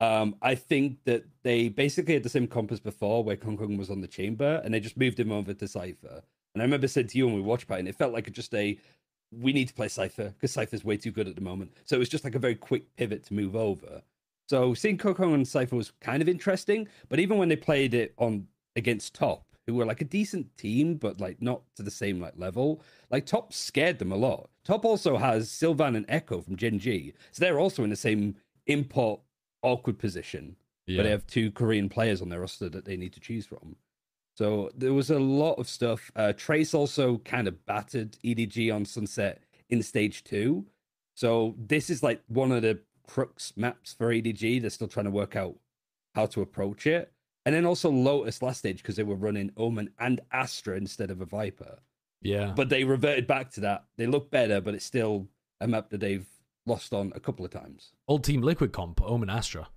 [0.01, 3.91] Um, I think that they basically had the same comp as before, where KangKang was
[3.91, 6.23] on the chamber, and they just moved him over to Cypher.
[6.55, 8.79] And I remember saying to you when we watched and it felt like just a
[9.41, 11.73] we need to play Cypher because Cypher's way too good at the moment.
[11.85, 14.03] So it was just like a very quick pivot to move over.
[14.49, 18.15] So seeing KangKang and Cypher was kind of interesting, but even when they played it
[18.19, 18.47] on
[18.77, 22.35] against Top, who were like a decent team, but like not to the same like
[22.37, 24.51] level, like Top scared them a lot.
[24.65, 28.37] Top also has Sylvan and Echo from Gen G, so they're also in the same
[28.67, 29.21] import
[29.65, 30.57] awkward position.
[30.87, 30.99] Yeah.
[30.99, 33.77] But they have two Korean players on their roster that they need to choose from.
[34.37, 36.11] So there was a lot of stuff.
[36.15, 40.67] Uh, Trace also kind of battered EDG on Sunset in stage two.
[41.15, 44.61] So this is like one of the crux maps for EDG.
[44.61, 45.55] They're still trying to work out
[46.15, 47.13] how to approach it.
[47.47, 51.21] And then also Lotus last stage because they were running Omen and Astra instead of
[51.21, 51.79] a Viper.
[52.23, 52.53] yeah.
[52.57, 53.85] But they reverted back to that.
[53.97, 55.29] They look better, but it's still
[55.61, 56.27] a map that they've
[56.67, 57.93] lost on a couple of times.
[58.09, 59.69] Old Team Liquid comp, Omen Astra.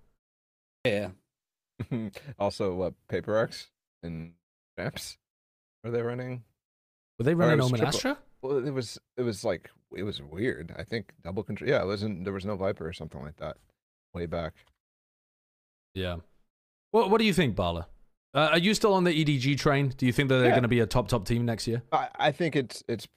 [0.86, 1.10] Yeah.
[2.40, 3.68] also, what Paper Rex
[4.04, 4.34] and
[4.78, 5.18] Champs
[5.84, 6.44] are they running?
[7.20, 8.18] Were they running Omen triple- Astra?
[8.42, 10.74] Well, it was it was like it was weird.
[10.78, 11.70] I think double control.
[11.70, 12.24] Yeah, it wasn't.
[12.24, 13.58] There was no Viper or something like that
[14.14, 14.54] way back.
[15.94, 16.18] Yeah.
[16.92, 17.88] What What do you think, Bala?
[18.34, 19.90] Uh, are you still on the EDG train?
[19.98, 20.52] Do you think that they're Yeah.
[20.52, 21.82] going to be a top top team next year?
[21.92, 23.08] I, I think it's it's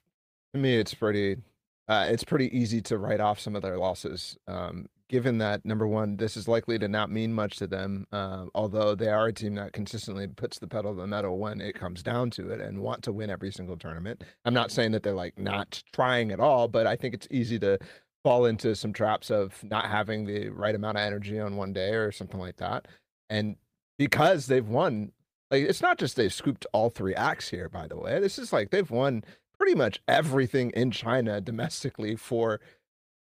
[0.53, 1.37] to me it's pretty
[1.87, 4.37] uh, it's pretty easy to write off some of their losses.
[4.47, 8.45] Um, given that number one, this is likely to not mean much to them, uh,
[8.55, 11.75] although they are a team that consistently puts the pedal to the metal when it
[11.75, 14.23] comes down to it and want to win every single tournament.
[14.45, 17.59] I'm not saying that they're like not trying at all, but I think it's easy
[17.59, 17.77] to
[18.23, 21.89] fall into some traps of not having the right amount of energy on one day
[21.89, 22.87] or something like that.
[23.29, 23.57] And
[23.97, 25.11] because they've won
[25.51, 28.51] like it's not just they've scooped all three acts here by the way this is
[28.51, 29.23] like they've won
[29.61, 32.59] pretty much everything in china domestically for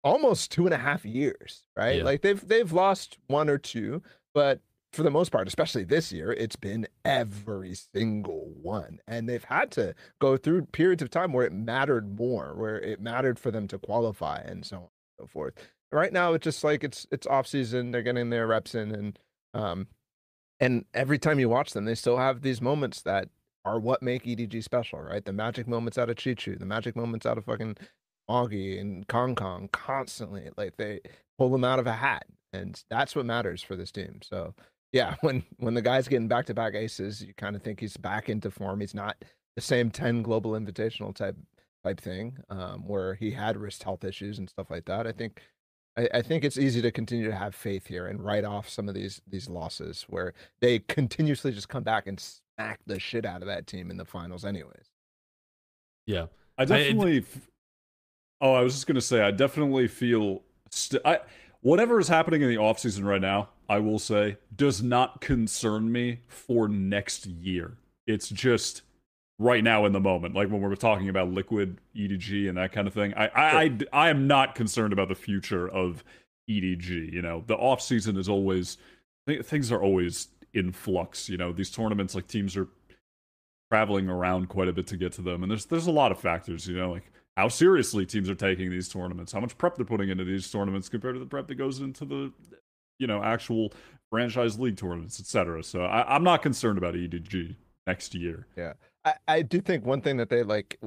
[0.03, 1.97] almost two and a half years right?
[1.97, 2.03] Yeah.
[2.03, 4.03] like they've they've lost one or two
[4.35, 4.59] but
[4.93, 8.99] for the most part especially this year it's been every single one.
[9.07, 13.01] And they've had to go through periods of time where it mattered more where it
[13.01, 14.89] mattered for them to qualify and so on and
[15.21, 15.55] so forth.
[15.91, 19.19] Right now it's just like it's it's off season they're getting their reps in and
[19.55, 19.87] um
[20.59, 23.29] and every time you watch them, they still have these moments that
[23.65, 25.23] are what make EDG special, right?
[25.23, 27.77] The magic moments out of CHICHOO, the magic moments out of fucking
[28.29, 30.49] Augie and KangKang constantly.
[30.57, 31.01] Like they
[31.37, 32.25] pull them out of a hat.
[32.53, 34.19] And that's what matters for this team.
[34.23, 34.53] So
[34.91, 37.97] yeah, when when the guy's getting back to back aces, you kind of think he's
[37.97, 38.79] back into form.
[38.79, 39.17] He's not
[39.55, 41.37] the same 10 global invitational type
[41.83, 45.07] type thing, um, where he had wrist health issues and stuff like that.
[45.07, 45.41] I think
[45.97, 48.87] I, I think it's easy to continue to have faith here and write off some
[48.87, 52.23] of these these losses where they continuously just come back and
[52.61, 54.91] smack the shit out of that team in the finals, anyways.
[56.05, 56.27] Yeah.
[56.57, 57.19] I definitely.
[57.19, 57.47] f-
[58.41, 60.41] oh, I was just gonna say, I definitely feel.
[60.69, 61.19] St- I
[61.61, 65.91] whatever is happening in the off season right now, I will say, does not concern
[65.91, 67.77] me for next year.
[68.07, 68.81] It's just
[69.39, 72.87] right now in the moment, like when we're talking about liquid EDG and that kind
[72.87, 73.13] of thing.
[73.15, 76.03] I I, I, I am not concerned about the future of
[76.49, 77.11] EDG.
[77.11, 78.77] You know, the off season is always
[79.43, 81.29] things are always in flux.
[81.29, 82.67] You know, these tournaments like teams are
[83.71, 86.19] traveling around quite a bit to get to them, and there's there's a lot of
[86.19, 86.67] factors.
[86.67, 90.09] You know, like how seriously teams are taking these tournaments, how much prep they're putting
[90.09, 92.33] into these tournaments compared to the prep that goes into the
[92.99, 93.73] you know actual
[94.09, 95.63] franchise league tournaments, etc.
[95.63, 97.55] So I, I'm not concerned about EDG
[97.87, 98.47] next year.
[98.57, 98.73] Yeah,
[99.05, 100.79] I, I do think one thing that they like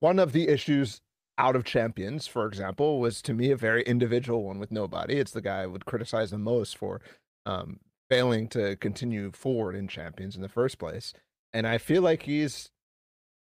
[0.00, 1.00] one of the issues
[1.38, 5.18] out of champions, for example, was to me a very individual one with nobody.
[5.18, 7.00] It's the guy I would criticize the most for
[7.46, 7.78] um,
[8.10, 11.12] failing to continue forward in champions in the first place.
[11.52, 12.70] And I feel like he's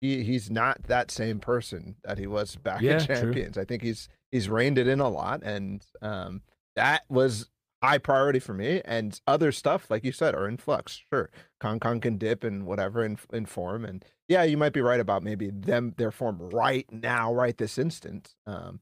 [0.00, 3.16] he he's not that same person that he was back Yeah, in true.
[3.16, 3.56] champions.
[3.58, 6.42] I think he's he's reined it in a lot, and um,
[6.76, 7.48] that was
[7.82, 8.80] high priority for me.
[8.84, 11.02] And other stuff, like you said, are in flux.
[11.12, 11.30] Sure,
[11.62, 15.22] KangKang can dip and whatever in in form, and yeah, you might be right about
[15.22, 18.34] maybe them their form right now, right this instant.
[18.46, 18.80] Um,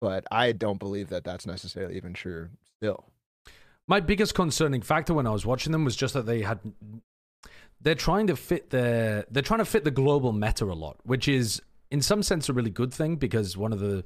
[0.00, 3.06] but I don't believe that that's necessarily even true still.
[3.88, 6.58] My biggest concerning factor when I was watching them was just that they had
[7.80, 11.28] they're trying to fit their they're trying to fit the global meta a lot, which
[11.28, 14.04] is in some sense a really good thing because one of the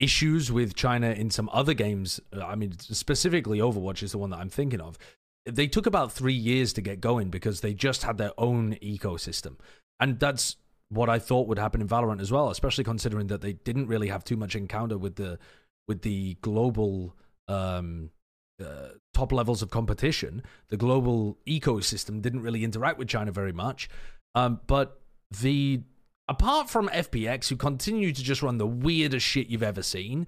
[0.00, 4.30] issues with China in some other games, uh, I mean specifically Overwatch is the one
[4.30, 4.98] that I'm thinking of.
[5.46, 9.56] They took about 3 years to get going because they just had their own ecosystem.
[9.98, 10.56] And that's
[10.88, 14.08] what I thought would happen in Valorant as well, especially considering that they didn't really
[14.08, 15.38] have too much encounter with the
[15.88, 17.16] with the global
[17.48, 18.10] um
[18.62, 23.88] uh, top levels of competition, the global ecosystem didn't really interact with China very much.
[24.34, 25.00] Um, but
[25.42, 25.82] the
[26.28, 30.26] apart from FPX, who continue to just run the weirdest shit you've ever seen,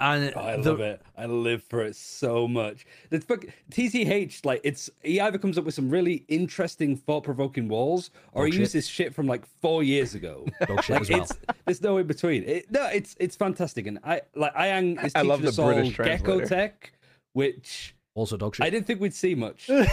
[0.00, 1.02] and Oh, I the- love it.
[1.16, 2.86] I live for it so much.
[3.10, 7.66] It's fuck TCH like it's he either comes up with some really interesting thought provoking
[7.68, 8.60] walls or Dog he shit.
[8.60, 10.46] used this shit from like four years ago.
[10.68, 11.22] Like as well.
[11.22, 11.32] it's
[11.64, 12.44] there's no in between.
[12.44, 13.86] It, no, it's it's fantastic.
[13.88, 16.46] And I like Iang is I teaching love the us all British Gecko translator.
[16.46, 16.92] Tech,
[17.32, 18.66] which also dog shit.
[18.66, 19.70] I didn't think we'd see much.
[19.70, 19.84] all.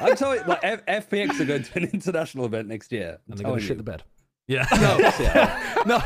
[0.00, 3.18] I'm telling you, like F- FPX are going to an international event next year.
[3.26, 4.02] I'm and they're going to shit the bed.
[4.48, 4.66] Yeah.
[4.82, 5.82] No, yeah.
[5.86, 6.02] no,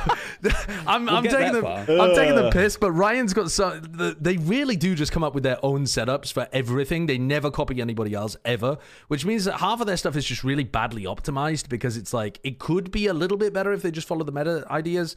[0.86, 2.50] I'm, I'm taking the that I'm taking the uh.
[2.50, 3.80] piss, but Ryan's got some.
[3.82, 7.06] The, they really do just come up with their own setups for everything.
[7.06, 8.78] They never copy anybody else ever,
[9.08, 12.38] which means that half of their stuff is just really badly optimized because it's like
[12.44, 15.16] it could be a little bit better if they just follow the meta ideas.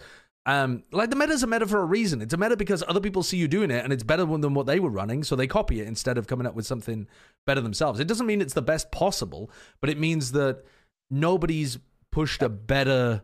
[0.49, 2.23] Um, like the meta is a meta for a reason.
[2.23, 4.65] It's a meta because other people see you doing it and it's better than what
[4.65, 7.07] they were running, so they copy it instead of coming up with something
[7.45, 7.99] better themselves.
[7.99, 10.63] It doesn't mean it's the best possible, but it means that
[11.11, 11.77] nobody's
[12.11, 13.21] pushed a better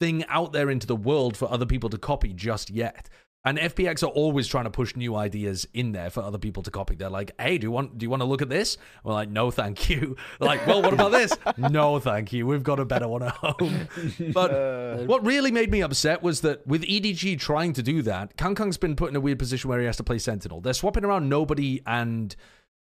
[0.00, 3.10] thing out there into the world for other people to copy just yet.
[3.48, 6.70] And FPX are always trying to push new ideas in there for other people to
[6.70, 6.96] copy.
[6.96, 9.30] They're like, "Hey, do you want do you want to look at this?" We're like,
[9.30, 12.46] "No, thank you." They're like, "Well, what about this?" "No, thank you.
[12.46, 13.88] We've got a better one at home."
[14.34, 18.36] But Uh, what really made me upset was that with EDG trying to do that,
[18.36, 20.60] KangKang's been put in a weird position where he has to play Sentinel.
[20.60, 22.36] They're swapping around Nobody and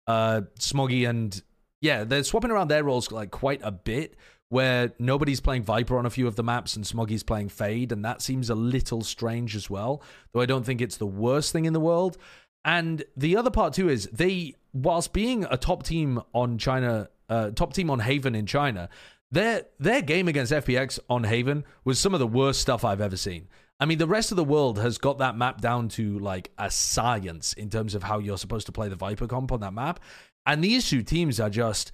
[0.08, 1.40] uh, Smoggy and
[1.80, 4.16] yeah, they're swapping around their roles like quite a bit.
[4.48, 8.04] Where nobody's playing Viper on a few of the maps and Smoggy's playing Fade, and
[8.04, 10.02] that seems a little strange as well.
[10.32, 12.16] Though I don't think it's the worst thing in the world.
[12.64, 17.50] And the other part too is they, whilst being a top team on China, uh,
[17.50, 18.88] top team on Haven in China,
[19.30, 23.16] their their game against FPX on Haven was some of the worst stuff I've ever
[23.16, 23.48] seen.
[23.78, 26.70] I mean, the rest of the world has got that map down to like a
[26.70, 30.00] science in terms of how you're supposed to play the Viper comp on that map,
[30.46, 31.92] and these two teams are just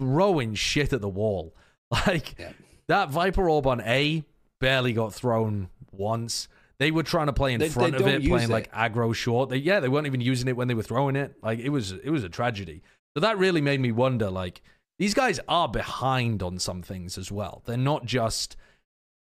[0.00, 1.54] throwing shit at the wall.
[2.06, 2.52] Like Yeah.
[2.88, 4.24] that Viper orb on A
[4.60, 6.48] barely got thrown once.
[6.78, 8.52] They were trying to play in They- they front of it, playing it.
[8.52, 9.48] like aggro short.
[9.50, 11.34] They, yeah, they weren't even using it when they were throwing it.
[11.42, 12.82] Like it was, it was a tragedy.
[13.16, 14.28] So that really made me wonder.
[14.30, 14.60] Like
[14.98, 17.62] these guys are behind on some things as well.
[17.64, 18.56] They're not just,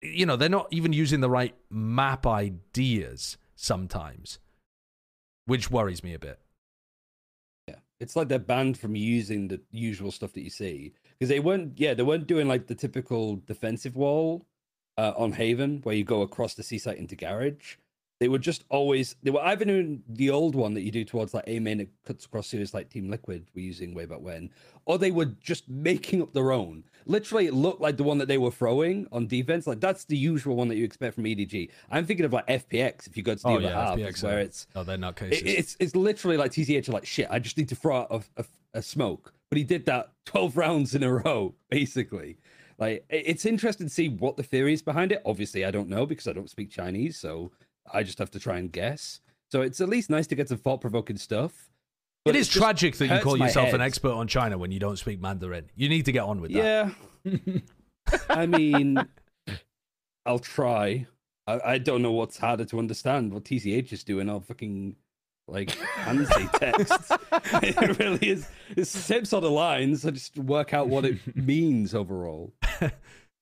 [0.00, 4.38] you know, they're not even using the right map ideas sometimes,
[5.46, 6.38] which worries me a bit.
[7.68, 11.38] Yeah, it's like they're banned from using the usual stuff that you see because they
[11.40, 11.78] weren't.
[11.78, 14.46] Yeah, they weren't doing like the typical defensive wall
[14.96, 17.76] uh, on Haven where you go across the seaside into garage.
[18.20, 19.16] They were just always.
[19.22, 21.88] They were either doing the old one that you do towards like A main that
[22.06, 24.50] cuts across series like Team Liquid were using way back when,
[24.86, 26.84] or they were just making up their own.
[27.06, 29.66] Literally, it looked like the one that they were throwing on defense.
[29.66, 31.70] Like that's the usual one that you expect from EDG.
[31.90, 34.22] I'm thinking of like FPX if you go to the Oh other yeah, half, FPX
[34.22, 35.42] where are- it's oh they're not it- cases.
[35.54, 37.26] it's it's literally like TCH are like shit.
[37.30, 38.44] I just need to throw out a, a,
[38.74, 42.38] a smoke, but he did that twelve rounds in a row, basically.
[42.78, 45.20] Like it's interesting to see what the theory is behind it.
[45.26, 47.52] Obviously, I don't know because I don't speak Chinese, so
[47.92, 49.20] I just have to try and guess.
[49.52, 51.52] So it's at least nice to get some thought provoking stuff.
[52.24, 54.78] it but is just tragic that you call yourself an expert on China when you
[54.78, 55.70] don't speak Mandarin.
[55.74, 56.94] You need to get on with that.
[57.24, 57.40] Yeah,
[58.30, 58.98] I mean,
[60.24, 61.06] I'll try.
[61.46, 63.32] I, I don't know what's harder to understand.
[63.34, 64.96] What TCH is doing, I'll fucking
[65.50, 65.70] like
[66.04, 67.12] fancy text.
[67.32, 68.48] it really is.
[68.76, 70.04] It's the same sort of lines.
[70.04, 72.52] I just work out what it means overall.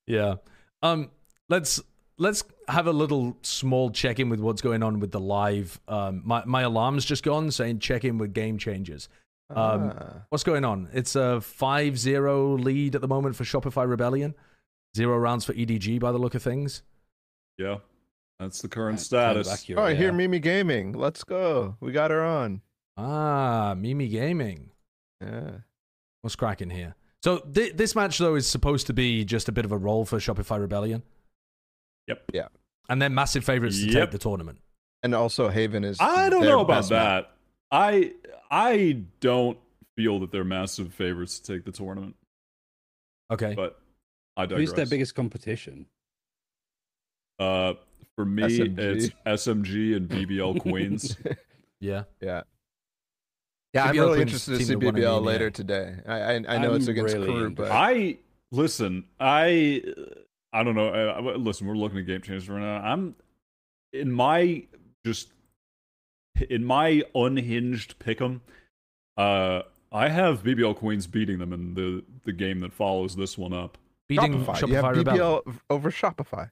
[0.06, 0.36] Yeah.
[0.82, 1.10] Um
[1.48, 1.80] let's
[2.16, 5.80] let's have a little small check in with what's going on with the live.
[5.89, 9.09] Um my, my alarm's just gone saying check in with game changers.
[9.51, 10.24] Um ah.
[10.28, 10.89] what's going on?
[10.93, 14.35] It's a 5-0 lead at the moment for Shopify Rebellion.
[14.97, 16.82] Zero rounds for EDG by the look of things.
[17.59, 17.78] Yeah.
[18.39, 19.05] That's the current Kind of
[19.47, 19.52] status.
[19.52, 20.12] accurate, Oh, I hear.
[20.12, 20.93] Mimi Gaming.
[20.93, 21.77] Let's go.
[21.81, 22.60] We got her on.
[22.97, 24.70] Ah, Mimi Gaming.
[25.20, 25.51] Yeah.
[26.23, 26.94] What's cracking here?
[27.24, 30.05] So thi- this match though is supposed to be just a bit of a roll
[30.05, 31.02] for Shopify Rebellion.
[32.06, 32.23] Yep.
[32.32, 32.48] Yeah.
[32.89, 33.94] And they're massive favorites to Yep.
[33.94, 34.59] take the tournament.
[35.02, 35.98] And also Haven is.
[36.01, 37.24] I don't their know about best match.
[37.24, 37.35] that.
[37.70, 38.15] I
[38.51, 39.59] I don't
[39.97, 42.16] feel that they're massive favorites to take the tournament,
[43.32, 43.55] Okay.
[43.55, 43.81] but
[44.36, 44.60] I digress.
[44.60, 45.86] Who's their biggest competition?
[47.39, 47.74] Uh,
[48.19, 48.78] for me, SMG.
[48.78, 51.16] it's SMG and BBL Queens.
[51.78, 52.03] yeah.
[52.20, 52.43] Yeah.
[53.73, 55.24] Yeah, I'm really Queens interested to see that won in the BBL NBA.
[55.24, 55.95] later today.
[56.05, 58.19] I I, I know it's I'm against really Crew, but I
[58.51, 59.05] listen.
[59.20, 59.85] I
[60.53, 60.89] I don't know.
[60.89, 62.78] I, I- listen, we're looking at game changers right now.
[62.78, 63.15] I'm
[63.93, 64.65] in my
[65.07, 65.28] just
[66.51, 68.40] in my unhinged pick'em.
[69.16, 69.62] Uh,
[69.93, 73.78] I have BBL Queens beating them in the the game that follows this one up.
[74.09, 74.57] Beating Shopify.
[74.57, 75.61] Shopify, You have Rebellion.
[75.70, 76.51] Over Shopify.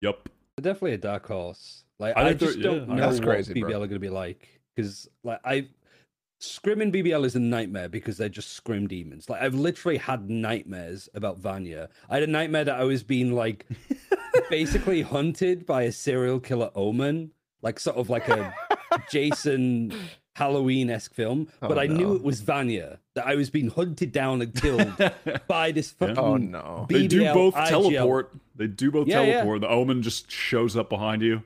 [0.00, 0.28] Yup.
[0.56, 1.84] They're definitely a dark horse.
[1.98, 3.70] Like I I, just don't yeah, know That's what crazy, BBL bro.
[3.70, 5.68] are going to be like because like I
[6.40, 9.28] Scrim and BBL is a nightmare because they're just scrim demons.
[9.28, 11.88] Like I've literally had nightmares about Vanya.
[12.08, 13.66] I had a nightmare that I was being like
[14.50, 18.54] basically hunted by a serial killer omen, like sort of like a
[19.10, 19.92] Jason
[20.38, 21.48] Halloween esque film.
[21.60, 24.92] Oh, but I knew it was Vanya that I was being hunted down and killed
[25.48, 26.06] by this Yeah.
[26.08, 26.86] fucking Oh no.
[26.88, 27.68] they do both IGL.
[27.68, 28.32] teleport.
[28.56, 29.32] They do both Yeah, yeah.
[29.34, 29.60] teleport.
[29.62, 31.42] The Omen just shows up behind you.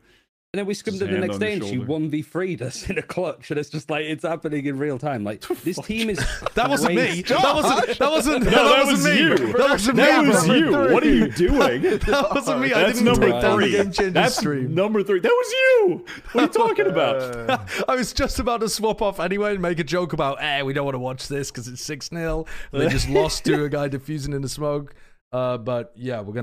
[0.55, 2.99] And then we scrimmed Just her the next day and she won 1v3'd us in
[2.99, 3.51] a clutch.
[3.51, 5.25] And it's just like, it's happening in real time.
[5.25, 6.19] Like, this team is.
[6.55, 7.23] That wasn't me.
[7.23, 7.99] That wasn't.
[7.99, 8.45] That wasn't.
[8.45, 9.19] No, that, that wasn't was me.
[9.19, 9.53] you.
[9.55, 10.29] That wasn't That me.
[10.29, 10.55] was bro.
[10.89, 10.93] you.
[10.93, 11.83] What are you doing?
[11.83, 12.75] That wasn't me.
[12.75, 14.01] I didn't number take down the three.
[14.03, 14.75] game That's stream.
[14.75, 15.21] number three.
[15.21, 16.05] That was you.
[16.33, 17.71] What are you talking about?
[17.89, 20.75] I was just about to swap off anyway and make a joke about, eh, we
[20.75, 22.45] don't want to watch this because it's 6 0.
[22.73, 24.95] They just lost to a guy diffusing in the smoke.
[25.33, 26.35] Uh, but yeah, we're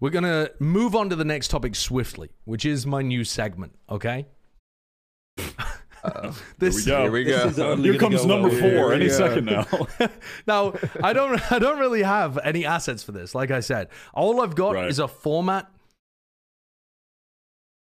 [0.00, 0.28] going to.
[0.30, 3.74] We're gonna move on to the next topic swiftly, which is my new segment.
[3.90, 4.26] Okay,
[6.04, 7.46] uh, this Here here we go.
[7.46, 8.58] is only Here comes go number well.
[8.60, 9.66] four Here any second now.
[10.46, 13.34] now I don't I don't really have any assets for this.
[13.34, 14.88] Like I said, all I've got Right.
[14.88, 15.68] is a format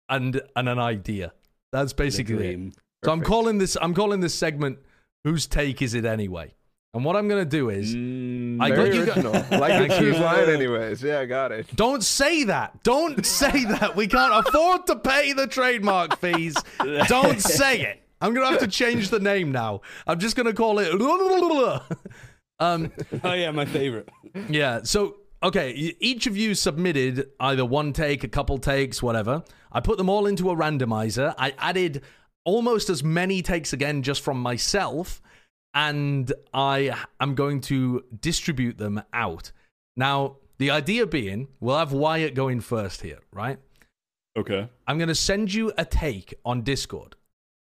[0.09, 1.33] and and an idea.
[1.73, 2.75] That's basically it.
[3.05, 4.79] So I'm calling this I'm calling this segment
[5.25, 6.55] "Whose take is it anyway?"
[6.95, 9.33] And what I'm gonna do is Mm, I Very got you gu- original.
[9.61, 11.03] like Thank the choose line, anyways.
[11.03, 11.67] Yeah, I got it.
[11.77, 12.83] don't say that.
[12.83, 13.97] Don't say that.
[13.97, 16.57] We can't afford to pay the trademark fees.
[17.09, 18.03] Don't say it.
[18.21, 19.83] I'm gonna have to change the name now.
[20.07, 20.91] I'm just gonna call it.
[22.61, 22.93] um,
[23.23, 24.09] Oh, yeah, my favorite.
[24.49, 24.81] Yeah.
[24.85, 25.71] So, okay,
[26.01, 29.45] each of you submitted either one take, a couple takes, whatever.
[29.71, 31.35] I put them all into a randomizer.
[31.37, 32.03] I added
[32.45, 35.21] almost as many takes again just from myself,
[35.77, 39.53] and I am going to distribute them out.
[39.95, 43.59] Now, the idea being, we'll have Wyatt going first here, right?
[44.39, 44.71] Okay.
[44.87, 47.15] I'm going to send you a take on Discord.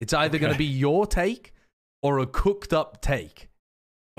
[0.02, 1.54] It's either going to be your take
[2.02, 3.48] or a cooked up take.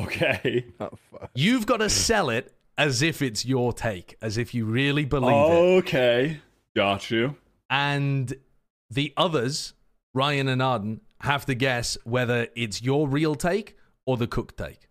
[0.02, 0.66] Okay.
[0.80, 1.30] Oh fuck.
[1.36, 5.30] You've got to sell it as if it's your take, as if you really believe
[5.30, 5.84] it.
[5.84, 6.40] Okay.
[6.76, 7.36] Got you.
[7.70, 8.34] And
[8.90, 9.76] the others,
[10.16, 14.90] Ryan and Arden, have to guess whether it's your real take or the cooked take.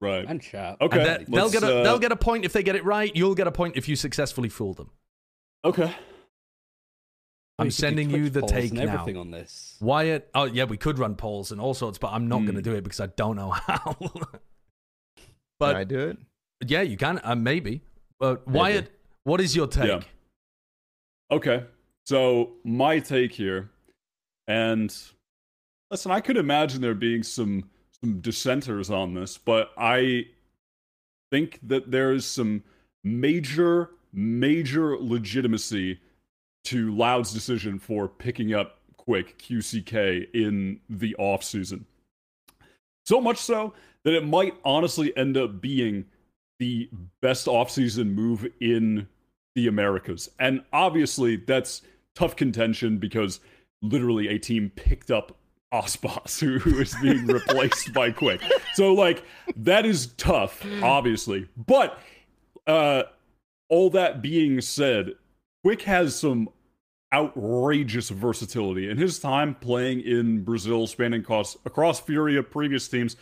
[0.00, 0.24] Right.
[0.28, 0.76] And chat.
[0.80, 0.98] Okay.
[1.16, 3.14] And they- they'll get a uh, they'll get a point if they get it right.
[3.14, 4.90] You'll get a point if you successfully fool them.
[5.64, 5.94] Okay.
[7.58, 8.94] I'm We sending you the take and now.
[8.94, 9.76] everything on this.
[9.80, 12.62] Wyatt, oh yeah, we could run polls and all sorts, but I'm not going to
[12.62, 13.92] do it because I don't know how.
[14.02, 15.22] Can
[15.60, 16.18] but I do it?
[16.66, 17.80] yeah, you can, uh, maybe.
[18.18, 18.58] But Maybe.
[18.58, 18.92] Wyatt,
[19.22, 19.86] what is your take?
[19.88, 20.00] Yeah.
[21.30, 21.64] Okay.
[22.06, 23.70] So my take here,
[24.48, 24.94] and
[25.92, 27.70] listen, I could imagine there being some
[28.02, 30.26] some dissenters on this, but I
[31.30, 32.62] think that there is some
[33.02, 36.00] major, major legitimacy
[36.64, 41.84] to Loud's decision for picking up Quick QCK in the off season.
[43.04, 46.06] So much so that it might honestly end up being
[46.58, 46.88] the
[47.20, 49.06] best offseason move in
[49.54, 50.30] the Americas.
[50.38, 51.82] And obviously, that's
[52.14, 53.40] tough contention because
[53.82, 55.36] literally a team picked up
[55.82, 58.40] Aspas, who, who is being replaced by Quick.
[58.74, 59.24] So, like,
[59.56, 61.48] that is tough, obviously.
[61.56, 61.98] But
[62.66, 63.04] uh,
[63.68, 65.12] all that being said,
[65.64, 66.48] Quick has some
[67.12, 68.88] outrageous versatility.
[68.88, 73.16] In his time playing in Brazil, spanning across, across Furia, previous teams,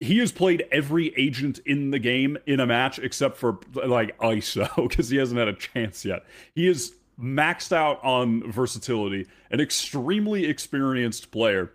[0.00, 4.88] he has played every agent in the game in a match except for like ISO
[4.88, 6.24] because he hasn't had a chance yet.
[6.54, 11.72] He is maxed out on versatility, an extremely experienced player.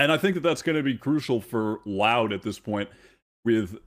[0.00, 2.88] And I think that that's going to be crucial for Loud at this point
[3.44, 3.78] with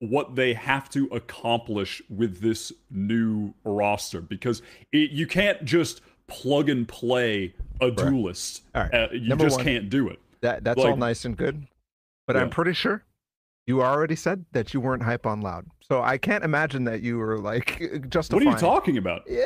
[0.00, 4.60] what they have to accomplish with this new roster because
[4.90, 8.62] it, you can't just plug and play a duelist.
[8.74, 8.92] All right.
[8.92, 9.64] Uh, you Number just one.
[9.64, 10.18] can't do it.
[10.40, 11.68] That that's all nice and good,
[12.26, 12.42] but Yeah.
[12.42, 13.04] I'm pretty sure
[13.68, 15.66] you already said that you weren't hype on loud.
[15.88, 17.80] So I can't imagine that you were like
[18.12, 19.22] What are you talking about?
[19.28, 19.44] Yeah,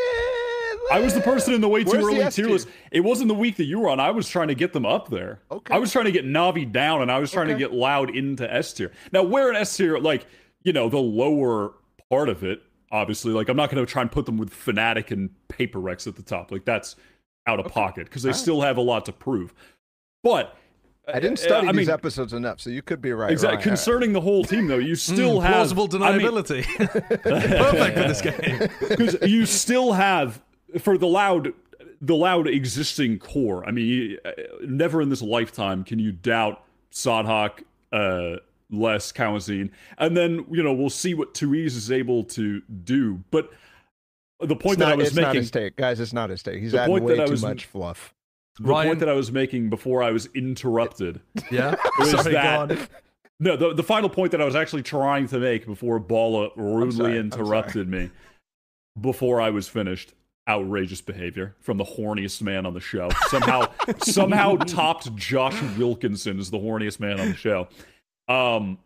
[0.93, 2.53] I was the person in the way too Where's early S tier tier?
[2.55, 2.69] list.
[2.91, 4.01] It wasn't the week that you were on.
[4.01, 5.41] I was trying to get them up there.
[5.51, 5.75] Okay.
[5.75, 8.53] I was trying to get Navi down, and I was trying to get Loud into
[8.53, 8.93] S tier.
[9.13, 10.27] Now, where in S tier, like
[10.63, 11.73] you know, the lower
[12.11, 15.11] part of it, obviously, like I'm not going to try and put them with Fnatic
[15.11, 16.51] and Paper Rex at the top.
[16.53, 16.97] Like that's
[17.47, 18.41] out of pocket because they Alright.
[18.41, 19.55] still have a lot to prove.
[20.25, 20.57] But
[21.07, 23.31] I didn't uh, study I these mean, episodes enough, so you could be right.
[23.31, 23.59] Exactly.
[23.59, 23.69] Ryan.
[23.69, 26.65] Concerning the whole team, though, you still Mm, have plausible I mean, deniability.
[27.23, 28.69] Perfect for this game.
[28.89, 30.41] because you still have
[30.79, 31.53] for the loud
[32.01, 34.31] the loud existing core i mean uh,
[34.67, 36.63] never in this lifetime can you doubt
[36.93, 37.63] Saadhak,
[37.93, 38.37] uh
[38.71, 43.23] Less Cauanzin, and then you know we'll see what tuyz is able to do.
[43.31, 43.51] But
[44.41, 46.01] the point It's that not, I was it's not making, his take, guys.
[46.01, 46.61] It's not his take.
[46.61, 48.13] He's The adding point way that I too was- much fluff.
[48.59, 51.21] the Ryan- point that I was making before I was interrupted
[51.53, 51.77] Yeah.
[52.01, 52.89] was Sorry, that.
[53.39, 56.97] No, the, the final point that I was actually trying to make before Bala rudely
[56.97, 58.11] sorry, interrupted me
[59.01, 60.13] before I was finished.
[60.49, 63.11] Outrageous behavior from the horniest man on the show.
[63.29, 63.69] Somehow,
[63.99, 67.69] somehow topped Josh Wilkinson as the horniest man on the show.
[68.29, 68.79] Um,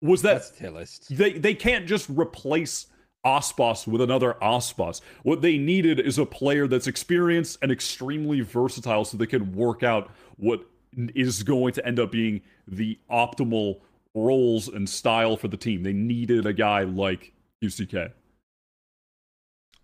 [0.00, 1.06] was that That's tier list.
[1.10, 2.86] they they can't just replace
[3.26, 5.00] Aspas with another Aspas.
[5.24, 9.82] What they needed is a player that's experienced and extremely versatile so they can work
[9.82, 10.64] out what
[11.14, 13.80] is going to end up being the optimal
[14.14, 15.82] roles and style for the team.
[15.82, 17.32] They needed a guy like
[17.62, 18.12] QCK.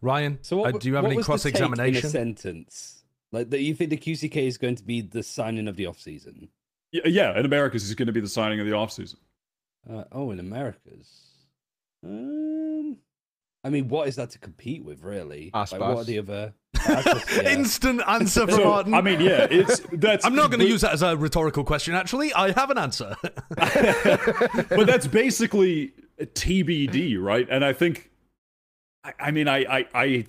[0.05, 2.11] Ryan, So, what, uh, do you have what any cross take In a examination?
[2.11, 5.87] sentence, like that, you think the QCK is going to be the signing of the
[5.87, 6.49] off season?
[6.93, 9.17] Y- Yeah, in Americas, he's going to be the signing of the offseason.
[9.91, 11.09] Uh, oh, in Americas.
[12.05, 12.99] Um,
[13.65, 15.51] I mean, what is that to compete with, really?
[15.55, 16.07] Like, what are Aspas.
[16.07, 16.55] the other?
[16.77, 17.51] Aspas, yeah.
[17.51, 18.93] Instant answer from So, Martin.
[18.95, 20.25] I mean, yeah, it's that's.
[20.27, 21.95] I'm not going to use that as a rhetorical question.
[21.95, 23.17] Actually, I have an answer.
[23.57, 27.47] but that's basically TBD, right?
[27.51, 28.11] And I think,
[29.05, 30.27] I, I mean, I, I, I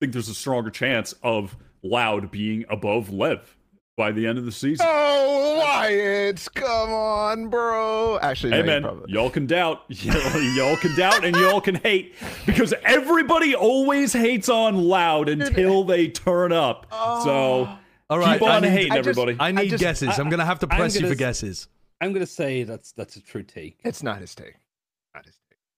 [0.00, 3.56] think there's a stronger chance of Loud being above Lev
[3.96, 4.84] by the end of the season.
[4.88, 8.18] Oh, Wyatt, come on, bro.
[8.20, 11.60] Actually, no, Hey you man, probably- y'all can doubt, y'all, y'all can doubt, and y'all
[11.60, 16.86] can hate because everybody always hates on Loud until they turn up.
[16.92, 17.24] Oh.
[17.24, 17.78] So
[18.10, 19.36] All right, keep on I need, hating I just- everybody.
[19.40, 20.08] I need just- guesses.
[20.10, 21.68] I- I'm going to have to press you gonna for s- guesses.
[22.00, 23.78] I'm going to say that's that's a true take.
[23.84, 24.54] it's not his take.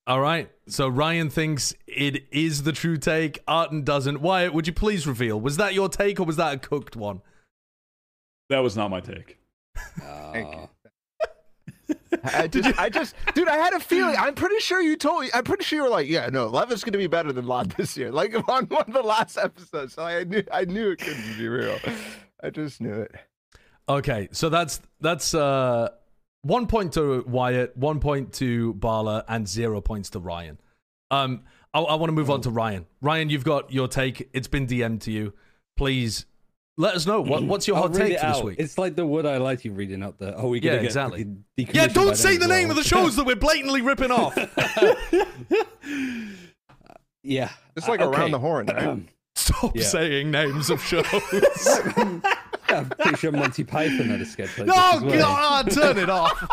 [0.08, 0.16] Not his take.
[0.16, 0.50] All right.
[0.68, 3.40] So Ryan thinks it is the true take.
[3.46, 4.20] Arden doesn't.
[4.20, 5.40] Wyatt, would you please reveal?
[5.40, 7.22] Was that your take or was that a cooked one?
[8.50, 9.38] that was not my take.
[10.32, 10.60] Thank you.
[10.60, 10.66] Uh,
[12.24, 14.16] I just, I just, dude, I had a feeling.
[14.18, 15.30] I'm pretty sure you told me.
[15.34, 17.96] I'm pretty sure you were like, yeah, no, Levin's gonna be better than Loud this
[17.96, 18.10] year.
[18.10, 21.48] Like on one of the last episodes, so I knew, I knew it couldn't be
[21.48, 21.78] real.
[22.42, 23.14] I just knew it.
[23.88, 25.90] Okay, so that's that's uh
[26.42, 30.58] one point to Wyatt, one point to Bala, and zero points to Ryan.
[31.10, 31.42] Um,
[31.74, 32.86] I, I want to move on to Ryan.
[33.00, 34.28] Ryan, you've got your take.
[34.32, 35.32] It's been DM'd to you.
[35.76, 36.26] Please
[36.76, 38.56] let us know what, what's your I'll hot take it for this week.
[38.60, 40.36] It's like the would I like you reading out the.
[40.36, 41.26] Oh, we Yeah, gonna get exactly.
[41.56, 42.78] yeah, don't say the as name well.
[42.78, 44.36] of the shows that we're blatantly ripping off.
[47.22, 48.98] yeah, It's like Uh, around the horn, right?
[49.34, 49.82] Stop Yeah.
[49.84, 51.04] saying names of shows.
[52.68, 55.36] Yeah, I'm pretty sure Monty Python had a sketch like no, this as well.
[55.36, 56.48] God, turn it off.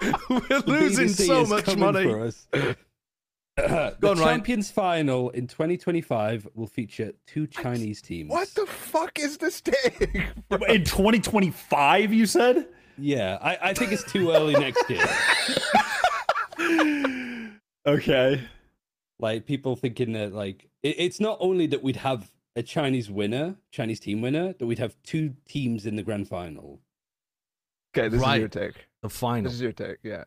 [0.30, 2.04] we're losing BBC so is much money.
[2.04, 2.48] for us.
[2.52, 4.38] the Go on, Ryan.
[4.38, 8.30] Champions Final in 2025 will feature two Chinese teams.
[8.30, 10.00] What the fuck is this take?
[10.68, 12.66] In 2025, you said?
[12.96, 15.06] Yeah, I, I think it's too early next year.
[17.86, 18.42] Okay.
[19.18, 22.30] Like people thinking that like it, it's not only that we'd have
[22.60, 26.80] a Chinese winner, Chinese team winner, that we'd have two teams in the grand final.
[27.96, 28.34] Okay, this Right.
[28.36, 28.86] is your take.
[29.02, 29.44] The final.
[29.44, 29.96] This is your take.
[30.02, 30.24] Yeah.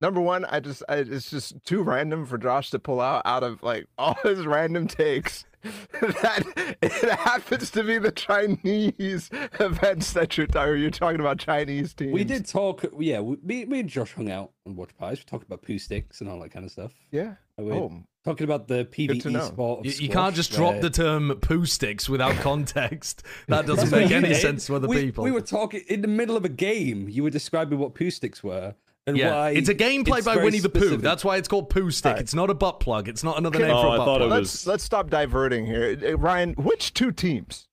[0.00, 3.42] Number one, I just, I, it's just too random for Josh to pull out out
[3.42, 5.44] of like all his random takes.
[6.00, 6.42] that
[6.82, 9.30] it happens to be the Chinese
[9.60, 10.78] events that you're talking.
[10.80, 12.12] You're talking about Chinese teams.
[12.12, 13.20] We did talk, yeah.
[13.20, 15.18] We, me, me and Josh hung out and watched pies.
[15.18, 16.92] We talked about poo sticks and all that kind of stuff.
[17.12, 17.34] Yeah.
[17.56, 19.40] We're Oh, talking about the to PVE know.
[19.46, 19.80] sport.
[19.80, 23.22] Of You, you can't just drop the term poo sticks without context.
[23.48, 24.36] That doesn't make any did.
[24.40, 25.24] sense to other we, people.
[25.24, 27.08] We were talking in the middle of a game.
[27.08, 28.74] You were describing what poo sticks were
[29.06, 29.50] and yeah, why.
[29.50, 30.96] it's a game played by very Winnie the Pooh.
[30.98, 32.10] That's why it's called Pooh Stick.
[32.10, 32.22] Alright.
[32.22, 33.08] It's not a butt plug.
[33.08, 33.66] It's not another Okay.
[33.66, 34.40] name for Oh, a I butt thought it plug.
[34.40, 35.98] was- let's let's stop diverting here.
[36.06, 37.66] Uh, Ryan, which two teams?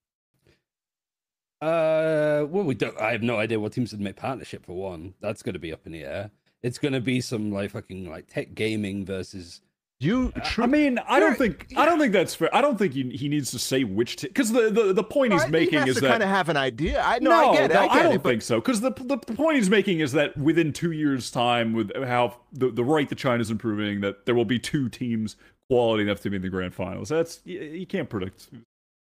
[1.61, 2.97] Uh, well, we don't.
[2.99, 5.13] I have no idea what teams would make partnership for one.
[5.21, 6.31] That's going to be up in the air.
[6.63, 9.61] it's gonna be some like fucking like tech gaming versus.
[10.01, 12.49] You I mean, I don't You're- think I don't think that's fair.
[12.55, 15.43] I don't think he, he needs to say which because the, the the point he's
[15.43, 17.01] I making he has is to that kind of have an idea.
[17.01, 17.31] I know.
[17.31, 17.73] no, I get it.
[17.73, 18.23] no, I get don't it.
[18.23, 18.61] but- think so.
[18.61, 22.37] Because the, the the point he's making is that within two years' time, with how
[22.53, 25.35] the the rate that China's improving, that there will be two teams
[25.69, 27.09] quality enough to be in the grand finals.
[27.09, 28.47] That's you, you can't predict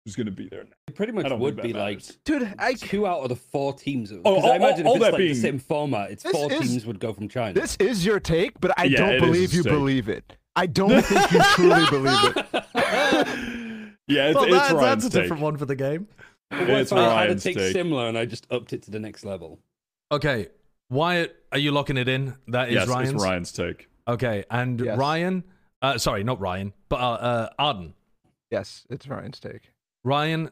[0.04, 0.62] who's going to be there.
[0.88, 4.10] It pretty much would be that like dude, I two out of the four teams.
[4.10, 6.24] Because Oh, all- I imagine all if it's that like being- the same format, it's
[6.24, 7.54] This four is- teams would go from China.
[7.54, 9.72] This is your take, but I Yeah, don't believe you take.
[9.72, 10.36] believe it.
[10.54, 12.46] I don't think you truly believe it.
[14.08, 15.22] Yeah, it's, Well, it's that- Ryan's that's a take.
[15.24, 16.08] different one for the game.
[16.50, 17.72] It's if I had a Ryan's take take.
[17.72, 19.60] similar and I just upped it to the next level?
[20.10, 20.48] Okay,
[20.90, 22.34] Wyatt, are you locking it in?
[22.48, 23.12] That is Yes, Ryan's.
[23.12, 23.88] it's Ryan's take.
[24.06, 24.98] Okay, and Yes.
[24.98, 25.44] Ryan,
[25.80, 27.94] uh, sorry, not Ryan, but uh, uh, Arden.
[28.50, 29.70] Yes, it's Ryan's take.
[30.04, 30.50] Ryan,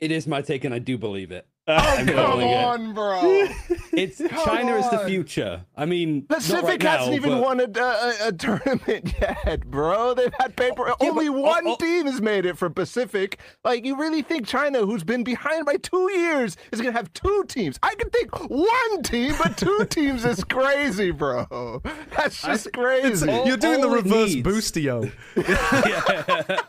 [0.00, 1.46] It is my take, and I do believe it.
[1.70, 2.94] Oh, I'm calling it.
[2.94, 3.48] bro.
[3.98, 5.64] It's Come China is the future.
[5.76, 9.66] I mean, not Pacific right hasn't now, even but- won a, a, a tournament yet,
[9.66, 10.14] bro.
[10.14, 10.88] They've had paper.
[10.90, 11.76] Oh, only but- oh, one oh.
[11.76, 13.40] team has made it for Pacific.
[13.64, 17.12] Like, you really think China, who's been behind by two years, is going to have
[17.12, 17.78] two teams?
[17.82, 21.82] I could think one team, but two teams is crazy, bro.
[22.16, 23.28] That's just crazy.
[23.28, 25.10] all- you're doing the reverse needs- boostio.
[25.36, 26.60] Yeah.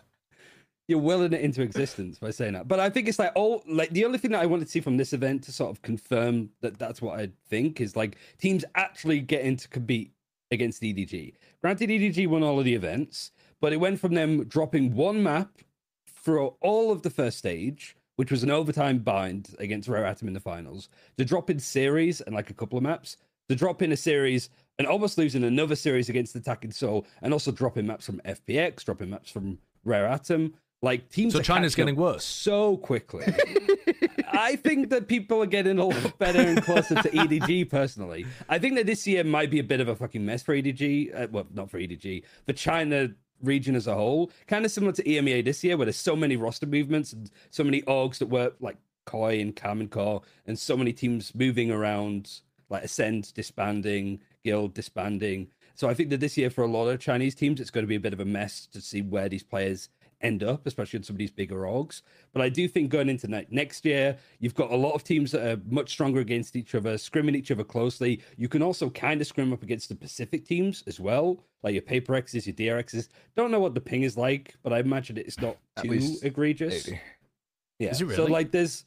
[0.90, 2.68] You're willing it into existence by saying that.
[2.68, 4.82] But I think it's like all like the only thing that I wanted to see
[4.82, 8.66] from this event to sort of confirm that that's what I think is like teams
[8.74, 10.14] actually getting to compete
[10.50, 11.36] against EDG.
[11.62, 13.30] Granted, EDG won all of the events,
[13.62, 15.60] but it went from them dropping one map
[16.08, 20.34] for all of the first stage, which was an overtime bind against Rare Atom in
[20.34, 20.90] the finals,
[21.20, 23.16] to dropping series and like a couple of maps,
[23.48, 24.50] to dropping a series
[24.80, 29.12] and almost losing another series against Attacking Soul, and also dropping maps from FPX, dropping
[29.12, 30.56] maps from Rare Atom.
[30.82, 32.24] Like teams, So China's getting worse.
[32.24, 33.26] so quickly.
[34.32, 37.70] I think that people are getting a lot better and closer to EDG.
[37.70, 40.56] Personally, I think that this year might be a bit of a fucking mess for
[40.56, 41.24] EDG.
[41.24, 43.10] Uh, well, not for EDG, for China
[43.44, 44.32] region as a whole.
[44.48, 47.64] Kind of similar to EMEA this year, where there's so many roster movements and so
[47.64, 51.72] many orgs that were like Koi and Cam and Core, and so many teams moving
[51.72, 52.40] around,
[52.70, 55.48] like Ascend disbanding, Guild disbanding.
[55.76, 57.88] So I think that this year for a lot of Chinese teams, it's going to
[57.90, 59.90] be a bit of a mess to see where these players
[60.22, 62.02] end up, especially in some of these bigger orgs.
[62.34, 65.32] But I do think going into ne- next year, you've got a lot of teams
[65.32, 68.22] that are much stronger against each other, scrimming each other closely.
[68.38, 71.82] You can also kind of scrim up against the Pacific teams as well, like your
[71.82, 73.08] Paper Rex's, your DRXs.
[73.36, 76.88] Don't know what the ping is like, but I imagine it's not too egregious.
[76.88, 77.02] Maybe.
[77.80, 77.92] Yeah.
[77.92, 78.86] Is it So like there's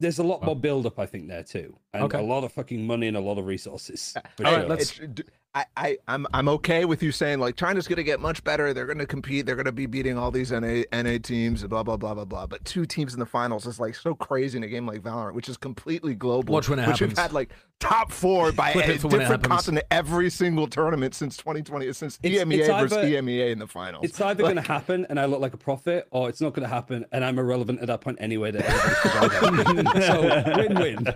[0.00, 1.76] there's a lot more build up, I think, there too.
[1.92, 2.18] And Okay.
[2.18, 4.12] a lot of fucking money and a lot of resources.
[4.36, 4.60] For All sure.
[4.60, 5.22] right, let's- It's- d-
[5.56, 8.74] I, I, I'm, I'm okay with you saying like China's going to get much better.
[8.74, 9.46] They're going to compete.
[9.46, 11.62] They're going to be beating all these NA, NA teams.
[11.62, 12.46] Blah blah blah blah blah.
[12.48, 15.34] But two teams in the finals is like so crazy in a game like Valorant,
[15.34, 16.54] which is completely global.
[16.54, 17.10] Watch when it which happens.
[17.12, 20.66] we've had like top four by a it for when it different continent every single
[20.66, 24.04] tournament since 2020, since It's- EMEA it's versus either- EMEA in the finals.
[24.04, 26.68] It's either going to happen and I look like a prophet, or it's not going
[26.68, 28.50] to happen and I'm irrelevant at that point anyway.
[28.50, 31.06] That everybody's so win-win.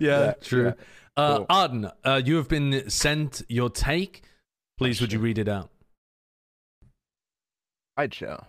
[0.00, 0.72] Yeah, true.
[1.16, 1.46] Uh, Cool.
[1.48, 4.22] Arden, uh, you have been sent your take.
[4.78, 5.70] Please, would you read it out?
[7.96, 8.44] Right, show.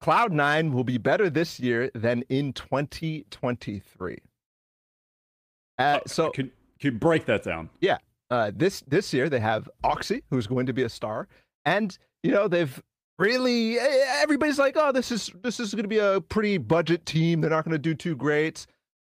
[0.00, 4.18] Cloud Nine will be better this year than in 2023.
[5.78, 6.50] Uh, so can,
[6.80, 7.70] can you break that down?
[7.80, 7.98] Yeah.
[8.30, 11.28] Uh, this this year they have Oxy, who's going to be a star,
[11.64, 12.82] and you know they've
[13.20, 17.40] really everybody's like, oh, this is this is going to be a pretty budget team.
[17.40, 18.66] They're not going to do too great,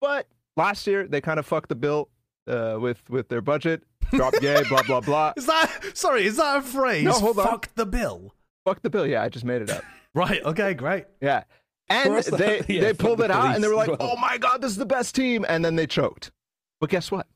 [0.01, 2.09] but last year they kind of fucked the bill
[2.51, 3.83] uh, with with their budget.
[4.11, 5.33] Drop yay, blah blah blah.
[5.37, 6.27] Is that sorry?
[6.27, 7.05] Is that a phrase?
[7.05, 7.47] No, hold on.
[7.47, 8.35] Fuck the bill.
[8.65, 9.07] Fuck the bill.
[9.07, 9.85] Yeah, I just made it up.
[10.13, 10.43] Right.
[10.45, 10.75] Okay.
[10.75, 11.05] Great.
[11.21, 11.45] Yeah.
[11.89, 13.99] And they, they pulled it out and they were like, well.
[14.01, 15.47] oh my God, this is the best team.
[15.49, 16.33] And then they choked.
[16.81, 17.29] But guess what?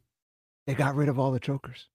[0.67, 1.87] They got rid of all the chokers.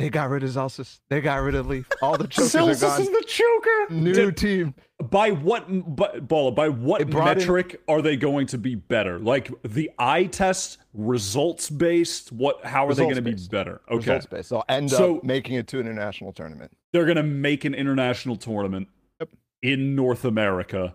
[0.00, 0.98] They got rid of Zellsis.
[1.10, 1.86] They got rid of Leaf.
[2.00, 3.00] All the chokers are Zellsis gone.
[3.02, 3.94] is the choker.
[3.94, 4.74] New Did- team.
[5.10, 5.66] by what
[5.96, 9.18] but Bala, by what They brought in- metric are they going to be better?
[9.18, 12.32] Like the eye test, results based.
[12.32, 12.64] What?
[12.64, 13.80] How are they going to be better?
[13.90, 14.50] Okay, Results based.
[14.50, 16.72] They'll end So- up making it to an international tournament.
[16.92, 18.88] they're going to make an international tournament
[19.20, 19.28] Yep.
[19.62, 20.94] in North America.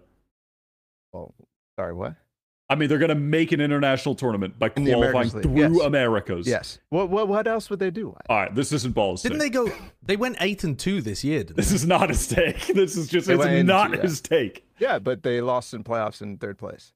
[1.14, 1.34] Oh,
[1.80, 2.16] sorry, what?
[2.68, 5.80] I mean, they're going to make an international tournament by In qualifying Americas through yes.
[5.82, 6.48] Americas.
[6.48, 6.80] Yes.
[6.90, 8.16] What, what, what else would they do?
[8.28, 9.22] All right, this isn't balls.
[9.22, 9.72] Didn't they go?
[10.02, 11.44] They went eight and two this year.
[11.44, 11.76] Didn't This they?
[11.76, 12.66] is not his take.
[12.74, 14.02] This is just They it's went into- not yeah.
[14.02, 14.66] his take.
[14.80, 16.92] Yeah, but they lost in playoffs in third place.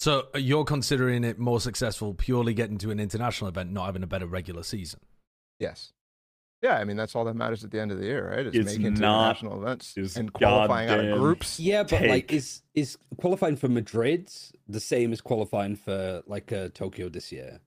[0.00, 4.02] So uh, you're considering it more successful purely getting to an international event, not having
[4.02, 4.98] a better regular season.
[5.60, 5.92] Yes.
[6.62, 8.46] Yeah, I mean that's all that matters at the end of the year, right?
[8.46, 11.58] Is It's making to not international events and qualifying out of groups.
[11.58, 14.30] Yeah, but like, is is qualifying for Madrid
[14.68, 17.60] the same as qualifying for like uh, Tokyo this year?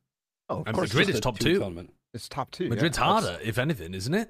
[0.49, 1.59] Oh, of And course Madrid is top two two.
[1.59, 1.91] tournament.
[2.13, 2.65] it's top two.
[2.65, 2.69] yeah.
[2.71, 4.29] Madrid's That's- harder, if anything, isn't it?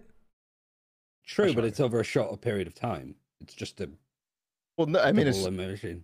[1.26, 3.15] True, but it's over a shorter period of time.
[3.41, 3.90] It's just a
[4.77, 6.03] Well, no, I mean, it's, double elimination.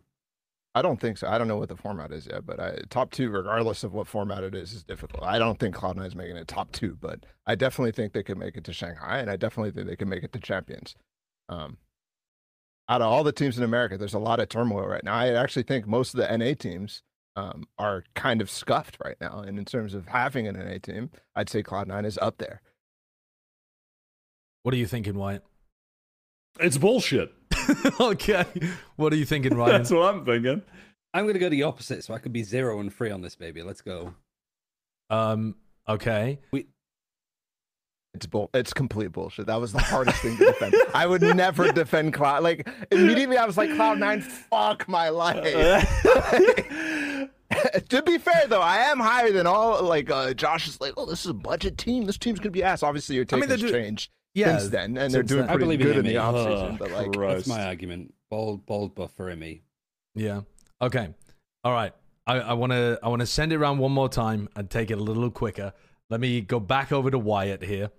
[0.80, 1.28] I don't think so.
[1.28, 4.08] I don't know what the format is yet, but I, top two, regardless of what
[4.08, 5.26] format it is, is difficult.
[5.26, 8.38] I don't think Cloud9 is making it top two, but I definitely think they could
[8.38, 10.96] make it to Shanghai, and I definitely think they can make it to champions.
[11.50, 11.80] Um,
[12.88, 15.16] out of all the teams in America, there's a lot of turmoil right now.
[15.16, 17.04] I actually think most of the NA teams
[17.36, 21.10] um, are kind of scuffed right now, and in terms of having an NA team,
[21.36, 22.62] I'd say Cloud9 is up there.
[24.64, 25.44] What are you thinking, Wyatt?
[26.60, 27.34] It's bullshit.
[28.00, 28.46] okay.
[28.96, 29.72] What are you thinking, Ryan?
[29.74, 30.62] That's what I'm thinking.
[31.14, 33.64] I'm gonna go the opposite, so I could be zero and three on this baby.
[33.64, 34.14] Let's go.
[35.10, 35.56] um,
[35.88, 36.40] okay.
[36.52, 36.68] We.
[38.16, 38.50] It's bull.
[38.56, 39.46] It's complete bullshit.
[39.48, 40.76] That was the hardest thing to defend.
[40.96, 42.42] I would never defend Cloud.
[42.44, 45.44] Like immediately, I was like, Cloud Nine, fuck my life.
[47.90, 49.84] to be fair, though, I am higher than all.
[49.84, 52.06] Like uh, Josh is like, oh, this is a budget team.
[52.06, 52.82] This team's gonna be ass.
[52.82, 54.58] Obviously, your I take mean, has they do- changed Yeah.
[54.58, 55.50] since then, and they're doing then.
[55.50, 56.10] I pretty believe in good in Imi.
[56.10, 56.78] the off Oh, season.
[56.78, 57.36] But like, Christ.
[57.36, 58.14] That's my argument.
[58.30, 59.64] Bold, bold buff for Emmy.
[60.16, 60.42] Yeah.
[60.82, 61.10] Okay.
[61.64, 61.94] All right.
[62.28, 65.00] I want to I want to send it around one more time and take it
[65.00, 65.74] a little quicker.
[66.12, 67.90] Let me go back over to Wyatt here,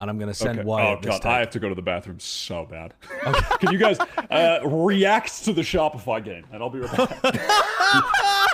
[0.00, 0.66] and I'm going to send Okay.
[0.66, 2.94] Wyatt oh this god, I have to go to the bathroom so bad.
[3.26, 3.56] Okay.
[3.58, 3.98] Can you guys
[4.30, 7.40] uh, react to the Shopify game, and I'll be right back.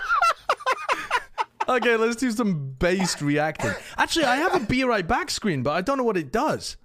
[1.69, 3.73] Okay, let's do some based reacting.
[3.99, 6.79] Actually, I have a be right back screen, but I don't know what it does.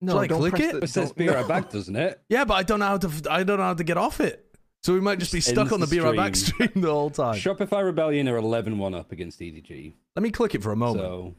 [0.00, 0.72] No, Shall I don't click press it?
[0.72, 2.20] the- It says don't- be right back, doesn't it?
[2.28, 3.10] Yeah, but I don't know how to.
[3.30, 4.46] I don't know how to get off it.
[4.82, 6.68] So we might just be stuck on the the be right back stream.
[6.70, 7.34] stream the whole time.
[7.36, 9.92] Shopify Rebellion are 11-1 up against EDG.
[10.16, 11.04] Let me click it for a moment.
[11.04, 11.34] So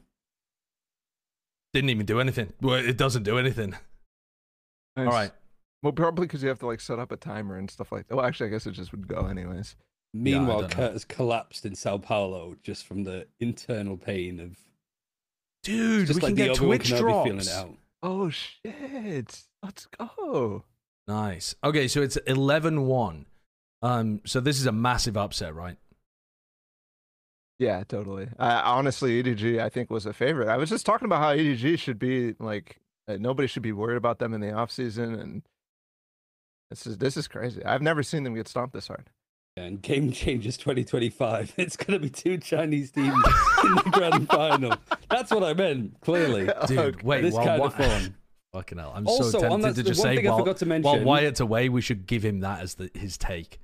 [1.74, 2.54] Didn't even do anything.
[2.62, 3.72] Well, it doesn't do anything.
[4.96, 5.08] Nice.
[5.08, 5.32] All right.
[5.82, 8.16] Well, probably because you have to like set up a timer and stuff like that.
[8.16, 9.76] Well, actually, I guess it just would go anyways.
[10.14, 10.76] meanwhile, don't know.
[10.76, 14.56] Kurt has collapsed in Sao Paulo just from the internal pain of
[15.64, 17.48] Dude, just we like can the get Obi-Wan Twitch Kenobi drops.
[18.02, 18.26] Feeling it out.
[18.26, 19.44] Oh shit!
[19.64, 20.64] Let's go.
[21.08, 21.56] Nice.
[21.64, 23.26] Okay, so it's 11-1.
[23.82, 25.78] Um, so this is a massive upset, right?
[27.60, 28.28] Yeah, totally.
[28.40, 30.48] I honestly, EDG, I think was a favorite.
[30.48, 33.98] I was just talking about how EDG should be like uh, nobody should be worried
[33.98, 35.44] about them in the off season, and
[36.72, 37.64] this is this is crazy.
[37.64, 39.10] I've never seen them get stomped this hard.
[39.58, 41.54] And Game changes 2025.
[41.58, 44.74] It's going to be two Chinese teams in the grand final.
[45.10, 46.46] That's what I meant, clearly.
[46.68, 46.98] Dude, Okay.
[47.04, 48.16] wait, this while kind Wy- of fun.
[48.54, 48.94] Fucking hell.
[48.96, 50.66] I'm Also, so on tempted that- to just one say thing I while, forgot to
[50.66, 53.60] while mention- Wyatt's away, we should give him that as the, his take.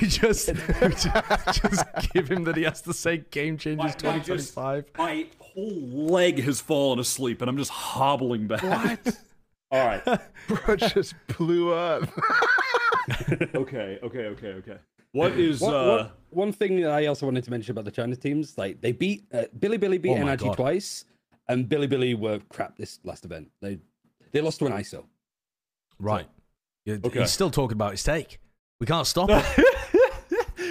[0.00, 1.06] We just, we just,
[1.62, 4.84] just give him that he has to say Game changes My- my just- 2025.
[4.98, 8.64] My whole leg has fallen asleep, and I'm just hobbling back.
[8.64, 9.16] What?
[9.70, 10.02] All right.
[10.48, 12.08] Bro just blew up.
[13.54, 13.98] Okay.
[14.02, 14.24] Okay.
[14.26, 14.48] Okay.
[14.48, 14.76] Okay.
[15.16, 15.88] What is One, uh?
[15.96, 18.92] one, one thing that I also wanted to mention about the China teams, like they
[18.92, 20.56] beat uh, Bilibili beat Oh NRG God.
[20.56, 21.06] twice,
[21.48, 23.48] and Bilibili were crap this last event.
[23.62, 23.78] They
[24.32, 25.04] they lost to an ISO.
[25.98, 26.28] Right.
[26.84, 27.20] Yeah, Okay.
[27.20, 28.38] He's still talking about his take.
[28.78, 29.30] We can't stop.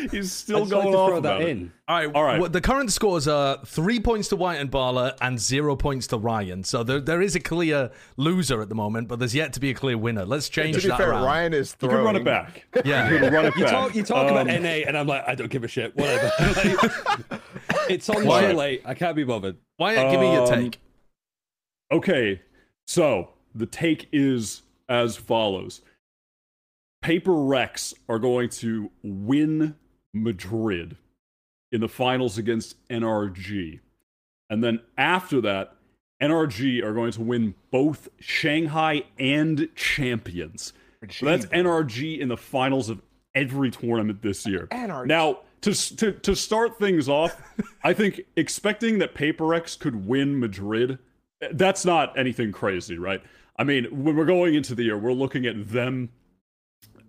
[0.11, 1.49] He's still just going to off throw about that it.
[1.57, 1.71] in.
[1.87, 2.15] All right.
[2.15, 2.39] All right.
[2.39, 6.17] what- the current scores are three points to Wyatt and Barla and zero points to
[6.17, 6.63] Ryan.
[6.63, 9.69] So there, there is a clear loser at the moment, but there's yet to be
[9.69, 10.25] a clear winner.
[10.25, 11.23] Let's change to be that fair, around.
[11.23, 11.97] Ryan is You throwing.
[11.97, 12.65] can run it back.
[12.85, 13.09] Yeah.
[13.11, 13.71] You can run it You back.
[13.71, 15.95] talk you talk about Um, NA, and I'm like, I don't give a shit.
[15.95, 16.31] Whatever.
[17.69, 18.81] Like, it's on Why- too late.
[18.85, 19.57] I can't be bothered.
[19.77, 20.79] Wyatt, give me your Um, take.
[21.91, 22.41] Okay,
[22.87, 25.81] so the take is as follows
[27.01, 29.75] Paper Rex are going to win
[30.15, 30.97] Madrid
[31.71, 33.79] in the finals against NRG.
[34.49, 35.75] And then after that,
[36.21, 40.73] NRG are going to win both Shanghai and Champions.
[41.11, 43.01] So that's NRG in the finals of
[43.35, 44.67] every tournament this year.
[44.71, 45.07] NRG.
[45.07, 47.39] Now, to, to, to start things off,
[47.83, 50.97] I think expecting that Paper Rex could win Madrid,
[51.51, 53.21] that's not anything crazy, right?
[53.57, 56.09] I mean, when we're going into the year, we're looking at them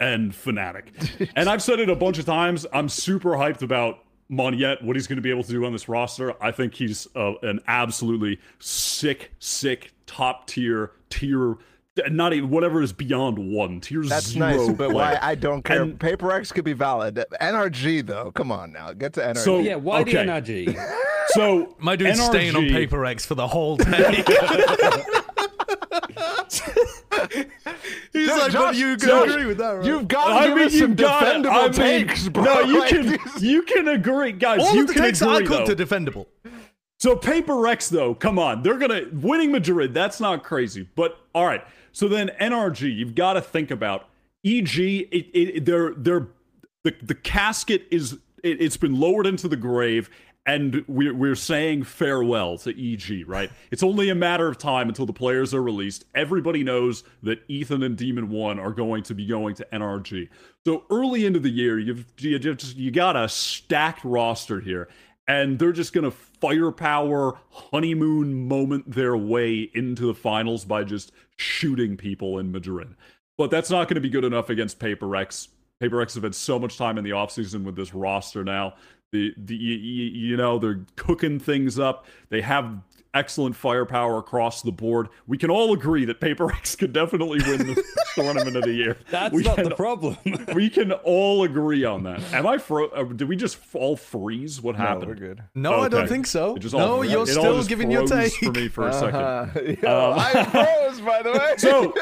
[0.01, 1.31] and Fnatic.
[1.37, 2.67] and I've said it a bunch of times.
[2.73, 4.01] I'm super hyped about
[4.31, 6.35] Monyet, what he's going to be able to do on this roster.
[6.43, 11.57] I think he's uh, an absolutely sick, sick, top tier, tier,
[12.09, 14.49] not even whatever is beyond one, tier That's zero.
[14.67, 15.83] nice, but why I don't care.
[15.83, 17.25] And- Paper Rex could be valid.
[17.41, 19.39] NRG though, come on now, get to NRG.
[19.39, 20.13] So- Yeah, why Okay.
[20.13, 20.93] the NRG?
[21.29, 24.25] So My dude's staying on NRG Paper Rex for the whole day.
[28.17, 29.85] He's Dude, like, Josh, but you can Josh, agree with that, right?
[29.85, 31.43] You've got to I give mean, us you some got it.
[31.43, 31.73] defendable I mean,
[32.09, 32.45] takes, bro.
[32.45, 34.61] No, you Like, can you can agree, guys.
[34.61, 35.73] All you of the can takes agree, I cooked though.
[35.73, 36.27] are defendable.
[36.99, 39.93] So Paper Rex though, come on, they're gonna winning Madrid.
[39.93, 41.63] That's not crazy, but all right.
[41.93, 44.09] So then NRG, you've got to think about
[44.45, 44.79] EG.
[44.79, 46.29] It, it, they're they're
[46.85, 50.09] the the casket is it, it's been lowered into the grave.
[50.47, 53.51] And we're, we're saying farewell to EG, right?
[53.73, 56.05] It's only a matter of time until the players are released.
[56.15, 60.29] Everybody knows that Ethan and Demon One are going to be going to NRG.
[60.65, 64.89] So early into the year, you've you just you got a stacked roster here,
[65.27, 71.97] and they're just gonna firepower honeymoon moment their way into the finals by just shooting
[71.97, 72.95] people in Madrid.
[73.37, 75.49] But that's not going to be good enough against Paper Rex.
[75.79, 78.75] Paper Rex have had so much time in the offseason with this roster now
[79.13, 82.07] the, the you, you know they're cooking things up.
[82.29, 82.79] They have
[83.15, 85.09] excellent firepower across the board.
[85.27, 87.83] We can all agree that Paper Rex could definitely win the
[88.15, 88.99] tournament of the year.
[89.11, 90.19] That's we not can, the problem.
[90.55, 92.21] we can all agree on that.
[92.35, 92.89] Am I fro?
[92.89, 94.61] Uh, did we just all freeze?
[94.61, 95.07] What No, happened?
[95.07, 95.43] we're good.
[95.55, 96.59] No, I don't think so.
[96.59, 98.35] Just No, it you're all still just giving your take.
[98.35, 99.15] for me for a second.
[99.21, 99.61] Uh-huh.
[99.83, 101.55] Yo, Um, I froze, by the way.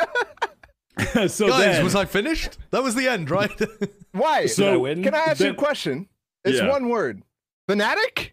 [1.14, 2.56] So, so Guys, then, was I finished?
[2.70, 3.50] That was the end, right?
[4.12, 4.46] why?
[4.46, 5.02] So- Did I win?
[5.02, 6.08] Can I ask you a question?
[6.44, 6.68] It's Yeah.
[6.70, 7.22] one word.
[7.68, 8.30] Fnatic?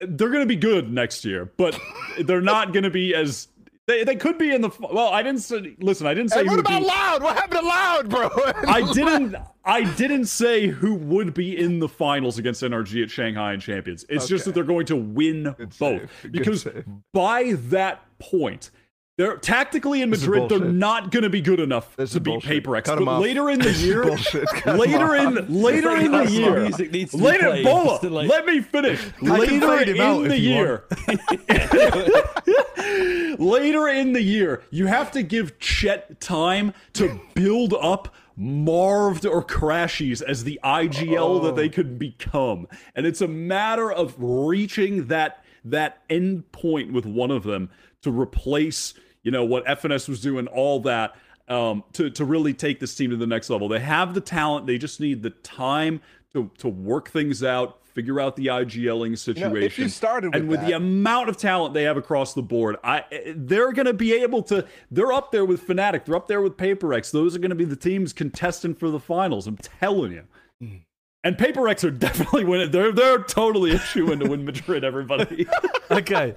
[0.00, 1.78] they're going to be good next year, but
[2.20, 3.48] they're not going to be as.
[3.86, 4.70] They, they could be in the.
[4.80, 5.76] Well, I didn't say.
[5.78, 7.22] Listen, I didn't say Hey, what about be- Loud?
[7.22, 8.28] What happened to Loud, bro?
[8.68, 9.36] I didn't.
[9.64, 14.04] I didn't say who would be in the finals against NRG at Shanghai and Champions.
[14.08, 16.32] It's just that they're going to win Good both save.
[16.32, 16.66] Because
[17.12, 18.70] by that point.
[19.18, 20.50] They're tactically in Madrid.
[20.50, 22.50] They're not going to be good enough This to beat bullshit.
[22.50, 22.86] Paper Rex.
[22.88, 24.46] Cut But later in the year, bullshit.
[24.46, 28.10] Cut 'em later in later in the year, music needs to later Bola, just to,
[28.10, 29.00] like- let me finish.
[29.22, 30.84] Later fade him out in the year,
[33.38, 39.42] later in the year, you have to give Chet time to build up Marved or
[39.42, 42.66] Crashies as the IGL that they could become.
[42.94, 47.70] And it's a matter of reaching that that end point with one of them
[48.02, 48.92] to replace,
[49.26, 51.16] you know, what FNS was doing, all that.
[51.48, 54.66] Um, to to really take this team to the next level, they have the talent.
[54.66, 56.00] They just need the time
[56.32, 59.62] to to work things out, figure out the IGLing know, situation.
[59.62, 62.42] if you started with and with that- the amount of talent they have across the
[62.42, 63.04] board, I
[63.34, 64.64] they're going to be able to.
[64.92, 66.04] They're up there with Fnatic.
[66.04, 67.10] They're up there with Paper Rex.
[67.10, 69.46] Those are going to be the teams contesting for the finals.
[69.48, 70.24] I'm telling you.
[70.60, 70.76] Hmm.
[71.24, 72.70] And Paper Rex are definitely winning.
[72.70, 74.84] They're they're totally a shoe in to win Madrid.
[74.84, 75.46] Everybody.
[75.90, 76.34] okay.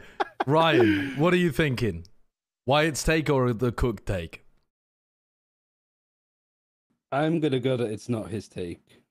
[0.48, 2.06] Ryan, what are you thinking?
[2.70, 4.46] Wyatt's take or the cook take?
[7.12, 9.02] I'm gonna go that it's not his take.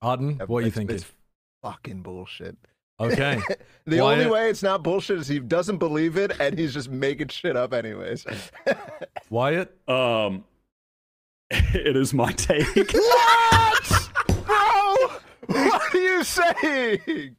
[0.00, 0.94] Arden, what are you It's- thinking?
[0.94, 1.06] It's
[1.60, 2.56] fucking bullshit.
[3.00, 3.40] Okay.
[3.86, 6.88] The Why- only way it's not bullshit is he doesn't believe it and he's just
[6.88, 8.24] making shit up anyways.
[9.28, 9.76] Wyatt?
[9.88, 10.44] um,
[11.50, 12.92] it is my take.
[12.94, 14.10] what?
[14.46, 14.94] Bro!
[15.48, 17.36] What are you saying?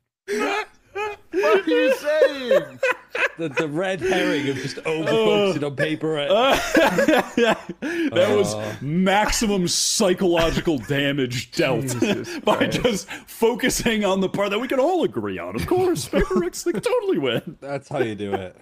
[1.32, 2.80] What are you saying?
[3.38, 5.68] The, the red herring of just over focusing oh.
[5.68, 6.16] on paper.
[6.26, 7.66] that
[8.12, 8.78] was Oh.
[8.82, 11.98] maximum psychological damage dealt
[12.46, 12.82] by Christ.
[12.84, 15.56] just focusing on the part that we can all agree on.
[15.56, 17.58] Of course, Paper Rex they could totally win.
[17.62, 18.56] That's how you do it.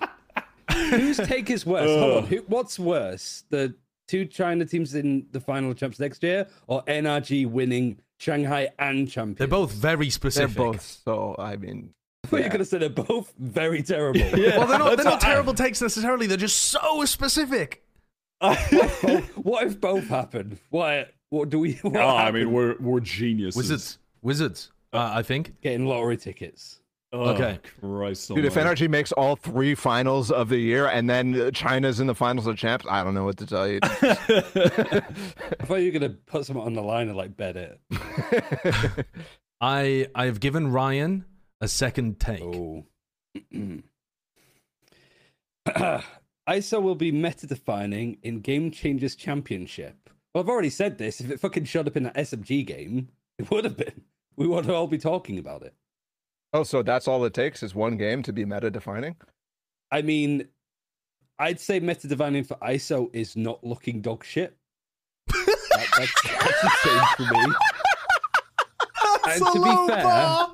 [0.72, 1.90] Whose take is worse?
[1.90, 2.28] Hold on.
[2.28, 3.44] Who, what's worse?
[3.50, 3.76] The
[4.08, 9.38] two China teams in the final champs next year, or NRG winning Shanghai and champions?
[9.38, 10.58] They're both very They're specific.
[10.58, 11.94] both so, I mean.
[12.26, 12.50] I thought you yeah.
[12.50, 14.20] could have said they're both very terrible.
[14.38, 14.58] yeah.
[14.58, 16.28] Well, they're not, they're not terrible takes necessarily.
[16.28, 17.84] They're just so specific.
[18.40, 20.60] what if both happen?
[20.70, 21.14] What?
[21.30, 21.74] What do we?
[21.82, 23.58] What Oh, I mean, we're we're geniuses.
[23.58, 23.98] Wizards.
[24.22, 25.60] Wizards, uh, I think.
[25.62, 26.80] getting lottery tickets.
[27.12, 27.60] Oh, Okay.
[27.80, 28.86] Christ Dude, if almighty.
[28.86, 32.48] NRG makes all three finals of the year and then uh, China's in the finals
[32.48, 33.80] of champs, I don't know what to tell you.
[33.84, 35.04] I
[35.66, 37.80] thought you were gonna put someone on the line and like bet it.
[39.62, 41.26] I I have given Ryan
[41.64, 42.42] a second take.
[42.44, 42.86] Oh.
[46.50, 50.10] ISO will be meta defining in Game Changers Championship.
[50.34, 51.22] Well, I've already said this.
[51.22, 53.08] If it fucking showed up in that SMG game,
[53.40, 54.02] it would have been.
[54.36, 55.74] We would all be talking about it.
[56.54, 59.16] oh, so that's all it takes is one game to be meta defining?
[59.90, 60.48] I mean,
[61.40, 64.58] I'd say meta defining for ISO is not looking dog shit.
[65.74, 67.54] That- that's, that's a change for me.
[69.26, 70.48] And to be fair,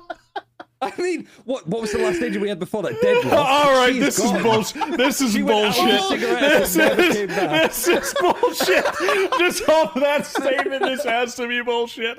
[0.82, 2.98] I mean, what what was the last danger we had before that?
[3.02, 3.32] Deadlock.
[3.34, 4.42] All right, this is gone.
[4.42, 4.96] bullshit.
[4.96, 6.40] This is She went out with bullshit.
[6.40, 8.84] This is, this is bullshit.
[9.38, 12.18] Just off that statement, this has to be bullshit.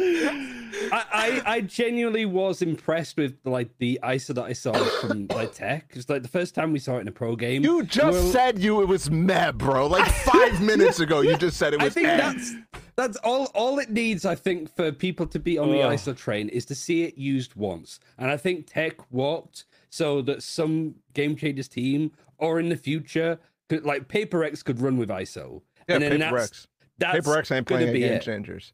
[0.00, 5.54] I, I, I genuinely was impressed with like the ISO that I saw from like
[5.54, 5.88] tech.
[5.88, 8.32] Because like the first time we saw it in a pro game, You just well,
[8.32, 9.86] said you it was meh, bro.
[9.86, 11.92] Like five minutes ago, you just said it was.
[11.92, 12.54] I think that's
[12.96, 14.24] that's all all it needs.
[14.24, 15.92] I think for people to be on the Ugh.
[15.92, 20.42] ISO train is to see it used once, and I think tech worked so that
[20.42, 23.38] some game changers team or in the future,
[23.68, 25.62] could, like Paper Rex could run with ISO.
[25.88, 26.68] Yeah, and then Paper that's, X.
[26.98, 28.22] that's Paper Rex ain't playing Game it.
[28.22, 28.72] Changers.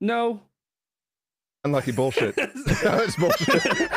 [0.00, 0.40] No,
[1.64, 2.34] Unlucky bullshit.
[2.82, 3.62] That's bullshit.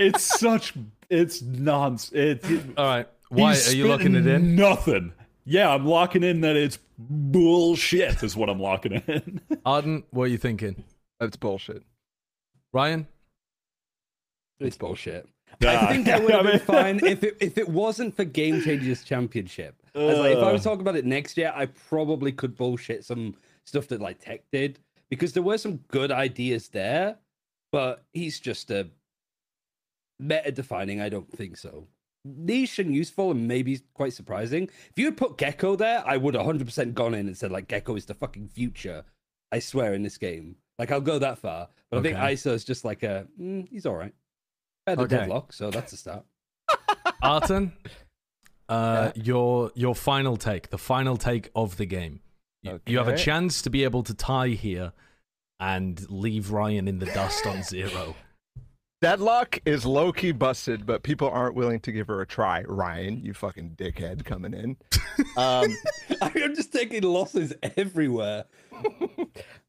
[0.00, 0.74] it's such
[1.10, 2.12] it's nonsense.
[2.12, 3.08] It, it, All right.
[3.30, 4.56] Why are you locking it in?
[4.56, 5.12] Nothing.
[5.44, 8.22] Yeah, I'm locking in that it's bullshit.
[8.22, 9.40] Is what I'm locking in.
[9.66, 10.82] Arden, what are you thinking?
[11.20, 11.82] That's bullshit.
[12.72, 13.06] Ryan?
[14.60, 15.28] It's bullshit.
[15.60, 15.80] Yeah.
[15.82, 19.02] I think I would have been fine if it if it wasn't for Game Changers
[19.04, 19.74] Championship.
[19.94, 23.04] I was like, if I was talking about it next year, I probably could bullshit
[23.04, 23.34] some
[23.64, 24.78] stuff that like Tech did
[25.10, 27.16] because there were some good ideas there,
[27.72, 28.88] but he's just a
[30.18, 31.00] meta defining.
[31.00, 31.86] I don't think so.
[32.24, 34.64] Niche and useful and maybe quite surprising.
[34.90, 37.96] If you had put Gekko there, I would 100% gone in and said like Gekko
[37.96, 39.04] is the fucking future.
[39.52, 40.56] I swear in this game.
[40.78, 42.34] Like I'll go that far, but I think Okay.
[42.34, 44.12] ISO is just like a mm, he's all right.
[44.86, 45.16] Better Okay.
[45.16, 46.24] deadlock, so that's a start.
[47.22, 47.72] Arden?
[48.70, 52.20] Uh, your your final take, the final take of the game.
[52.62, 54.92] You, you have a chance to be able to tie here
[55.60, 58.16] and leave Ryan in the dust on zero.
[59.00, 62.64] Deadlock is low key busted, but people aren't willing to give her a try.
[62.66, 64.76] Ryan, you fucking dickhead coming in.
[65.36, 65.76] Um,
[66.22, 68.44] I'm just taking losses everywhere.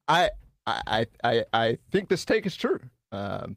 [0.08, 0.30] I,
[0.66, 2.80] I, I, I think this take is true.
[3.12, 3.56] Um,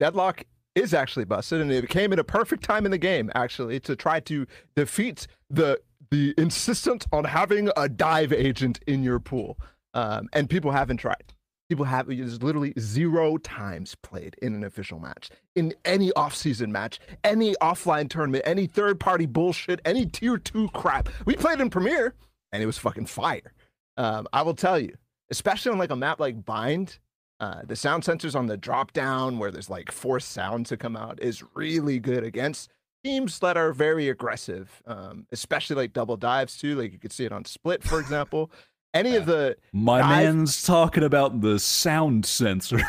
[0.00, 0.44] Deadlock
[0.76, 3.96] is actually busted, and it came at a perfect time in the game, actually, to
[3.96, 5.80] try to defeat the
[6.10, 9.58] the insistence on having a dive agent in your pool.
[9.94, 11.32] Um, and people haven't tried.
[11.68, 17.00] People have there's literally zero times played in an official match, in any off-season match,
[17.24, 21.08] any offline tournament, any third-party bullshit, any tier two crap.
[21.24, 22.14] We played in Premier,
[22.52, 23.52] and it was fucking fire.
[23.96, 24.94] Um, I will tell you,
[25.30, 26.98] especially on like a map like Bind,
[27.40, 30.96] uh, the sound sensors on the drop down where there's like forced sound to come
[30.96, 32.70] out is really good against
[33.04, 36.74] teams that are very aggressive, um, especially like double dives too.
[36.76, 38.50] Like you could see it on Split, for example.
[38.94, 42.82] Any of the My Dive- man's talking about the sound sensors.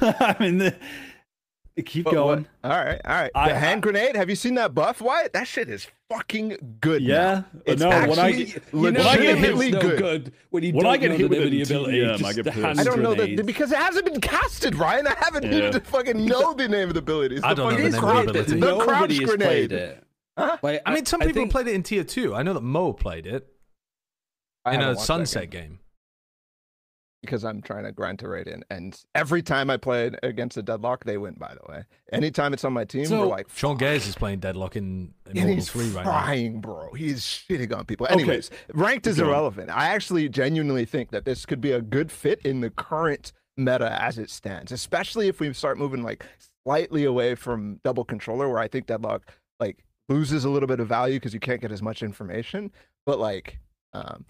[0.00, 0.74] I mean, the,
[1.82, 2.46] keep what- going.
[2.62, 3.30] what- all right, all right.
[3.34, 4.16] I- the hand grenade.
[4.16, 5.00] Have you seen that buff?
[5.00, 7.02] Why That shit is fucking good.
[7.02, 7.08] now.
[7.08, 7.88] Yeah, it's no.
[7.88, 9.98] When I actually get, You know, when I get hit- legitimately no good.
[9.98, 10.32] good.
[10.50, 11.98] when you When don't I get know hit with it in nibity ability.
[11.98, 12.64] TM, I get the pissed.
[12.64, 15.06] hand I don't know that because it hasn't been casted, Ryan.
[15.06, 15.50] I haven't Yeah.
[15.50, 17.40] needed to fucking know the name of the abilities.
[17.44, 18.50] I The don't know fucking the name of the crouch- ability.
[18.52, 19.98] The Nobody crouch has grenade.
[20.38, 20.56] Huh?
[20.62, 22.34] Like, I mean, some people think- played it in tier two.
[22.34, 23.46] I know that Mo played it
[24.64, 25.78] I in a watched that sunset game.
[27.22, 28.64] Because I'm trying to grind to rate in.
[28.70, 31.34] And every time I play it against a deadlock, they win.
[31.34, 33.82] By the way, anytime it's on my team, So, we're like, Sean fuck.
[33.82, 36.04] Gares is playing Deadlock in Immortal he's 3 right
[36.54, 36.60] now.
[36.60, 36.92] bro.
[36.92, 38.06] He's shitting on people.
[38.06, 38.14] Okay.
[38.14, 39.70] Anyways, ranked is irrelevant.
[39.70, 44.00] I actually genuinely think that this could be a good fit in the current meta
[44.00, 46.24] as it stands, especially if we start moving like
[46.64, 49.22] slightly away from double controller, where I think Deadlock
[49.58, 52.70] like loses a little bit of value because you can't get as much information.
[53.04, 53.58] But like,
[53.92, 54.24] um,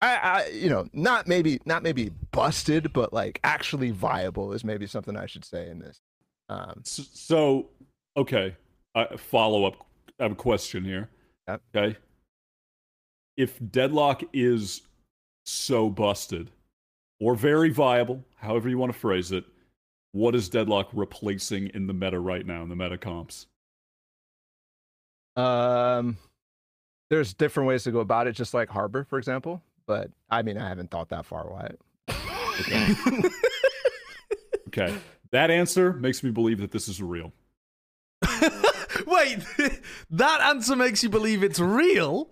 [0.00, 4.86] I, I, you know, not maybe not maybe busted, but like actually viable is maybe
[4.86, 6.00] something I should say in this.
[6.48, 7.70] Um, So,
[8.16, 8.56] okay,
[8.94, 9.74] uh, follow up.
[10.20, 11.10] I have a question here.
[11.48, 11.62] Yep.
[11.74, 11.96] Okay,
[13.36, 14.82] if Deadlock is
[15.44, 16.50] so busted
[17.20, 19.44] or very viable, however you want to phrase it,
[20.12, 23.46] what is Deadlock replacing in the meta right now in the meta comps?
[25.36, 26.16] Um,
[27.10, 29.62] there's different ways to go about it, just like Harbor, for example.
[29.88, 31.80] But I mean, I haven't thought that far, Wyatt.
[32.08, 33.32] Mm.
[34.68, 34.94] Okay,
[35.30, 37.32] that answer makes me believe that this is real.
[39.06, 39.38] Wait,
[40.10, 42.30] that answer makes you believe it's real?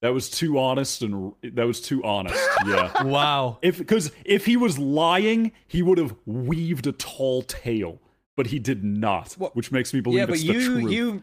[0.00, 2.42] That was too honest, and that was too honest.
[2.66, 3.02] Yeah.
[3.04, 3.58] Wow.
[3.60, 8.00] If because if he was lying, he would have weaved a tall tale,
[8.36, 9.54] but he did not, What?
[9.56, 10.90] which makes me believe Yeah, but it's the you, truth.
[10.92, 11.22] you,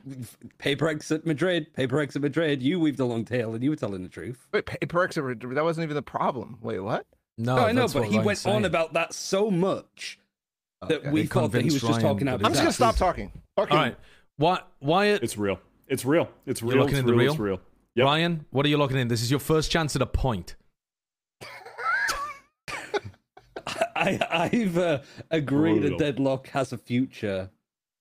[0.57, 2.61] paper Rex at Madrid, paper Rex at Madrid.
[2.61, 4.47] You weaved a long tail, and you were telling the truth.
[4.53, 6.57] Wait, paper Rex, that wasn't even the problem.
[6.61, 7.05] Wait, what?
[7.37, 10.19] No, No, I know, but what he Ryan's went on about that so much
[10.87, 11.09] that Okay.
[11.11, 13.31] we thought that he was convinced just Ryan talking out I'm just gonna stop talking.
[13.55, 13.75] Fucking.
[13.77, 13.97] All right.
[14.37, 15.59] Why, Wyatt, It's real.
[15.87, 16.29] It's real.
[16.45, 16.71] It's real.
[16.71, 16.83] You're real.
[16.85, 17.31] looking It's in the real.
[17.31, 17.55] It's real?
[17.57, 17.61] real.
[17.95, 18.05] Yep.
[18.05, 19.07] Ryan, what are you looking in?
[19.09, 20.55] This is your first chance at a point.
[24.01, 24.99] I, I've uh,
[25.29, 25.95] agreed Brutal.
[25.95, 27.49] a deadlock has a future,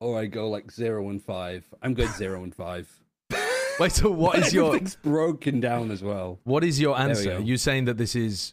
[0.00, 1.64] or I go like zero and five.
[1.82, 2.88] I'm going zero and five.
[3.80, 6.38] Wait, so what is your Everything's broken down as well.
[6.44, 7.24] what is your answer?
[7.30, 7.36] go.
[7.36, 8.52] Are you saying that this is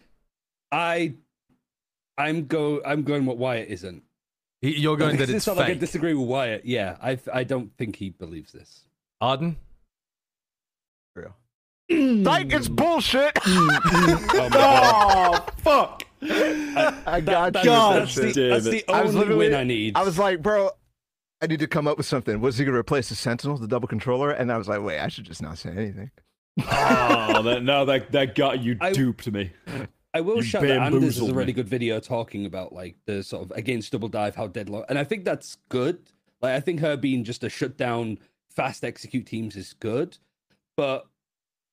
[0.71, 1.13] I,
[2.17, 2.81] I'm go.
[2.85, 4.03] I'm going what Wyatt isn't.
[4.61, 5.79] you're going that It's it's not like I fake?
[5.79, 6.65] disagree with Wyatt.
[6.65, 8.81] Yeah, I I don't think he believes this.
[9.21, 9.57] Arden?
[11.15, 11.35] Real.
[11.89, 13.37] Like it's bullshit.
[13.45, 14.49] Oh.
[14.53, 16.03] Oh fuck!
[16.21, 17.71] I got That's, you.
[17.71, 19.95] God that's, That's the, that's the only literally- win I need.
[19.97, 20.71] I was like, bro,
[21.41, 22.41] I need to come up with something.
[22.41, 24.31] Was he gonna replace the Sentinel, the double controller?
[24.31, 26.11] And I was like, wait, I should just not say anything.
[26.59, 26.63] Oh,
[27.43, 29.51] that no, that that got you I- duped me.
[29.67, 32.73] I I will You shout that Anders has bamboozled a really good video talking about
[32.73, 35.99] like the sort of against double dive how deadlock, and I think that's good.
[36.41, 38.17] Like I think her being just a shut down,
[38.49, 40.17] fast execute teams is good,
[40.75, 41.05] but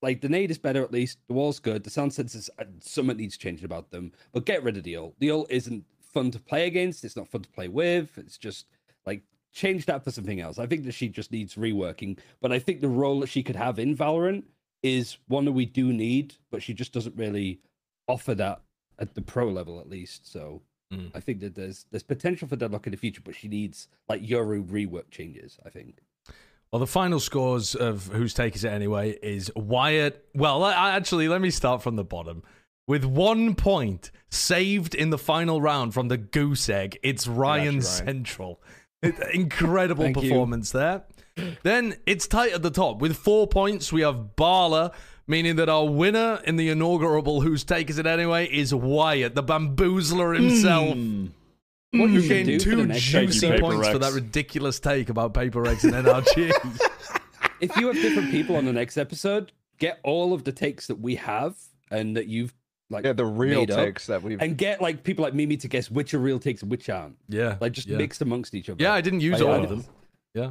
[0.04, 1.18] like the nade is better at least.
[1.26, 1.82] The wall's good.
[1.82, 4.12] The sound sensors, uh, something needs changing about them.
[4.32, 5.14] But get rid of the ult.
[5.18, 7.04] The ult isn't fun to play against.
[7.04, 8.16] It's not fun to play with.
[8.18, 8.66] It's just
[9.06, 9.22] like
[9.52, 10.58] change that for something else.
[10.58, 12.18] I think that she just needs reworking.
[12.40, 14.44] But I think the role that she could have in Valorant
[14.82, 17.60] is one that we do need, but she just doesn't really
[18.06, 18.60] offer that
[18.98, 20.30] at the pro level at least.
[20.30, 20.62] So
[20.92, 21.10] Mm.
[21.14, 24.22] I think that there's there's potential for deadlock in the future, but she needs like
[24.22, 25.58] Yoru rework changes.
[25.64, 26.02] I think.
[26.74, 30.26] Well, the final scores of whose take is it anyway is Wyatt.
[30.34, 32.42] Well, actually, let me start from the bottom.
[32.88, 37.82] With one point saved in the final round from the goose egg, it's Ryan Ryan.
[37.82, 38.60] Central.
[39.32, 40.22] Incredible Thank you.
[40.22, 41.04] performance there.
[41.62, 43.00] Then it's tight at the top.
[43.00, 44.92] With four points, we have Barla,
[45.28, 49.44] meaning that our winner in the inaugural Whose Take Is It Anyway is Wyatt, the
[49.44, 50.94] bamboozler himself.
[50.94, 51.26] Hmm.
[52.00, 53.98] What you You should gained do two the next Thank you, juicy Paper points for
[53.98, 56.52] that ridiculous take about Paper Rex and NRG.
[57.60, 60.98] if you have different people on the next episode, get all of the takes that
[60.98, 61.56] we have
[61.90, 62.52] and that you've
[62.90, 64.40] like Yeah, the real made up, takes that we've.
[64.40, 67.16] and get like people like Mimi to guess which are real takes and which aren't.
[67.28, 67.56] yeah.
[67.60, 67.96] Like just yeah.
[67.96, 68.82] mixed amongst each other.
[68.82, 69.84] Yeah, I didn't use Like, all of them.
[70.34, 70.50] Yeah.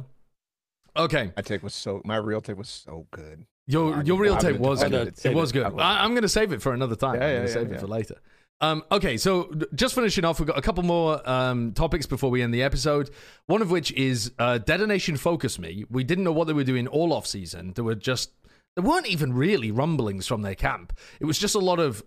[0.96, 1.32] Okay.
[1.36, 2.00] My take was so.
[2.04, 3.46] My real take was so good.
[3.66, 5.08] Your your real I'm tape gonna was good.
[5.08, 5.26] it.
[5.26, 5.64] It, was good.
[5.78, 7.14] I, am going to save it for another time.
[7.14, 7.80] Yeah, I'm yeah, going to yeah, save it yeah.
[7.80, 8.16] for later.
[8.60, 12.40] Um, okay, so just finishing off, we've got a couple more um, topics before we
[12.42, 13.10] end the episode.
[13.46, 15.84] One of which is uh, Detonation Focus Me.
[15.90, 17.72] We didn't know what they were doing all off season.
[17.74, 18.30] There were just
[18.76, 20.92] there weren't even really rumblings from their camp.
[21.20, 22.02] It was just a lot of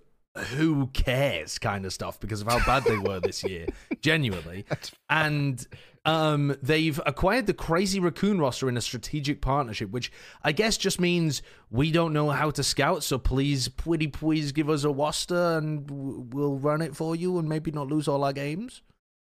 [0.55, 3.67] who cares kind of stuff because of how bad they were this year,
[4.01, 4.65] genuinely.
[5.09, 5.65] And
[6.07, 10.11] um, they've acquired the Crazy Raccoon roster in a strategic partnership, which
[10.43, 13.03] I guess just means we don't know how to scout.
[13.03, 17.47] So please, pretty please, give us a roster and we'll run it for you and
[17.47, 18.81] maybe not lose all our games.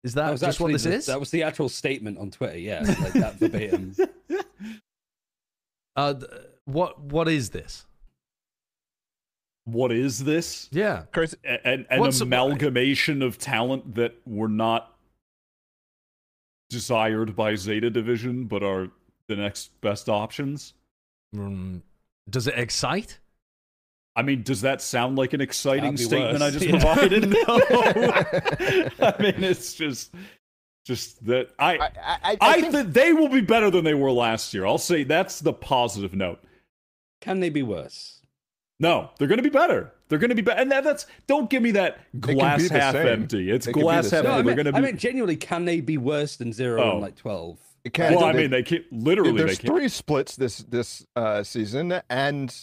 [0.05, 1.07] Is that, That was just what this the- is?
[1.07, 2.57] That was the actual statement on Twitter.
[2.59, 3.95] Yeah, like that verbatim.
[5.97, 6.31] Uh, th-
[6.67, 7.85] what what is this?
[9.65, 10.69] What is this?
[10.73, 11.37] Yeah, Crazy.
[11.45, 14.95] A- An, an amalgamation of talent that we're not
[16.71, 18.89] desired by Zeta Division, but are
[19.27, 20.73] the next best options.
[21.35, 21.83] Mm,
[22.29, 23.19] does it excite?
[24.17, 26.43] I mean, does that sound like an exciting statement worse.
[26.43, 26.81] I just Yeah.
[26.81, 27.31] provided?
[27.47, 27.61] No.
[29.07, 30.13] I mean, it's just,
[30.85, 31.91] just that I, I, I,
[32.23, 34.67] I, I, think, think they will be better than they were last year.
[34.67, 36.41] I'll say that's the positive note.
[37.21, 38.20] Can they be worse?
[38.81, 39.93] No, they're going to be better.
[40.09, 43.07] They're going to be better, and that, that's don't give me that glass half same.
[43.07, 43.51] empty.
[43.51, 44.25] It's They glass half same.
[44.25, 44.47] No, I empty.
[44.55, 44.91] They're going I to be.
[44.91, 46.91] meant genuinely, can they be worse than zero Oh.
[46.93, 47.59] and like twelve?
[47.85, 49.33] it can, well, I mean, they can't literally.
[49.39, 49.75] there's they can't.
[49.77, 52.55] three splits this this uh, season, and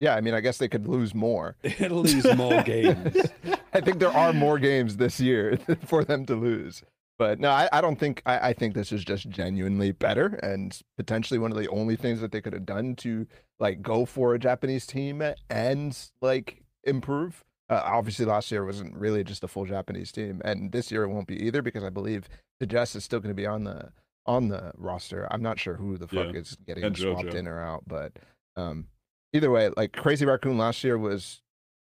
[0.00, 1.56] yeah, I mean, I guess they could lose more.
[1.62, 3.16] It'll lose more games.
[3.72, 6.82] I think there are more games this year for them to lose.
[7.18, 10.80] But no, I, I don't think I, I think this is just genuinely better and
[10.96, 13.26] potentially one of the only things that they could have done to
[13.58, 17.44] like go for a Japanese team and like improve.
[17.70, 21.08] Uh, obviously, last year wasn't really just a full Japanese team, and this year it
[21.08, 22.28] won't be either because I believe
[22.60, 23.90] the Jess is still going to be on the
[24.24, 25.26] on the roster.
[25.30, 27.34] I'm not sure who the fuck Yeah, is getting and swapped JoJo.
[27.34, 28.12] in or out, but
[28.56, 28.86] um,
[29.32, 31.42] either way, like Crazy Raccoon last year was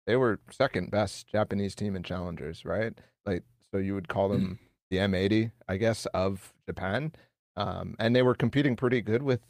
[0.06, 2.94] they were second best Japanese team in challengers, right?
[3.26, 4.58] Like so you would call them
[4.90, 7.12] the M80, I guess, of Japan.
[7.56, 9.40] Um, and they were competing pretty good with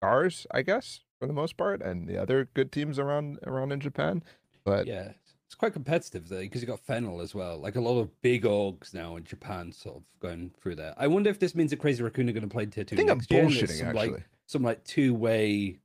[0.00, 3.80] Stars, I guess, for the most part, and the other good teams around around in
[3.80, 4.22] Japan.
[4.64, 5.12] But yeah,
[5.46, 7.58] it's quite competitive though because you got Fennel as well.
[7.58, 10.94] Like a lot of big orgs now in Japan, sort of going through there.
[10.98, 12.98] I wonder if this means that Crazy Raccoon are going to play tier two I
[12.98, 13.44] think I'm next year.
[13.44, 14.10] bullshitting some, actually.
[14.10, 15.78] Like, some like two way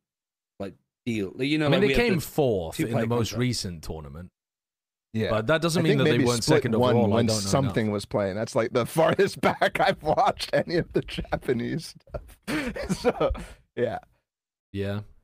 [0.59, 0.73] like
[1.05, 1.33] deal.
[1.41, 3.39] You know, I mean, like they came the- fourth in the most contract.
[3.39, 4.29] recent tournament,
[5.13, 5.29] yeah.
[5.29, 7.09] but that doesn't I mean that they weren't second one overall.
[7.09, 7.93] When something enough.
[7.93, 8.35] was playing.
[8.35, 11.95] That's like the farthest back I've watched any of the Japanese
[12.47, 12.97] stuff.
[12.97, 13.31] so
[13.75, 13.99] yeah.
[14.73, 15.01] Yeah.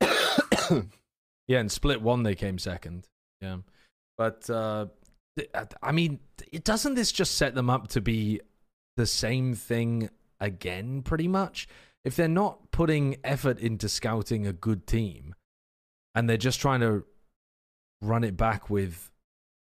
[1.48, 3.06] yeah, and split one they came second.
[3.40, 3.58] Yeah.
[4.16, 4.86] But uh
[5.82, 6.18] I mean,
[6.50, 8.40] it doesn't this just set them up to be
[8.96, 10.10] the same thing
[10.40, 11.68] again pretty much?
[12.04, 15.34] If they're not putting effort into scouting a good team
[16.14, 17.04] and they're just trying to
[18.00, 19.10] run it back with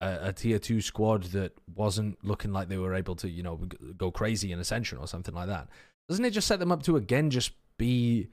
[0.01, 3.57] a, a tier 2 squad that wasn't looking like they were able to, you know,
[3.97, 5.69] go crazy in Ascension or something like that.
[6.09, 8.29] Doesn't it just set them up to again just be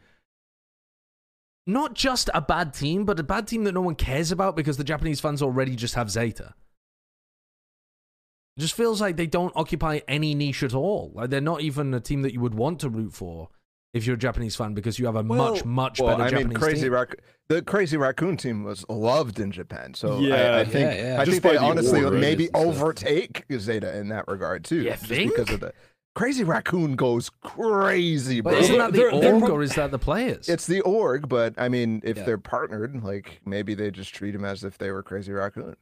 [1.66, 4.78] not just a bad team, but a bad team that no one cares about because
[4.78, 6.54] the Japanese fans already just have Zeta.
[8.58, 11.12] It just feels like they don't occupy any niche at all.
[11.16, 13.50] Like they're not even a team that you would want to root for
[13.94, 16.44] if you're a Japanese fan because you have a Well- much much Well, better I
[16.44, 16.94] mean, crazy team.
[16.94, 17.16] Rac-
[17.48, 19.94] the crazy raccoon team was loved in Japan.
[19.94, 20.36] So Yeah.
[20.36, 21.22] I, I think Yeah, yeah.
[21.22, 22.66] I Just think they the honestly order, maybe and stuff.
[22.84, 24.78] overtake Zeta in that regard too.
[24.78, 25.36] You just think?
[25.36, 25.74] because of the
[26.16, 28.54] crazy raccoon goes crazy, bro.
[28.54, 30.50] But isn't that the they're- they're org or is that the players?
[30.50, 32.24] It's the org, but I mean, if Yeah.
[32.24, 35.76] they're partnered, like maybe they just treat him as if they were Crazy Raccoon.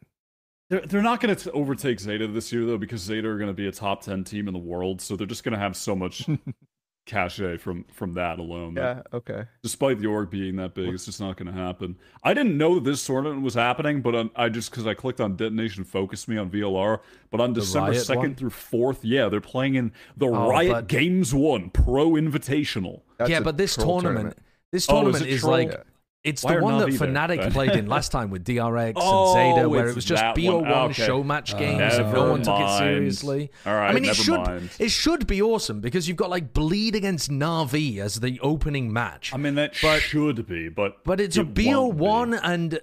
[0.70, 3.54] They're, they're not going to overtake Zeta this year though, because Zeta are going to
[3.54, 5.96] be a top ten team in the world, so they're just going to have so
[5.98, 6.26] much
[7.06, 8.76] cachet from from that alone.
[8.76, 9.18] that Yeah.
[9.18, 9.44] Okay.
[9.64, 11.98] despite the org being that big, it's just not going to happen.
[12.24, 15.36] I didn't know this tournament was happening, but on, I just because I clicked on
[15.36, 17.00] Detonation Focus Me on VLR.
[17.32, 21.34] But on December second through fourth, yeah, they're playing in the Oh, Riot but- Games
[21.34, 23.02] One Pro Invitational.
[23.18, 24.38] That's yeah, but this troll tournament,
[24.72, 25.52] this Oh, is tournament it is, troll?
[25.52, 25.84] like Yeah.
[26.24, 27.52] It's Why the one that Navi there, Fnatic Ben?
[27.52, 30.72] played in last time with DRX Oh, and Zeta, where it was just BO1 one.
[30.92, 31.06] Okay.
[31.06, 33.50] show match Uh, games and no one took it seriously.
[33.66, 34.70] All right, I mean, it should mind.
[34.80, 39.34] it should be awesome because you've got like Bleed against Navi as the opening match,
[39.34, 41.66] I mean, that But- should be, but but it's a it be.
[41.68, 42.80] BO1 and.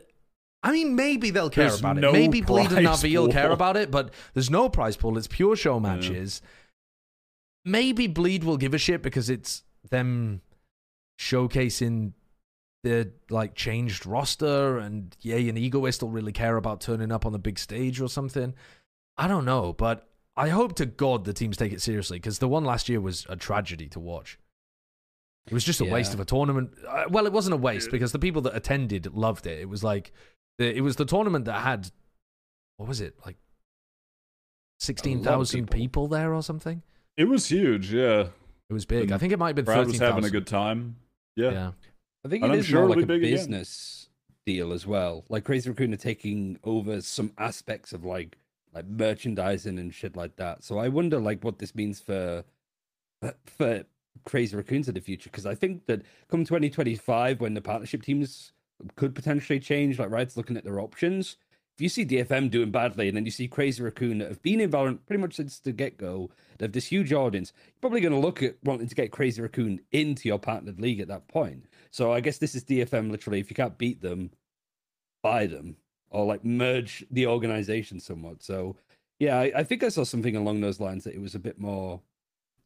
[0.60, 2.12] I mean, maybe they'll care There's about no it.
[2.14, 5.16] Maybe Bleed and Navi will care about it, but there's no prize pool.
[5.16, 6.42] It's pure show matches.
[7.64, 10.40] Maybe Bleed will give a shit because it's them
[11.20, 12.12] showcasing
[12.84, 17.32] the like changed roster and yay and egoist will really care about turning up on
[17.32, 18.54] the big stage or something.
[19.16, 22.46] I don't know but i hope to god the teams take it seriously because the
[22.46, 24.38] one last year was a tragedy to watch.
[25.48, 26.72] It was just a waste of a tournament.
[26.86, 29.58] Uh, well it wasn't a waste because the people that attended loved it.
[29.58, 30.12] It was like
[30.58, 31.90] the, it was the tournament that had
[32.76, 33.36] what was it like
[34.80, 35.76] 16,000 people.
[35.76, 36.82] people there or something?
[37.16, 37.92] It was huge.
[37.92, 38.28] Yeah,
[38.70, 39.10] it was big.
[39.10, 40.96] I think it might have been Brad was 13,000 having a good time.
[41.34, 41.70] Yeah, yeah
[42.28, 43.30] I think it I'm is sure more like a big again.
[43.32, 44.10] business
[44.44, 45.24] deal as well.
[45.30, 48.36] Like Crazy Raccoon are taking over some aspects of like
[48.74, 50.62] like merchandising and shit like that.
[50.62, 52.44] So I wonder like what this means for
[53.22, 53.84] uh, for
[54.26, 58.52] Crazy Raccoons in the future because I think that come 2025 when the partnership teams
[58.94, 61.38] could potentially change, like Riot's looking at their options.
[61.76, 64.60] If you see DFM doing badly and then you see Crazy Raccoon that have been
[64.60, 66.28] in Valorant pretty much since the get go,
[66.58, 69.40] they have this huge audience, you're probably going to look at wanting to get Crazy
[69.40, 71.66] Raccoon into your partnered league at that point.
[71.90, 73.40] So I guess this is DFM literally.
[73.40, 74.30] If you can't beat them,
[75.22, 75.76] buy them
[76.10, 78.42] or like merge the organization somewhat.
[78.42, 78.76] So
[79.18, 81.58] yeah, I, I think I saw something along those lines that it was a bit
[81.58, 82.00] more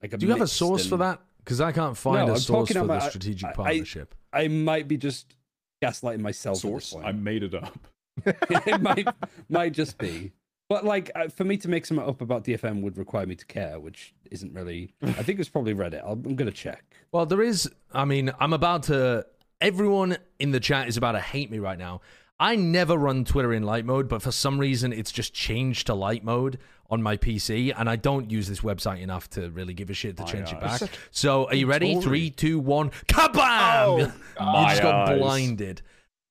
[0.03, 0.17] like a.
[0.19, 1.21] Do you have a mixed source for that?
[1.39, 3.55] Because I can't find No, a I'm source talking for the about- strategic I- I-
[3.55, 4.15] partnership.
[4.33, 5.35] I might be just
[5.83, 6.57] gaslighting myself.
[6.57, 6.93] at this source.
[6.93, 7.07] point.
[7.07, 7.79] I made it up.
[8.27, 9.09] it might
[9.49, 10.33] might just be.
[10.73, 13.45] But like uh, for me to make something up about DFM would require me to
[13.45, 14.95] care, which isn't really.
[15.03, 16.03] I think it's probably Reddit.
[16.03, 16.83] I'll, I'm gonna check.
[17.13, 17.71] Well, there is.
[17.93, 19.27] I mean, I'm about to.
[19.61, 22.01] Everyone in the chat is about to hate me right now.
[22.41, 25.95] I never run Twitter in light mode, but for some reason, it's just changed to
[25.95, 26.59] light mode
[26.91, 30.17] on my PC, and I don't use this website enough to really give a shit
[30.17, 30.81] to My change it eyes.
[30.81, 30.91] back.
[31.11, 31.89] So, are you ready?
[31.95, 32.03] Totally.
[32.05, 34.11] Three, two, one, kabam!
[34.41, 35.19] Oh, you just got eyes.
[35.19, 35.83] blinded.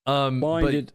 [0.04, 0.92] Um, but- Blinded.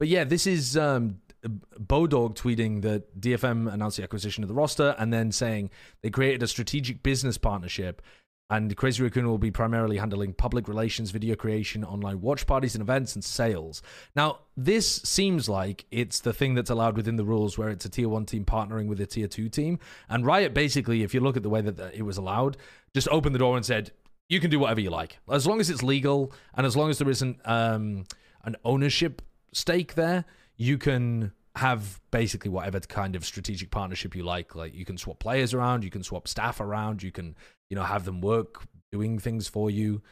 [0.00, 4.94] but yeah, this is um, Bodog tweeting that DFM announced the acquisition of the roster
[4.98, 5.70] and then saying
[6.02, 8.02] they created a strategic business partnership.
[8.50, 12.80] And Crazy Raccoon will be primarily handling public relations, video creation, online watch parties and
[12.80, 13.82] events, and sales.
[14.16, 17.90] Now, this seems like it's the thing that's allowed within the rules where it's a
[17.90, 19.78] tier one team partnering with a tier two team.
[20.08, 22.56] And Riot basically, if you look at the way that it was allowed,
[22.94, 23.92] just opened the door and said,
[24.30, 25.18] you can do whatever you like.
[25.30, 28.04] As long as it's legal and as long as there isn't um,
[28.44, 29.20] an ownership
[29.52, 30.24] stake there,
[30.58, 34.54] you can have basically whatever kind of strategic partnership you like.
[34.54, 37.36] Like you can swap players around, you can swap staff around, you can,
[37.70, 38.62] you know, have them work
[38.92, 40.02] doing things for you.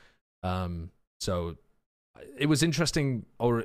[0.42, 0.90] Um,
[1.20, 1.56] so
[2.38, 3.64] it was interesting or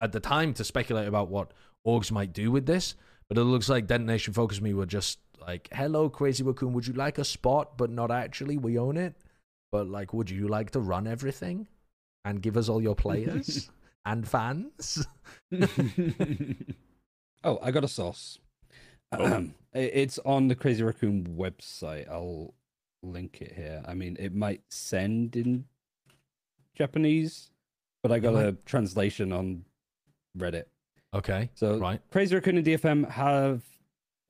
[0.00, 1.52] at the time to speculate about what
[1.86, 2.94] orgs might do with this,
[3.28, 6.92] but it looks like Detonation Focus Me were just like, "Hello, Crazy Raccoon, would you
[6.92, 8.56] like a spot, but not actually?
[8.56, 9.14] We own it,
[9.70, 11.66] but like, would you like to run everything
[12.24, 13.70] and give us all your players
[14.04, 15.06] and fans?"
[17.44, 18.38] Oh, I got a source.
[19.10, 19.46] Oh.
[19.74, 22.08] It's on the Crazy Raccoon website.
[22.08, 22.54] I'll
[23.02, 23.82] link it here.
[23.84, 25.64] I mean, it might send in
[26.76, 27.50] Japanese,
[28.02, 29.64] but I got might- a translation on
[30.38, 30.64] Reddit.
[31.14, 32.00] Okay, So, right.
[32.10, 33.62] Crazy Raccoon and DFM have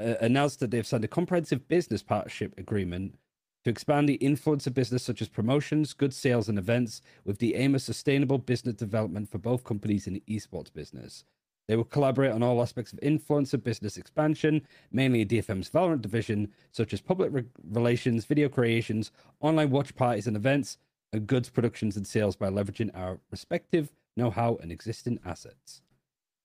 [0.01, 3.17] uh, announced that they've signed a comprehensive business partnership agreement
[3.65, 7.55] to expand the influence of business such as promotions, goods sales, and events with the
[7.55, 11.25] aim of sustainable business development for both companies in the esports business.
[11.69, 16.53] They will collaborate on all aspects of influence of business expansion, mainly DFM's Valorant division,
[16.73, 20.79] such as public re- relations, video creations, online watch parties and events,
[21.13, 25.83] and goods productions and sales by leveraging our respective know-how and existing assets.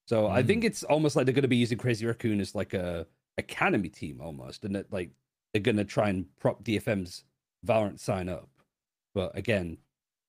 [0.05, 0.67] So I think hmm.
[0.67, 3.07] it's almost like they're going to be using Crazy Raccoon as like a
[3.37, 5.11] academy team almost, and that like
[5.57, 7.23] they're going to try and prop DFM's
[7.65, 8.47] Valorant sign up.
[9.15, 9.77] But again,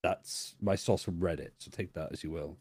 [0.03, 2.57] that's my source from Reddit, so take that as you will.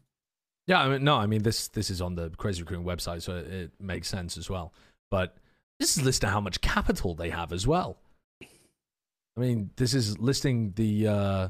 [0.66, 3.36] Yeah, I mean, no, I mean this this is on the Crazy Raccoon website, so
[3.36, 4.74] it, it makes sense as well.
[5.10, 5.38] But
[5.80, 7.96] this is listing how much capital they have as well.
[8.42, 11.48] I mean, this is listing the uh,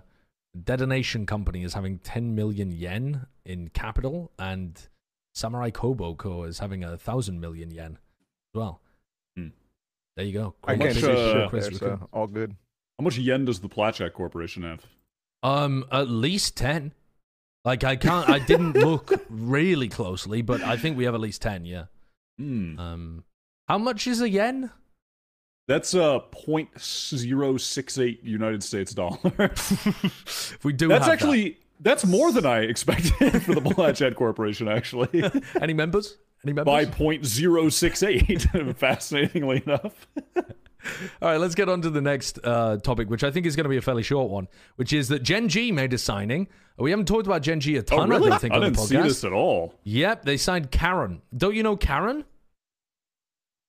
[0.63, 4.81] detonation company as having 10 million yen in capital, and
[5.35, 6.45] Samurai Kobo Co.
[6.45, 7.99] is having a thousand million yen
[8.55, 8.81] as well.
[10.19, 10.55] There you go.
[10.65, 12.57] I much, can't see uh, shit Crazy there, so all good.
[12.99, 14.85] How much yen does the Plat Chat Corporation have?
[15.45, 16.93] Um, at least ten.
[17.65, 18.29] Like I can't.
[18.29, 21.65] I didn't look really closely, but I think we have at least ten.
[21.65, 21.85] Yeah.
[22.37, 22.81] Hmm.
[22.81, 23.25] Um,
[23.69, 24.73] how much is a yen?
[25.69, 29.19] That's uh point zero six eight United States dollar.
[30.65, 30.89] we do.
[30.89, 33.13] that's have actually that's more than I expected
[33.45, 34.67] for the Plat Chat Corporation.
[34.67, 35.31] Actually,
[35.61, 36.17] any members.
[36.45, 38.43] Any by point zero six eight.
[38.77, 40.07] Fascinatingly enough.
[41.21, 43.65] All right, let's get on to the next uh, topic, which I think is going
[43.65, 44.47] to be a fairly short one,
[44.77, 46.47] which is that Gen G made a signing.
[46.79, 48.29] We haven't talked about Gen G a ton, oh, really?
[48.29, 49.03] I don't think, I on didn't see podcast.
[49.03, 49.75] this at all.
[49.83, 51.21] Yep, they signed Karon.
[51.37, 52.25] Don't you know Karon?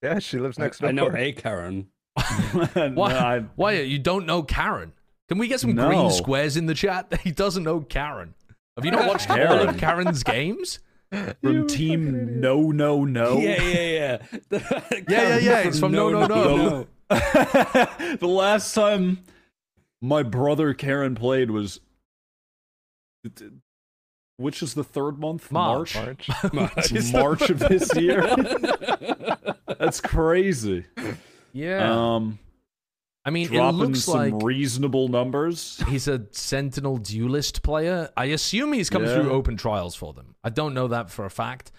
[0.02, 0.88] Yeah, she lives I, next door.
[0.88, 1.88] I know a Karen.
[2.74, 3.12] No, Why?
[3.12, 4.92] I- Why you don't know Karon?
[5.28, 5.88] Can we get some No.
[5.88, 7.20] green squares in the chat?
[7.22, 8.34] He doesn't know Karon.
[8.76, 10.78] Have you not watched all of Karon's games?
[11.42, 13.38] from Team No No No.
[13.40, 14.18] Yeah, yeah,
[14.50, 14.60] yeah.
[15.08, 16.86] Yeah, yeah, yeah, it's from No, No, No.
[17.08, 19.18] the last time
[20.00, 21.80] my brother Karon played was
[24.36, 25.52] which is the third month?
[25.52, 25.94] March.
[25.96, 26.28] March.
[26.52, 26.92] March.
[26.92, 27.12] March.
[27.12, 28.22] March of this year.
[29.78, 30.86] That's crazy.
[31.52, 32.14] Yeah.
[32.14, 32.38] Um,
[33.30, 35.80] I mean, it dropping looks some like reasonable numbers.
[35.88, 38.10] he's a Sentinel duelist player.
[38.16, 39.14] I assume he's come Yeah.
[39.14, 40.34] through open trials for them.
[40.42, 41.70] I don't know that for a fact.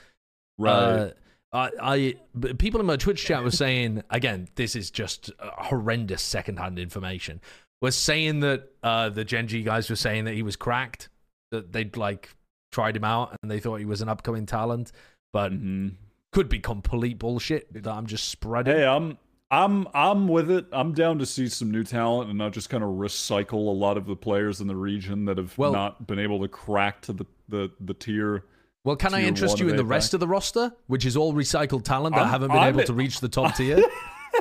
[0.58, 0.72] Right.
[0.74, 1.12] Uh,
[1.54, 5.50] I, I but people in my Twitch chat were saying again, this is just uh,
[5.58, 7.42] horrendous secondhand information.
[7.82, 11.10] Was saying that uh, the Gen G guys were saying that he was cracked,
[11.52, 12.30] that they'd like
[12.72, 14.94] tried him out and they thought he was an upcoming talent,
[15.34, 15.96] but Mhm.
[16.32, 18.74] could be complete bullshit that I'm just spreading.
[18.74, 19.18] Hey, I'm
[19.52, 20.66] I'm I'm with it.
[20.72, 23.98] I'm down to see some new talent and not just kind of recycle a lot
[23.98, 27.14] of the players in the region that have Well- not been able to crack to
[27.14, 28.46] the the, the tier.
[28.86, 31.84] well, can I interest you in the rest of the roster, which is all recycled
[31.84, 33.84] talent that I'm- haven't been I'm- able to reach the top tier?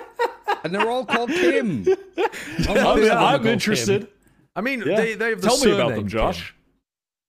[0.64, 1.84] and they're all called Kim.
[2.68, 3.46] I'm, most of I'm called Kim.
[3.52, 4.08] interested.
[4.54, 4.94] I mean, Yeah.
[4.96, 6.44] they, they have the Tell me about surname them, Kim.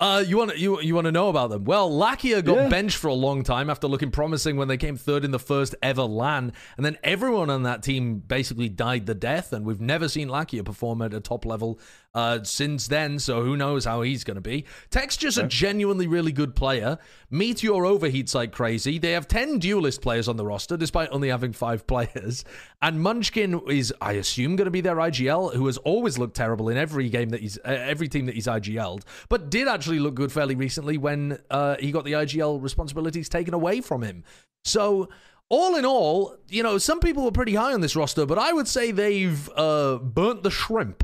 [0.01, 1.63] Uh, you want you you want to know about them?
[1.63, 2.69] Well, Lakia got Yeah.
[2.69, 5.75] benched for a long time after looking promising when they came third in the first
[5.83, 10.07] ever LAN, and then everyone on that team basically died the death, and we've never
[10.09, 11.79] seen Lakia perform at a top level
[12.13, 13.19] uh, since then.
[13.19, 14.65] So who knows how he's going to be?
[14.89, 16.97] Tech's just a genuinely really good player.
[17.29, 18.97] Meteor overheats like crazy.
[18.99, 22.43] They have ten duelist players on the roster, despite only having five players.
[22.81, 26.69] And Munchkin is, I assume, going to be their IGL, who has always looked terrible
[26.69, 30.15] in every game that he's, uh, every team that he's IGL'd, but did actually look
[30.15, 34.23] good fairly recently when uh, he got the IGL responsibilities taken away from him.
[34.65, 35.09] So.
[35.53, 38.53] All in all, you know, some people were pretty high on this roster, but I
[38.53, 41.03] would say they've uh, burnt the shrimp.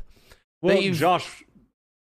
[0.61, 1.43] Well, They've- Josh,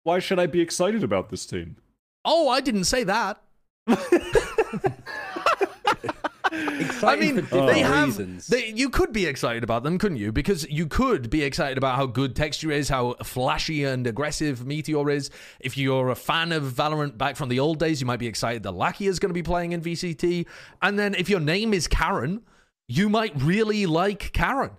[0.03, 1.77] why should I be excited about this team?
[2.25, 3.43] Oh, I didn't say that.
[7.03, 8.07] I mean, for they have.
[8.09, 8.47] reasons.
[8.47, 10.31] They, you could be excited about them, couldn't you?
[10.31, 15.11] Because you could be excited about how good Texture is, how flashy and aggressive Meteor
[15.11, 15.31] is.
[15.61, 18.63] If you're a fan of Valorant back from the old days, you might be excited
[18.63, 20.47] that Lakia is going to be playing in VCT.
[20.81, 22.43] And then if your name is Karon,
[22.89, 24.71] you might really like Karon.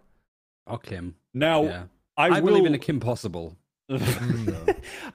[0.68, 1.16] oh, Kim.
[1.34, 1.84] Now, Yeah.
[2.18, 2.48] I, I, will.
[2.54, 3.58] believe in a Kim possible.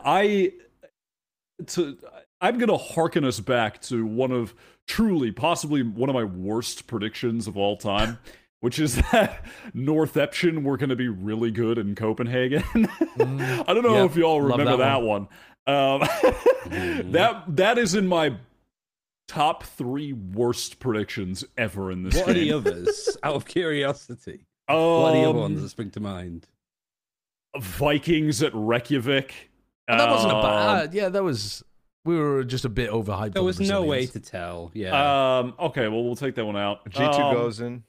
[0.05, 0.53] I
[1.67, 1.99] to
[2.41, 4.55] I'm gonna hearken us back to one of
[4.87, 8.19] truly, possibly one of my worst predictions of all time,
[8.61, 9.45] which is that
[9.75, 12.63] Northeption were gonna be really good in Copenhagen.
[13.19, 15.29] I don't know yeah, if y'all remember that that one.
[15.67, 16.01] Um,
[17.13, 18.35] that that is in my
[19.29, 22.57] top three worst predictions ever in this What are the game.
[22.57, 23.17] others?
[23.23, 24.47] Out of curiosity.
[24.67, 26.47] What are the other Um, ones that spring to mind?
[27.59, 29.51] Vikings at Reykjavik.
[29.87, 30.95] But that wasn't a Um, bad.
[30.95, 31.65] yeah, that was.
[32.05, 33.35] We were just a bit overhyped.
[33.35, 34.71] There was the no way to tell.
[34.73, 35.39] Yeah.
[35.39, 35.55] Um.
[35.59, 35.89] Okay.
[35.89, 36.85] Well, we'll take that one out.
[36.91, 37.83] G2 Um, goes in.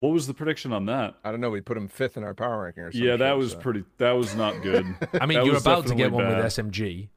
[0.00, 1.14] What was the prediction on that?
[1.24, 1.50] I don't know.
[1.50, 2.90] We put him fifth in our power ranking or.
[2.90, 3.84] Yeah, that was pretty.
[3.98, 4.84] That was not good.
[5.20, 6.36] I mean, That you're about to get one bad.
[6.44, 7.08] with SMG.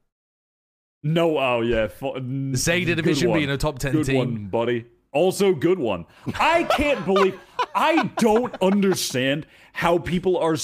[1.03, 1.37] no.
[1.37, 1.87] Oh yeah.
[1.87, 3.39] fu- n- Zeta good Division one.
[3.39, 4.17] being a top 10 good team.
[4.17, 4.85] one, buddy.
[5.11, 6.05] Also, good one.
[6.39, 7.37] I can't believe.
[7.75, 10.55] I don't understand how people are.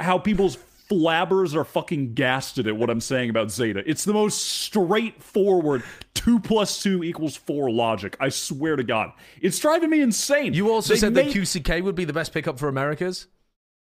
[0.00, 0.58] How people's
[0.90, 3.82] flabbers are fucking gasted at what I'm saying about Zeta.
[3.86, 5.82] It's the most straightforward
[6.14, 8.16] two plus two equals four logic.
[8.20, 10.54] I swear to God, it's driving me insane.
[10.54, 13.26] You also They said made- that QCK would be the best pickup for Americas.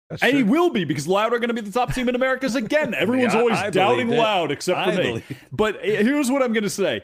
[0.10, 2.16] That's and he will be because Loud are going to be the top team in
[2.16, 2.94] Americas again.
[2.98, 4.10] Everyone's I- always I doubting.
[4.10, 5.04] Loud except for I me.
[5.04, 7.02] believe- But uh, here's what I'm going to say.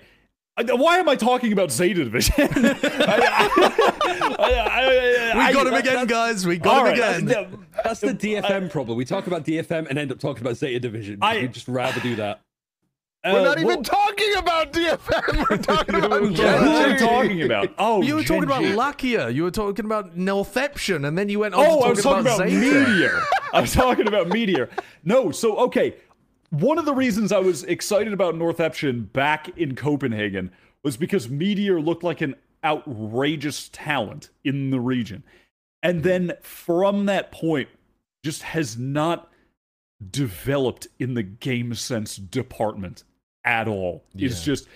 [0.66, 2.34] Why am I talking about Zeta Division?
[2.40, 6.46] I- I- I- We I- got him I- again, guys.
[6.48, 7.66] We got All him right, again.
[7.84, 8.98] That's the, DFM problem.
[8.98, 11.20] We talk about DFM and end up talking about Zeta Division.
[11.22, 12.42] I- We'd just rather do that.
[13.26, 15.50] We're uh, not even what- talking about DFM.
[15.50, 17.06] We're talking about What am I Gen G.
[17.06, 17.74] talking about?
[17.78, 18.78] Oh, You were talking about Gen G.
[18.78, 19.34] Lakia.
[19.34, 22.22] You were talking about Northeption, and then you went on Oh, to I was talking
[22.22, 22.56] about, Zeta.
[22.60, 23.22] Meteor.
[23.54, 24.70] I was talking about Meteor.
[25.04, 25.96] No, so okay.
[26.50, 30.52] One of the reasons I was excited about Northeption back in Copenhagen
[30.84, 35.24] was because Meteor looked like an outrageous talent in the region.
[35.84, 37.70] And then from that point,
[38.24, 39.32] just has not
[40.12, 43.04] developed in the game sense department
[43.44, 44.04] at all.
[44.16, 44.68] It's just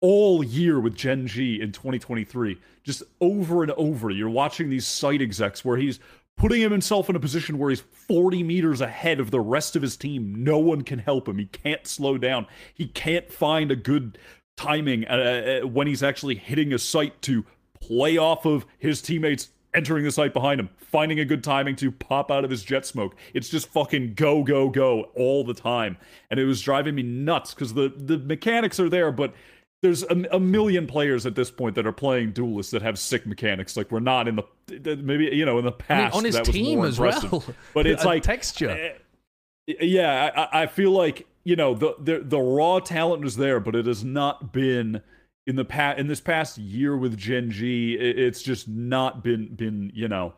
[0.00, 4.10] all year with Gen G in 2023, just over and over.
[4.10, 6.00] You're watching these site execs where he's
[6.36, 9.96] putting himself in a position where he's 40 meters ahead of the rest of his
[9.96, 10.44] team.
[10.44, 11.38] No one can help him.
[11.38, 12.46] He can't slow down.
[12.74, 14.18] He can't find a good
[14.56, 17.44] timing uh, uh, when he's actually hitting a site to
[17.80, 21.92] play off of his teammates entering the site behind him, finding a good timing to
[21.92, 23.14] pop out of his jet smoke.
[23.34, 25.98] It's just fucking go, go, go all the time.
[26.30, 29.34] And it was driving me nuts because the, the mechanics are there, but
[29.86, 33.24] there's a, a million players at this point that are playing duelists that have sick
[33.24, 33.76] mechanics.
[33.76, 34.36] Like we're not in
[34.66, 36.86] the maybe you know in the I mean, past on his that was team more
[36.86, 37.32] as impressive.
[37.32, 37.44] well.
[37.72, 38.70] But it's like texture.
[39.68, 43.60] eh, yeah, I, I feel like you know the, the the raw talent is there,
[43.60, 45.02] but it has not been
[45.46, 47.94] in the past in this past year with Gen G.
[47.94, 50.34] It, it's just not been been you know,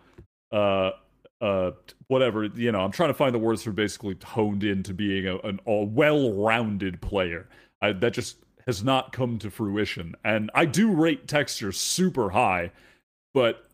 [0.52, 0.90] uh,
[1.40, 1.70] uh,
[2.08, 2.80] whatever you know.
[2.80, 7.00] I'm trying to find the words for basically honed into being a, an a well-rounded
[7.00, 7.48] player.
[7.80, 8.36] I, that just
[8.68, 12.70] has not come to fruition, and I do rate texture super high,
[13.32, 13.64] but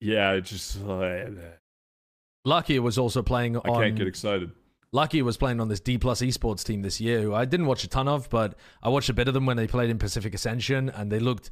[0.00, 1.26] yeah, it just uh,
[2.46, 3.82] Lakia was also playing I on.
[3.82, 4.50] can't get excited.
[4.94, 7.84] Lakia was playing on this D plus esports team this year, who I didn't watch
[7.84, 10.34] a ton of, but I watched a bit of them when they played in Pacific
[10.34, 11.50] Ascension, and they looked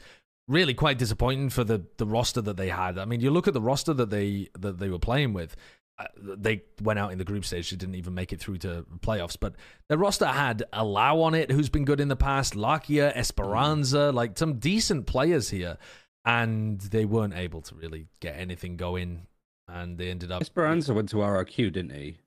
[0.48, 2.98] really quite disappointing for the the roster that they had.
[2.98, 5.55] I mean, you look at the roster that they that they were playing with.
[6.01, 6.05] Uh,
[6.36, 7.70] They went out in the group stage.
[7.70, 9.36] They didn't even make it through to playoffs.
[9.39, 9.55] But
[9.89, 14.36] their roster had Allow on it, who's been good in the past, Lakia, Esperanza, like
[14.39, 15.78] some decent players here.
[16.24, 19.27] And they weren't able to really get anything going.
[19.68, 20.43] And they ended up.
[20.43, 22.18] Esperanza went to RRQ, didn't he?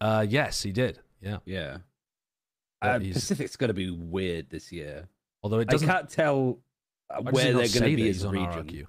[0.00, 1.00] Uh, yes, he did.
[1.20, 1.38] Yeah.
[1.44, 1.78] Yeah.
[2.82, 5.08] Uh, he's- Pacific's going to be weird this year.
[5.42, 5.88] Although it doesn't.
[5.88, 6.58] I can't tell
[7.10, 8.46] uh, Why does he where they're going to be as a region.
[8.66, 8.86] RRQ?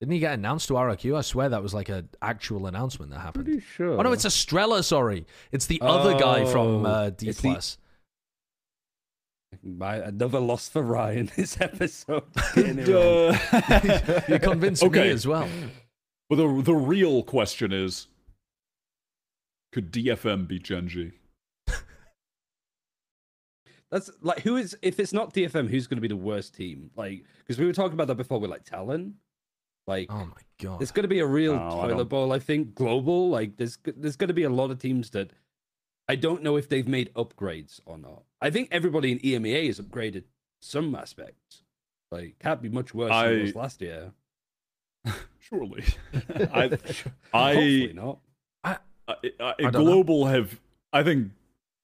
[0.00, 1.18] Didn't he get announced to RRQ?
[1.18, 3.44] I swear that was like an actual announcement that happened.
[3.44, 3.98] Pretty sure.
[3.98, 4.82] Oh no, it's Estrella.
[4.82, 7.76] Sorry, it's the other guy from Oh, uh, D it's the- plus.
[9.62, 12.22] My, another loss for Ryan this episode.
[12.54, 14.28] Getting it.
[14.28, 15.10] You convinced me Okay.
[15.10, 15.46] as well.
[16.30, 18.06] But the the real question is,
[19.72, 21.10] could DFM beat Gen G?
[23.90, 26.90] That's like who is if it's not DFM, who's going to be the worst team?
[26.96, 29.14] Like because we were talking about that before with like Talon.
[29.90, 30.80] Like Oh my god.
[30.82, 32.32] it's going to be a real No, I toilet don't- bowl.
[32.32, 33.28] I think global.
[33.28, 35.30] Like there's there's going to be a lot of teams that
[36.08, 38.22] I don't know if they've made upgrades or not.
[38.40, 40.24] I think everybody in EMEA has upgraded
[40.62, 41.62] some aspects.
[42.12, 44.12] Like can't be much worse than it was last year.
[45.40, 45.84] Surely,
[46.52, 46.70] I,
[47.32, 48.18] I, Hopefully not.
[48.62, 48.76] I,
[49.08, 49.80] I, I don't know.
[49.84, 50.60] global have.
[50.92, 51.32] I think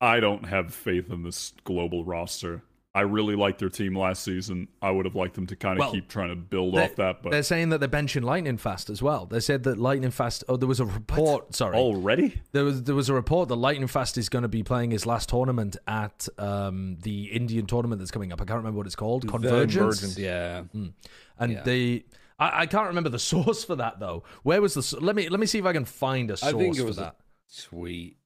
[0.00, 2.62] I don't have faith in this global roster.
[2.96, 4.68] I really liked their team last season.
[4.80, 6.96] I would have liked them to kind of Well, keep trying to build they- off
[6.96, 9.26] that, but They're saying that they're benching Lightning Fast as well.
[9.26, 10.44] They said that Lightning Fast.
[10.48, 11.54] Oh, there was a report.
[11.54, 12.40] Sorry, already.
[12.52, 15.04] there was there was a report that Lightning Fast is going to be playing his
[15.06, 18.40] last tournament at um, the Indian tournament that's coming up.
[18.40, 19.28] I can't remember what it's called.
[19.28, 19.74] Convergence.
[20.00, 20.18] Convergence.
[20.18, 20.62] Yeah.
[20.72, 21.62] and Yeah.
[21.62, 22.04] they
[22.38, 25.40] I, I can't remember the source for that though where was the let me let
[25.40, 27.16] me see if i can find a source think it for was a- that
[27.48, 28.16] Sweet.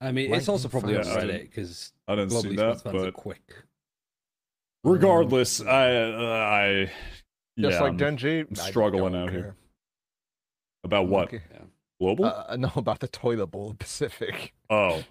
[0.00, 1.18] I mean, it's also probably on fast.
[1.18, 3.42] Reddit because I didn't global see esports that, fans are but quick.
[4.84, 6.90] regardless, I, uh, I,
[7.58, 8.38] Just yeah, like I'm Gen G.
[8.40, 9.56] I'm I struggling don't out here.
[10.84, 11.42] about what Okay.
[12.00, 12.26] global.
[12.26, 14.52] Uh, no, about the toilet bowl of Pacific.
[14.70, 15.02] oh,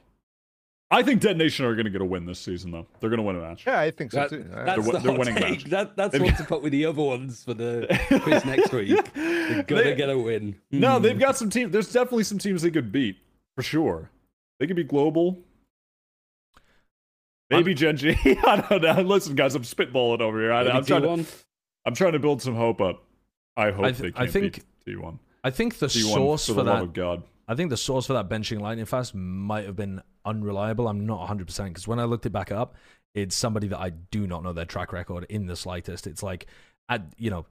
[0.90, 2.88] I think Detonation are going to get a win this season, though.
[3.02, 3.68] They're going to win a match.
[3.68, 4.46] Yeah, I think so That- too.
[4.56, 5.50] I- that's wi- the they're hot winning take.
[5.52, 5.64] match.
[5.66, 7.88] That, that's They've what to put with the other ones for the
[8.24, 9.14] quiz next week.
[9.14, 10.56] They're gonna They- get a win.
[10.72, 11.04] No, Hmm.
[11.04, 11.74] they've got some teams.
[11.74, 13.18] There's definitely some teams they could beat
[13.58, 14.10] for sure.
[14.60, 15.40] They could be global.
[17.50, 18.16] Maybe Gen G.
[18.46, 19.02] I don't know.
[19.02, 20.52] Listen, guys, I'm spitballing over here.
[20.52, 21.26] I, I'm, trying to.
[21.86, 23.04] I'm trying to build some hope up.
[23.56, 25.20] I hope I th- they I think- beat T1.
[25.44, 27.24] i think the T1 source for for that God.
[27.48, 31.28] i think the source for that benching lightning fast might have been unreliable i'm not
[31.28, 32.76] 100% because when i looked it back up
[33.14, 36.48] it's somebody that i do not know their track record in the slightest it's like
[36.88, 37.46] at you know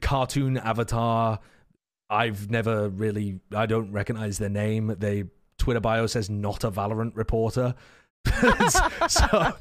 [0.00, 1.38] cartoon avatar
[2.08, 3.40] I've never really.
[3.52, 4.94] I don't recognize their name.
[4.98, 5.24] They
[5.58, 7.74] Twitter bio says not a Valorant reporter.
[8.40, 9.54] so, so I'm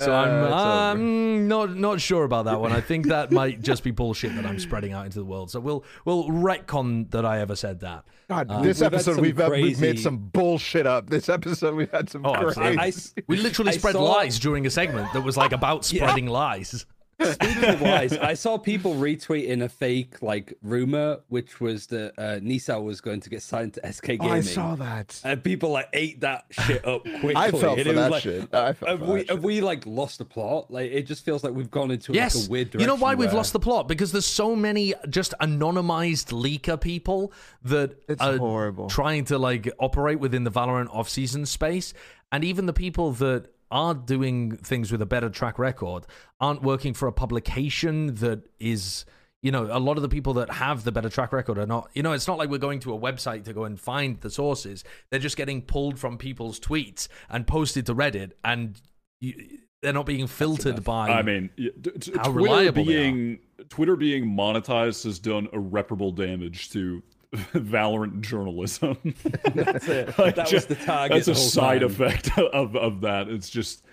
[0.00, 2.72] Uh, it's um, not not sure about that one.
[2.72, 5.50] I think that might just be bullshit that I'm spreading out into the world.
[5.50, 8.04] So we'll we'll retcon that I ever said that.
[8.30, 11.10] God, Uh, this we've episode we've, uh, we've made some bullshit up.
[11.10, 12.46] This episode we've had some Oh, crazy.
[12.48, 12.78] absolutely.
[12.78, 15.52] I, I s- We literally I spread saw- lies during a segment that was like
[15.52, 16.04] about Yeah.
[16.06, 16.86] spreading lies.
[17.24, 22.38] Speaking of lies, I saw people retweeting a fake like rumor, which was that uh,
[22.42, 24.32] Nisa was going to get signed to SK Oh, Gaming.
[24.32, 25.20] I saw that.
[25.24, 27.36] and people like ate that shit up quickly.
[27.36, 28.54] I felt and for that like, shit.
[28.54, 30.70] I felt have for we that have we like lost the plot?
[30.70, 32.34] Like it just feels like we've gone into Yes.
[32.34, 33.88] like a weird you know why we've lost the plot?
[33.88, 37.32] Because there's so many just anonymized leaker people
[37.64, 38.88] that It's are horrible.
[38.88, 41.94] trying to like operate within the Valorant off-season space,
[42.30, 46.06] and even the people that are doing things with a better track record
[46.40, 49.04] aren't working for a publication that is.
[49.44, 51.90] You know, a lot of the people that have the better track record are not.
[51.94, 54.30] You know, it's not like we're going to a website to go and find the
[54.30, 54.84] sources.
[55.10, 58.80] They're just getting pulled from people's tweets and posted to Reddit, and
[59.18, 59.34] you,
[59.82, 61.08] they're not being filtered by.
[61.08, 63.12] I mean, y- d- t- How Twitter reliable they are.
[63.12, 63.38] being
[63.68, 67.02] Twitter being monetized has done irreparable damage to
[67.54, 68.96] Valorant journalism.
[69.54, 70.18] That's it.
[70.18, 71.16] Like, that was just- the target.
[71.24, 71.90] That's a whole side time.
[71.90, 73.28] effect of of that.
[73.28, 73.84] It's just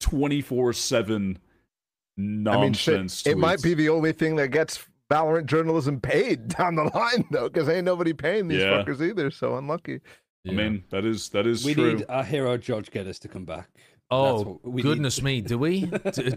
[0.00, 1.38] twenty four seven
[2.18, 3.26] I mean, shit, nonsense.
[3.26, 7.48] it might be the only thing that gets Valorant journalism paid down the line, though,
[7.48, 8.82] because ain't nobody paying these Yeah.
[8.82, 9.30] fuckers either.
[9.30, 10.00] So unlucky.
[10.46, 11.94] I mean, that is that is We true.
[11.94, 13.68] need our hero George Geddes to come back.
[14.10, 14.82] Oh what we need.
[14.82, 15.82] goodness me, do we?
[16.12, 16.30] do,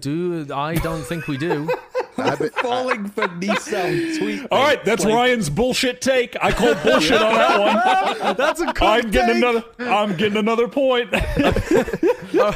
[0.45, 1.69] do I don't think we do.
[2.17, 4.47] I bet- falling for Nisa on tweet.
[4.51, 6.35] All right, that's Like, Ryan's bullshit take.
[6.41, 7.59] I call bullshit on that
[8.19, 8.35] one.
[8.37, 9.43] That's a good I'm getting take.
[9.43, 9.65] another.
[9.79, 11.13] I'm getting another point.
[11.13, 11.19] All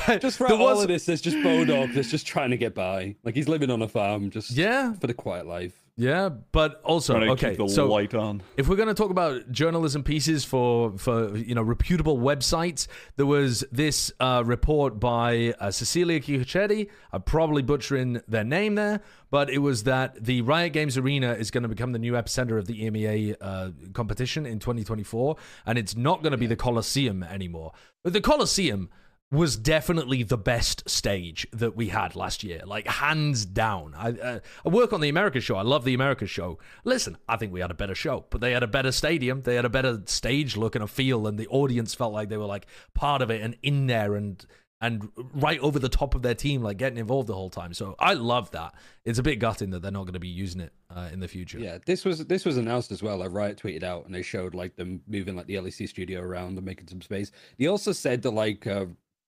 [0.07, 2.57] right, Just there throughout all was- of this, there's just Bodog that's just trying to
[2.57, 3.15] get by.
[3.23, 5.73] Like he's living on a farm, just Yeah, for the quiet life.
[5.97, 7.55] Yeah, but also okay.
[7.67, 8.43] So light on.
[8.57, 13.25] if we're going to talk about journalism pieces for for you know reputable websites, there
[13.25, 16.89] was this uh, report by uh, Cecilia Chicochetti.
[17.13, 19.01] I'm probably butchering their name there,
[19.31, 22.57] but it was that the Riot Games Arena is going to become the new epicenter
[22.57, 27.23] of the EMEA uh, competition in 2024, and it's not going to be the Colosseum
[27.23, 27.71] anymore.
[28.03, 28.89] The Coliseum
[29.31, 33.93] was definitely the best stage that we had last year, like hands down.
[33.97, 35.55] I, uh, I work on the America show.
[35.55, 36.59] I love the America show.
[36.83, 39.41] Listen, I think we had a better show, but they had a better stadium.
[39.41, 42.37] They had a better stage look and a feel, and the audience felt like they
[42.37, 44.45] were like part of it and in there and
[44.81, 47.73] and right over the top of their team, like getting involved the whole time.
[47.73, 48.75] So I love that.
[49.05, 51.27] It's a bit gutting that they're not going to be using it uh, in the
[51.27, 51.59] future.
[51.59, 53.17] Yeah, this was this was announced as well.
[53.17, 56.57] Like Riot tweeted out, and they showed like them moving like the LEC studio around
[56.57, 57.31] and making some space.
[57.57, 58.85] They also said that like uh,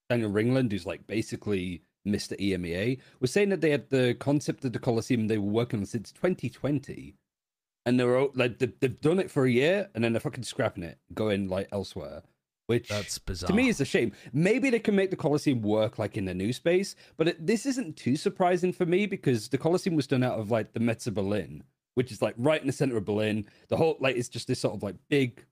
[0.10, 2.40] Daniel Ringland, who's like basically Mr.
[2.40, 5.86] EMEA, was saying that they had the concept of the Coliseum they were working on
[5.86, 7.16] since 2020,
[7.86, 10.44] and they were like they, they've done it for a year, and then they're fucking
[10.44, 12.24] scrapping it, going like elsewhere.
[12.68, 13.48] Which That's bizarre.
[13.48, 14.12] to me is a shame.
[14.34, 17.66] Maybe they can make the Coliseum work like in the new space, but it, this
[17.66, 21.08] isn't too surprising for me because the Coliseum was done out of like the Messe
[21.08, 21.64] of Berlin,
[21.94, 23.46] which is like right in the center of Berlin.
[23.70, 25.46] The whole like it's just this sort of like big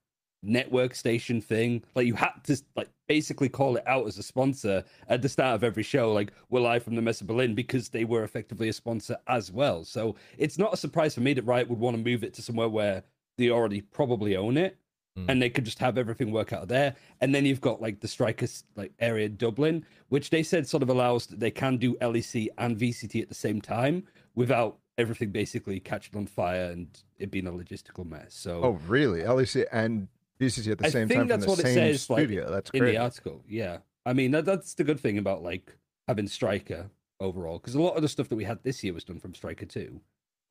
[0.46, 1.84] network station thing.
[1.96, 5.56] Like you had to like basically call it out as a sponsor at the start
[5.56, 8.70] of every show, like we're live from the Messe of Berlin because they were effectively
[8.70, 9.84] a sponsor as well.
[9.84, 12.42] So it's not a surprise for me that Riot would want to move it to
[12.42, 13.04] somewhere where
[13.38, 14.78] they already probably own it
[15.18, 15.30] Mm.
[15.30, 16.96] and they could just have everything work out there.
[17.22, 20.90] And then you've got like the strikers like area Dublin, which they said sort of
[20.90, 24.04] allows that they can do LEC and VCT at the same time
[24.36, 28.34] without everything basically catching on fire and it being a logistical mess.
[28.34, 29.22] So oh, really?
[29.22, 30.08] LEC and
[30.40, 32.52] At the I same think time that's from what the it same says, like, studio.
[32.52, 32.92] that's in great.
[32.92, 33.78] the article, yeah.
[34.06, 36.90] I mean that, that's the good thing about like having Striker
[37.20, 39.34] overall, because a lot of the stuff that we had this year was done from
[39.34, 40.02] Striker too.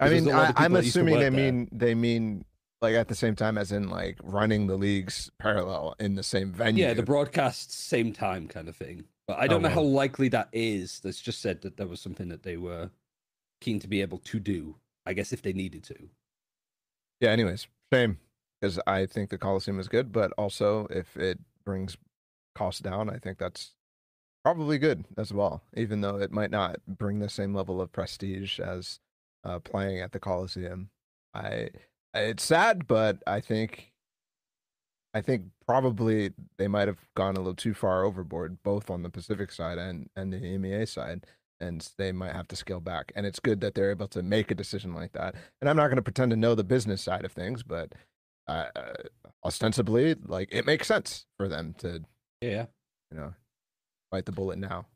[0.01, 1.31] I mean, I, of people I'm that used to assuming they there.
[1.31, 2.45] mean they mean
[2.81, 6.51] like at the same time, as in like running the leagues parallel in the same
[6.51, 6.87] venue.
[6.87, 9.05] Yeah, the broadcasts same time kind of thing.
[9.27, 9.75] But I oh, don't know wow.
[9.75, 11.01] how likely that is.
[11.01, 12.91] That's just said that there was something that they were
[13.61, 14.77] keen to be able to do.
[15.07, 15.97] I guess if they needed to.
[17.21, 17.31] yeah.
[17.31, 18.19] Anyways, shame
[18.65, 21.99] because I think the Coliseum is good, but also if it brings
[22.55, 23.75] costs down, I think that's
[24.43, 25.63] probably good as well.
[25.77, 29.01] Even though it might not bring the same level of prestige as
[29.45, 30.89] uh, playing at the Coliseum.
[31.35, 31.69] I
[32.15, 33.93] it's sad, but I think
[35.13, 39.11] I think probably they might have gone a little too far overboard, both on the
[39.11, 41.27] Pacific side and and the EMEA side,
[41.61, 43.13] and they might have to scale back.
[43.15, 45.35] And it's good that they're able to make a decision like that.
[45.61, 47.93] And I'm not going to pretend to know the business side of things, but
[48.49, 48.93] uh, uh,
[49.45, 52.05] ostensibly, like it makes sense for them to
[52.41, 52.67] Yeah.
[53.11, 53.35] you know
[54.11, 54.87] bite the bullet now.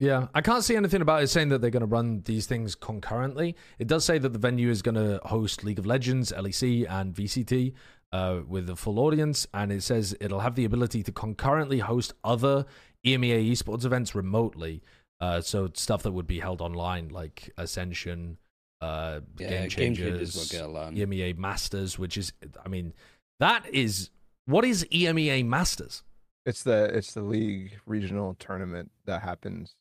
[0.00, 2.76] Yeah, I can't see anything about it saying that they're going to run these things
[2.76, 3.56] concurrently.
[3.80, 7.12] It does say that the venue is going to host League of Legends, LEC, and
[7.12, 7.72] VCT
[8.12, 12.12] uh, with a full audience, and it says it'll have the ability to concurrently host
[12.22, 12.64] other
[13.04, 14.82] EMEA esports events remotely.
[15.20, 18.38] Uh, so stuff that would be held online, like Ascension,
[18.80, 20.96] uh, Yeah, Game Game Changers, Changers will get a LAN.
[20.96, 22.32] EMEA Masters, which is,
[22.64, 22.92] I mean,
[23.40, 24.10] that is
[24.46, 26.02] what is EMEA Masters?
[26.46, 29.74] It's the it's the league regional tournament that happens.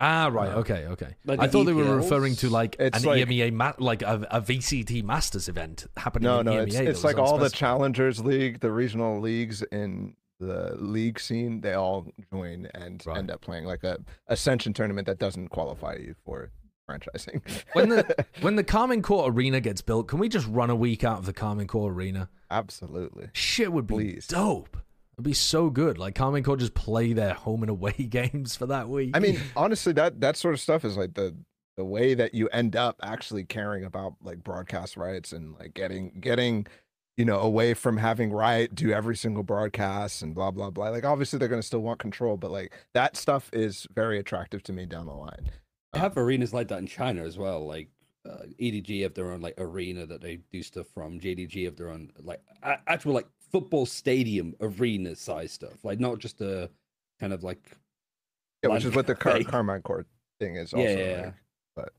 [0.00, 0.50] Ah, right.
[0.50, 1.14] Uh, Okay, okay.
[1.24, 4.02] Like I the thought they were referring to like It's an like- EMEA, ma- like
[4.02, 6.66] a, a VCT Masters event happening No, in no, EMEA.
[6.66, 11.60] it's it's like all the challengers league, the regional leagues in the league scene.
[11.60, 13.16] They all join and Right.
[13.18, 16.50] end up playing like a ascension tournament that doesn't qualify you for
[16.92, 17.40] franchising.
[17.72, 21.04] when the when the Karmine Corp Arena gets built, can we just run a week
[21.04, 22.28] out of the Karmine Corp Arena?
[22.50, 23.28] Absolutely.
[23.32, 24.26] Shit would be Please.
[24.26, 24.76] dope.
[25.16, 25.98] It'd be so good.
[25.98, 29.16] Like Karmine Corp just play their home and away games for that week.
[29.16, 31.36] I mean, honestly, that that sort of stuff is like the
[31.76, 36.12] the way that you end up actually caring about like broadcast rights and like getting
[36.20, 36.66] getting
[37.16, 40.88] you know away from having Riot do every single broadcast and blah blah blah.
[40.88, 44.72] Like obviously they're gonna still want control, but like that stuff is very attractive to
[44.72, 45.50] me down the line.
[45.92, 47.66] They have arenas like that in China as well.
[47.66, 47.88] Like
[48.28, 51.20] uh, EDG have their own like arena that they do stuff from.
[51.20, 55.84] JDG have their own like a- actual like football stadium arena size stuff.
[55.84, 56.70] Like not just a
[57.20, 57.76] kind of like
[58.62, 60.06] Yeah, which is what the Car- Karmine Corp
[60.40, 60.84] thing is also.
[60.86, 61.24] Yeah, yeah, yeah.
[61.24, 61.34] like.
[61.76, 61.92] But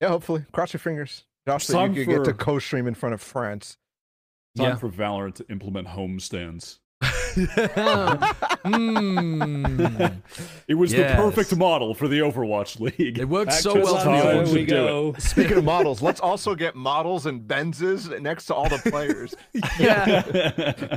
[0.00, 3.20] yeah, hopefully, cross your fingers, Josh, that you can get to co-stream in front of
[3.22, 3.76] France.
[4.56, 4.76] Time Yeah.
[4.76, 6.78] for Valorant to implement homestands.
[8.64, 10.22] Mm.
[10.68, 11.16] It was Yes.
[11.16, 13.18] the perfect model for the Overwatch League.
[13.18, 13.98] It works Back so well.
[13.98, 14.52] For the There Overwatch.
[14.54, 15.14] we go.
[15.18, 19.34] Speaking of models, let's also get models and Benzes next to all the players.
[19.78, 20.22] Yeah.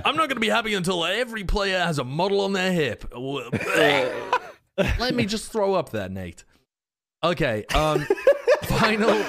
[0.06, 3.06] I'm not going to be happy until every player has a model on their hip.
[3.16, 6.44] Let me just throw up there, Nate.
[7.24, 7.66] Okay.
[7.74, 8.06] Um.
[8.64, 9.24] final.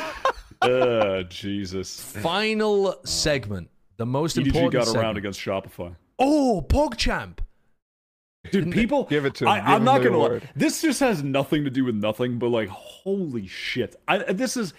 [0.63, 2.01] uh, Jesus.
[2.01, 3.71] Final segment.
[3.97, 4.73] The most EDG important.
[4.75, 5.05] got segment.
[5.05, 5.95] around against Shopify.
[6.19, 7.39] Oh, PogChamp.
[8.53, 9.49] Dude, people Give it to him.
[9.49, 10.41] I, Give I'm him not gonna lie.
[10.55, 13.97] This just has nothing to do with nothing, but like, holy shit!
[14.07, 14.75] I this is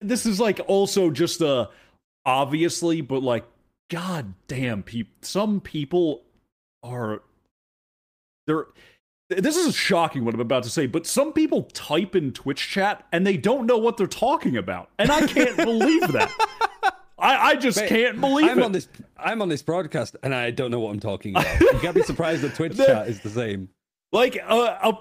[0.00, 1.70] this is like also just a
[2.26, 3.44] obviously, but like,
[3.90, 5.12] god damn, people.
[5.22, 6.24] Some people
[6.82, 7.22] are
[8.46, 8.66] they're.
[9.30, 13.06] This is shocking what I'm about to say, but some people type in Twitch chat
[13.12, 16.32] and they don't know what they're talking about, and I can't believe that.
[17.18, 18.64] I, I just Mate, can't believe I'm it.
[18.64, 18.88] on this.
[19.18, 21.60] I'm on this broadcast, and I don't know what I'm talking about.
[21.60, 23.68] You can't be surprised that Twitch The- chat is the same.
[24.12, 24.98] Like a, a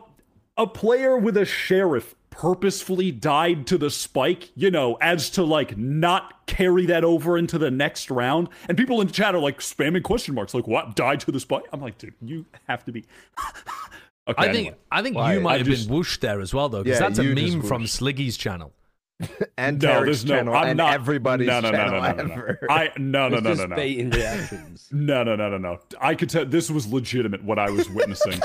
[0.58, 5.78] a player with a sheriff purposefully died to the spike, you know, as to like
[5.78, 8.50] not carry that over into the next round.
[8.68, 11.64] And people in chat are like spamming question marks, like what died to the spike?
[11.72, 13.06] I'm like, dude, you have to be.
[14.28, 14.64] okay, I anyway.
[14.66, 15.34] think I think Why?
[15.36, 17.24] you might I have just- been whooshed there as well, though, because Yeah, that's a
[17.24, 18.02] meme from whooshed.
[18.02, 18.74] Sliggy's channel.
[19.58, 20.36] and no, Derek's there's no.
[20.36, 22.60] channel I'm and not everybody's no, no, no, channel no, no, no, ever.
[22.62, 22.68] no.
[22.74, 23.76] I no no It's no just no no.
[23.76, 24.90] baiting reactions.
[24.92, 25.80] No, no, no, no, no.
[26.00, 28.40] I could tell this was legitimate what I was witnessing.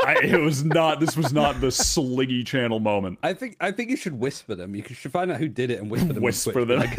[0.00, 1.00] I, it was not.
[1.00, 3.18] This was not the Sliggy channel moment.
[3.24, 4.74] I think I think you should whisper them.
[4.76, 6.22] You should find out who did it and whisper them.
[6.22, 6.78] Whisper them.
[6.78, 6.96] Like,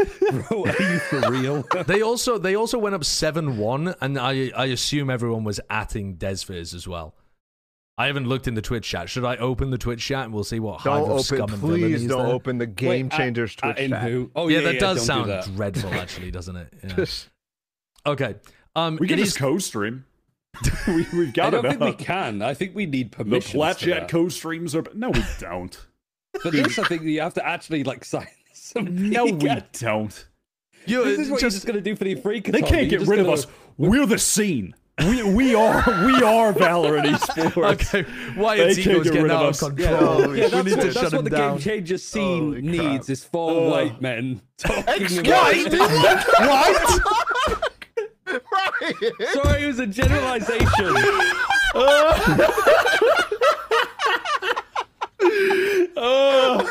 [0.49, 1.63] bro, are you for real?
[1.85, 6.17] They also they also went up seven one, and I I assume everyone was atting
[6.17, 7.15] Desviz as well.
[7.99, 9.09] I haven't looked in the Twitch chat.
[9.09, 11.53] Should I open the Twitch chat and we'll see what hive don't of scum open,
[11.55, 12.33] and villainy please is don't there?
[12.35, 14.03] open the Game Wait, at- Changers at Twitch in chat.
[14.03, 14.31] who?
[14.35, 15.45] Oh yeah, yeah, that yeah, does don't sound do that.
[15.55, 16.73] dreadful, actually, doesn't it?
[16.83, 16.95] Yeah.
[16.95, 17.29] Just-
[18.05, 18.35] Okay.
[18.75, 20.05] Um, We can it just is- co-stream.
[20.87, 22.41] we, we've I got don't think we can.
[22.41, 23.57] I think we need The permission.
[23.59, 24.83] Plat Chat co-streams are.
[24.93, 25.77] No, we don't.
[26.41, 29.09] For this, I think you have to actually like sign something.
[29.09, 29.31] No, we
[29.73, 30.25] don't.
[30.85, 32.39] You- This is uh, what you're just- just gonna do for the free.
[32.41, 33.47] They can't get rid of us.
[33.77, 34.73] We're the scene.
[34.99, 37.93] We we are we are Valorant esports.
[37.93, 39.59] Okay, Wyatt's They can't ego's get getting out of us.
[39.59, 40.21] control.
[40.21, 41.51] Yeah, we that's, need what, to that's what the down.
[41.57, 42.91] game changer scene oh, Holy crap.
[42.91, 45.55] needs is four white men talking Excuse about.
[45.55, 46.47] me?
[46.47, 47.73] what?
[48.27, 48.93] Right.
[49.31, 50.95] Sorry, it was a generalization.
[55.99, 56.63] Oh,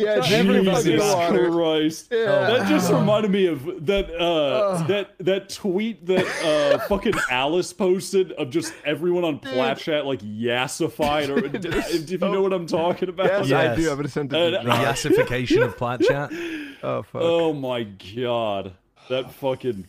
[0.00, 1.14] yeah, Jesus Jesus.
[1.14, 2.08] Christ.
[2.10, 2.24] Yeah.
[2.26, 8.32] That just reminded me of that uh that that tweet that uh fucking Alice posted
[8.32, 12.66] of just everyone on Platchat like yassified or Dude, if, you so- know what I'm
[12.66, 13.46] talking about.
[13.46, 13.90] Yes, I do.
[13.90, 15.02] I'm gonna send it Uh, to The Josh.
[15.04, 16.32] yassification of plat chat.
[16.82, 17.20] Oh fuck.
[17.22, 18.72] Oh my god.
[19.10, 19.86] That fucking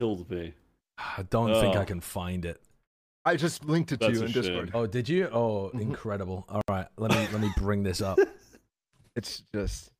[0.00, 0.52] killed me.
[0.98, 1.80] I don't think Oh.
[1.80, 2.60] I can find it.
[3.24, 4.42] I just linked it to you a in shame.
[4.42, 4.70] Discord.
[4.74, 5.28] Oh, did you?
[5.32, 6.44] Oh, incredible.
[6.48, 8.18] All right, let me let me bring this up.
[9.16, 9.90] It's just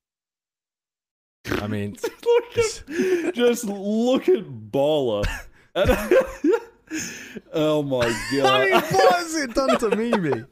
[1.60, 5.22] I mean, look at, just look at Bala.
[5.74, 5.90] And-
[7.52, 8.82] Oh my I mean, god.
[8.92, 10.44] what has it done to Mimi?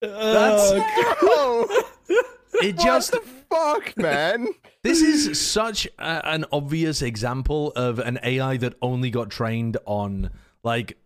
[0.00, 0.72] That's
[1.22, 1.84] Oh,
[2.54, 4.48] It what just the fuck, man?
[4.82, 10.30] This is such a, an obvious example of an AI that only got trained on
[10.62, 10.96] like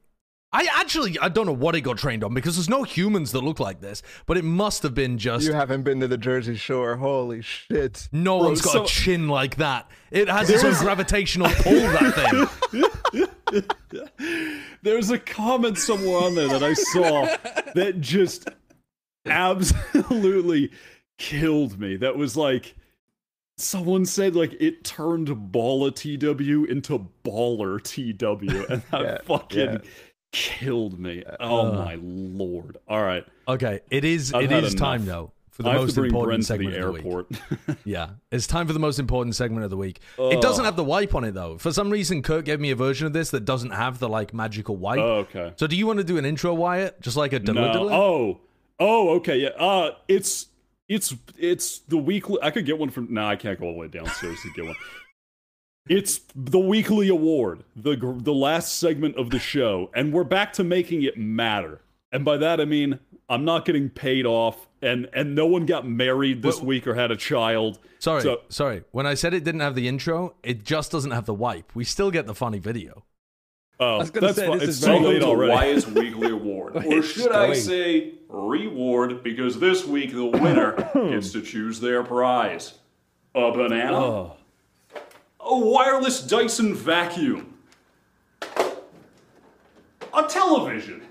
[0.53, 3.41] I actually I don't know what it got trained on because there's no humans that
[3.43, 6.57] look like this, but it must have been just You haven't been to the Jersey
[6.57, 6.97] Shore.
[6.97, 8.09] Holy shit.
[8.11, 9.89] no Bro, one's got so- a chin like that.
[10.11, 11.73] It has its own gravitational pull.
[11.75, 13.62] That thing.
[14.83, 17.27] There's a comment somewhere on there that I saw
[17.75, 18.49] that just
[19.27, 20.70] absolutely
[21.19, 21.97] killed me.
[21.97, 22.75] That was like
[23.57, 29.79] someone said like it turned baller TW into baller TW and that Yeah, fucking yeah.
[30.33, 31.25] Killed me.
[31.41, 31.73] Oh Uh.
[31.73, 32.76] my lord.
[32.89, 33.25] All right.
[33.49, 34.33] Okay, it is.
[34.34, 37.09] It had time though for the I most important Bren to segment the of the
[37.68, 37.78] week.
[37.84, 40.00] Yeah, it's time for the most important segment of the week.
[40.18, 41.59] It doesn't have the wipe on it though.
[41.59, 44.33] For some reason, Kurt gave me a version of this that doesn't have the like
[44.33, 45.00] magical wipe.
[45.00, 45.52] oh, okay.
[45.57, 47.00] So do you want to do an intro, Wyatt?
[47.00, 47.89] Just like a No.
[47.91, 48.41] Oh.
[48.78, 49.36] Oh, okay.
[49.39, 49.49] Yeah.
[49.59, 50.47] Uh it's
[50.89, 53.78] it's it's the weekly I could get one from No, I can't go all the
[53.78, 54.76] way downstairs to get one.
[55.89, 60.65] It's the weekly award, the the last segment of the show, and we're back to
[60.65, 61.81] making it matter.
[62.12, 65.86] And by that I mean I'm not getting paid off, and and no one got
[65.89, 67.78] married this Well- week or had a child.
[67.99, 68.83] Sorry, So- sorry.
[68.92, 71.75] When I said it didn't have the intro, it just doesn't have the wipe.
[71.75, 73.05] We still get the funny video.
[73.78, 74.59] Oh, was gonna that's say, fine.
[74.59, 75.52] this It's is so very- late Welcome to already.
[75.52, 76.76] Wyatt's Weekly Award.
[76.86, 82.75] or should I say reward, because this week the winner gets to choose their prize.
[83.34, 84.36] A banana, Oh.
[85.44, 87.55] A wireless Dyson vacuum,
[88.43, 91.02] a television.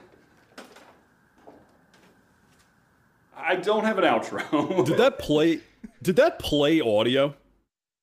[3.36, 4.86] I don't have an outro.
[4.86, 5.62] Did that play
[6.02, 7.36] did that play audio?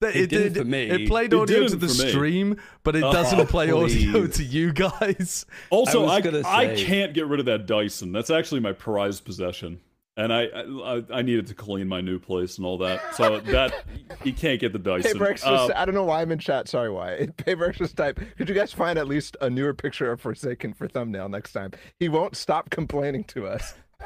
[0.03, 0.91] It, did for me.
[0.91, 4.73] It played It audio to the stream, but it Oh, doesn't play audio to you
[4.73, 5.47] guys.
[5.71, 8.13] Also, was I, I, can't get rid of that Dyson.
[8.13, 9.81] That's actually my prized possession.
[10.19, 13.15] And I, I I needed to clean my new place and all that.
[13.17, 13.85] So that
[14.25, 15.19] you can't get the Dyson.
[15.19, 16.69] Payberx just, Uh, I don't know why I'm in chat.
[16.69, 17.29] Sorry, why.
[17.37, 18.19] Payberx just type.
[18.39, 21.73] Could you guys find at least a newer picture of Forsaken for thumbnail next time?
[22.01, 23.75] He won't stop complaining to us.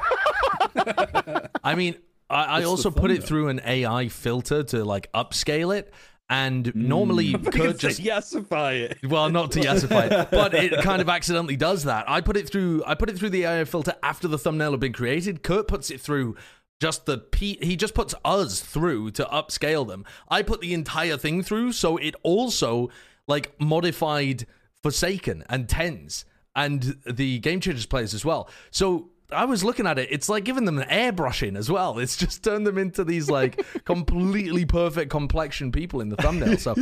[1.63, 1.95] I mean,
[2.29, 5.93] I, I also put it through an AI filter to like upscale it.
[6.31, 6.75] And mm.
[6.75, 8.97] normally Kurt just yesify it.
[9.03, 12.09] Well, not to yassify it, but it kind of accidentally does that.
[12.09, 12.83] I put it through.
[12.87, 15.43] I put it through the AI filter after the thumbnail had been created.
[15.43, 16.37] Kurt puts it through
[16.79, 17.59] just the P.
[17.61, 20.05] He just puts us through to upscale them.
[20.29, 22.89] I put the entire thing through, so it also
[23.27, 24.47] like modified
[24.81, 26.23] Forsaken and Tens
[26.55, 28.49] and the Game Changers players as well.
[28.71, 29.10] So.
[29.33, 30.09] I was looking at it.
[30.11, 31.99] It's like giving them an airbrushing as well.
[31.99, 36.57] It's just turned them into these like completely perfect complexion people in the thumbnail.
[36.57, 36.75] So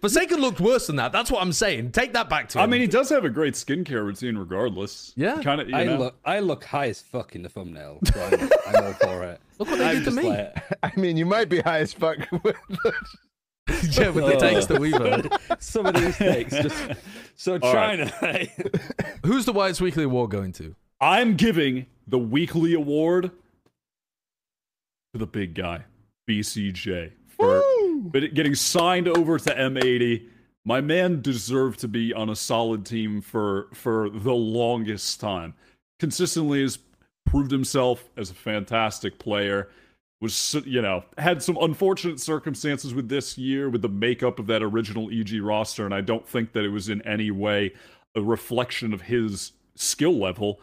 [0.00, 1.12] Forsaken looked worse than that.
[1.12, 1.92] That's what I'm saying.
[1.92, 2.62] Take that back to him.
[2.62, 5.12] I mean, he does have a great skincare routine, regardless.
[5.16, 5.40] Yeah.
[5.42, 5.68] kind of.
[5.72, 5.96] I know.
[5.98, 7.98] look, I look high as fuck in the thumbnail.
[8.12, 9.40] So I'm, I'm all for it.
[9.58, 10.24] Look what they I'm did to just me.
[10.28, 12.18] like- I mean, you might be high as fuck.
[12.30, 12.92] with the-
[13.90, 14.38] yeah, with the oh.
[14.38, 15.32] takes that we've heard.
[15.58, 16.76] some of these takes just
[17.36, 17.98] so All right.
[17.98, 18.12] China.
[18.22, 18.50] right?
[19.24, 20.76] Who's the Wyatt's Weekly Award going to?
[21.00, 23.30] I'm giving the weekly award
[25.12, 25.84] to the big guy,
[26.28, 27.62] BCJ, for
[28.04, 30.26] but getting signed over to M80.
[30.64, 35.54] My man deserved to be on a solid team for for the longest time.
[35.98, 36.78] Consistently has
[37.26, 39.68] proved himself as a fantastic player.
[40.22, 44.62] Was you know had some unfortunate circumstances with this year with the makeup of that
[44.62, 47.74] original EG roster, and I don't think that it was in any way
[48.14, 50.58] a reflection of his skill level.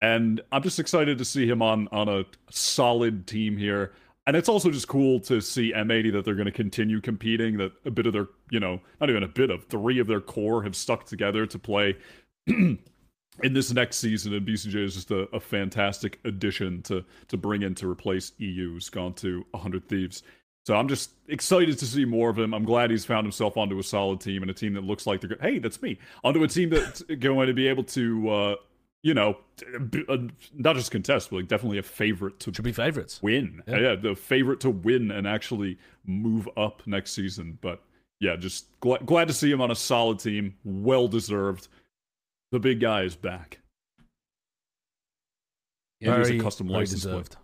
[0.00, 3.92] And I'm just excited to see him on on a solid team here.
[4.26, 7.56] And it's also just cool to see M80 that they're going to continue competing.
[7.56, 10.20] That a bit of their, you know, not even a bit of three of their
[10.20, 11.96] core have stuck together to play
[12.46, 12.78] in
[13.42, 14.34] this next season.
[14.34, 18.72] And BCJ is just a, a fantastic addition to to bring in to replace eeiu,
[18.72, 20.22] who's gone to 100 Thieves.
[20.66, 22.52] So I'm just excited to see more of him.
[22.52, 25.22] I'm glad he's found himself onto a solid team and a team that looks like
[25.22, 28.54] they're hey, that's me onto a team that's going to be able to, uh,
[29.02, 29.38] you know,
[30.08, 30.16] uh,
[30.54, 33.22] not just contest, but like definitely a favorite to Should be favorites.
[33.22, 33.62] win.
[33.66, 33.78] Yeah.
[33.78, 33.94] Yeah.
[33.94, 37.58] the favorite to win and actually move up next season.
[37.60, 37.80] But
[38.20, 40.54] yeah, just glad, glad to see him on a solid team.
[40.64, 41.68] Well deserved.
[42.50, 43.60] The big guy is back.
[46.00, 47.36] He's Very, a custom license deserved.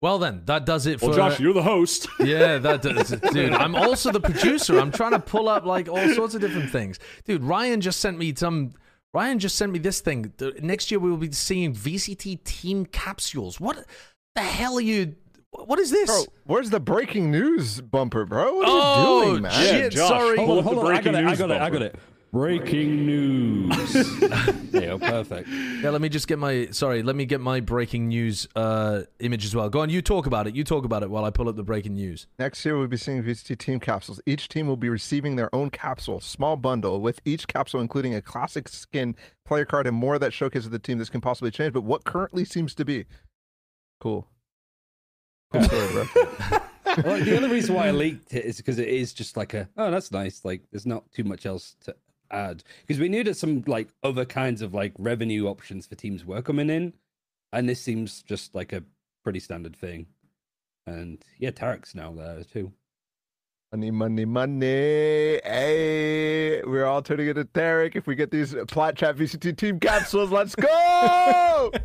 [0.00, 1.08] Well then, that does it for.
[1.08, 2.06] Well, Josh, you're the host.
[2.20, 3.52] yeah, that does, dude.
[3.54, 4.78] I'm also the producer.
[4.78, 7.42] I'm trying to pull up like all sorts of different things, dude.
[7.42, 8.72] Ryan just sent me some.
[9.12, 10.32] Ryan just sent me this thing.
[10.60, 13.58] Next year we will be seeing VCT team capsules.
[13.58, 13.84] What
[14.36, 15.16] the hell are you?
[15.50, 16.06] What is this?
[16.06, 18.54] Bro, where's the breaking news bumper, bro?
[18.54, 19.52] What are oh, you doing, man?
[19.52, 19.92] Yeah, shit!
[19.92, 20.36] Josh, sorry.
[20.36, 20.92] pull Hold on, the hold on.
[20.92, 21.26] I got breaking it.
[21.26, 21.60] I news got it.
[21.60, 21.96] I got it.
[22.30, 24.20] Breaking news.
[24.72, 25.48] yeah, perfect.
[25.48, 27.02] Yeah, let me just get my sorry.
[27.02, 29.70] Let me get my breaking news uh, image as well.
[29.70, 30.54] Go on, you talk about it.
[30.54, 32.26] You talk about it while I pull up the breaking news.
[32.38, 34.20] Next year, we'll be seeing VCT team capsules.
[34.26, 38.20] Each team will be receiving their own capsule, small bundle, with each capsule including a
[38.20, 39.16] classic skin,
[39.46, 40.98] player card, and more that showcases the team.
[40.98, 43.06] This can possibly change, but what currently seems to be
[44.00, 44.28] cool.
[45.50, 46.04] Cool story, bro.
[47.04, 49.68] well, the only reason why I leaked it is because it is just like a
[49.76, 50.44] oh that's nice.
[50.44, 51.94] Like there's not too much else to
[52.30, 56.24] add because we knew that some like other kinds of like revenue options for teams
[56.24, 56.94] were coming in,
[57.52, 58.82] and this seems just like a
[59.24, 60.06] pretty standard thing.
[60.86, 62.72] And yeah, Tarik's now there too.
[63.72, 65.40] Money, money, money.
[65.44, 70.30] Hey, we're all turning into Tarek if we get these Plat Chat VCT team capsules.
[70.30, 71.70] Let's go!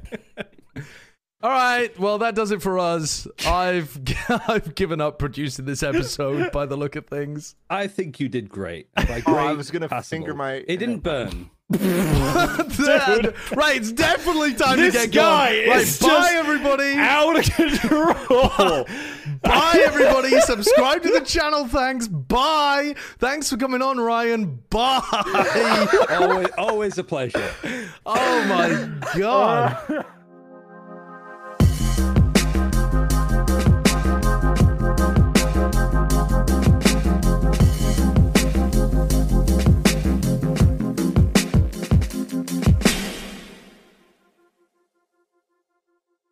[1.43, 3.27] All right, well that does it for us.
[3.45, 3.99] I've
[4.47, 7.55] I've given up producing this episode by the look of things.
[7.69, 8.87] I think you did great.
[8.95, 11.49] And by Oh, I was gonna finger my- It didn't burn.
[11.73, 11.81] Dude,
[13.55, 15.69] right, it's definitely time This to get guy going.
[15.69, 16.93] Right, is bye just everybody.
[16.95, 18.85] Out of control.
[19.41, 20.39] Bye everybody.
[20.41, 21.67] Subscribe to the channel.
[21.67, 22.07] Thanks.
[22.07, 22.95] Bye.
[23.17, 24.59] Thanks for coming on, Ryan.
[24.69, 26.05] Bye.
[26.11, 27.51] always, always a pleasure.
[28.05, 28.89] oh my
[29.19, 30.05] god.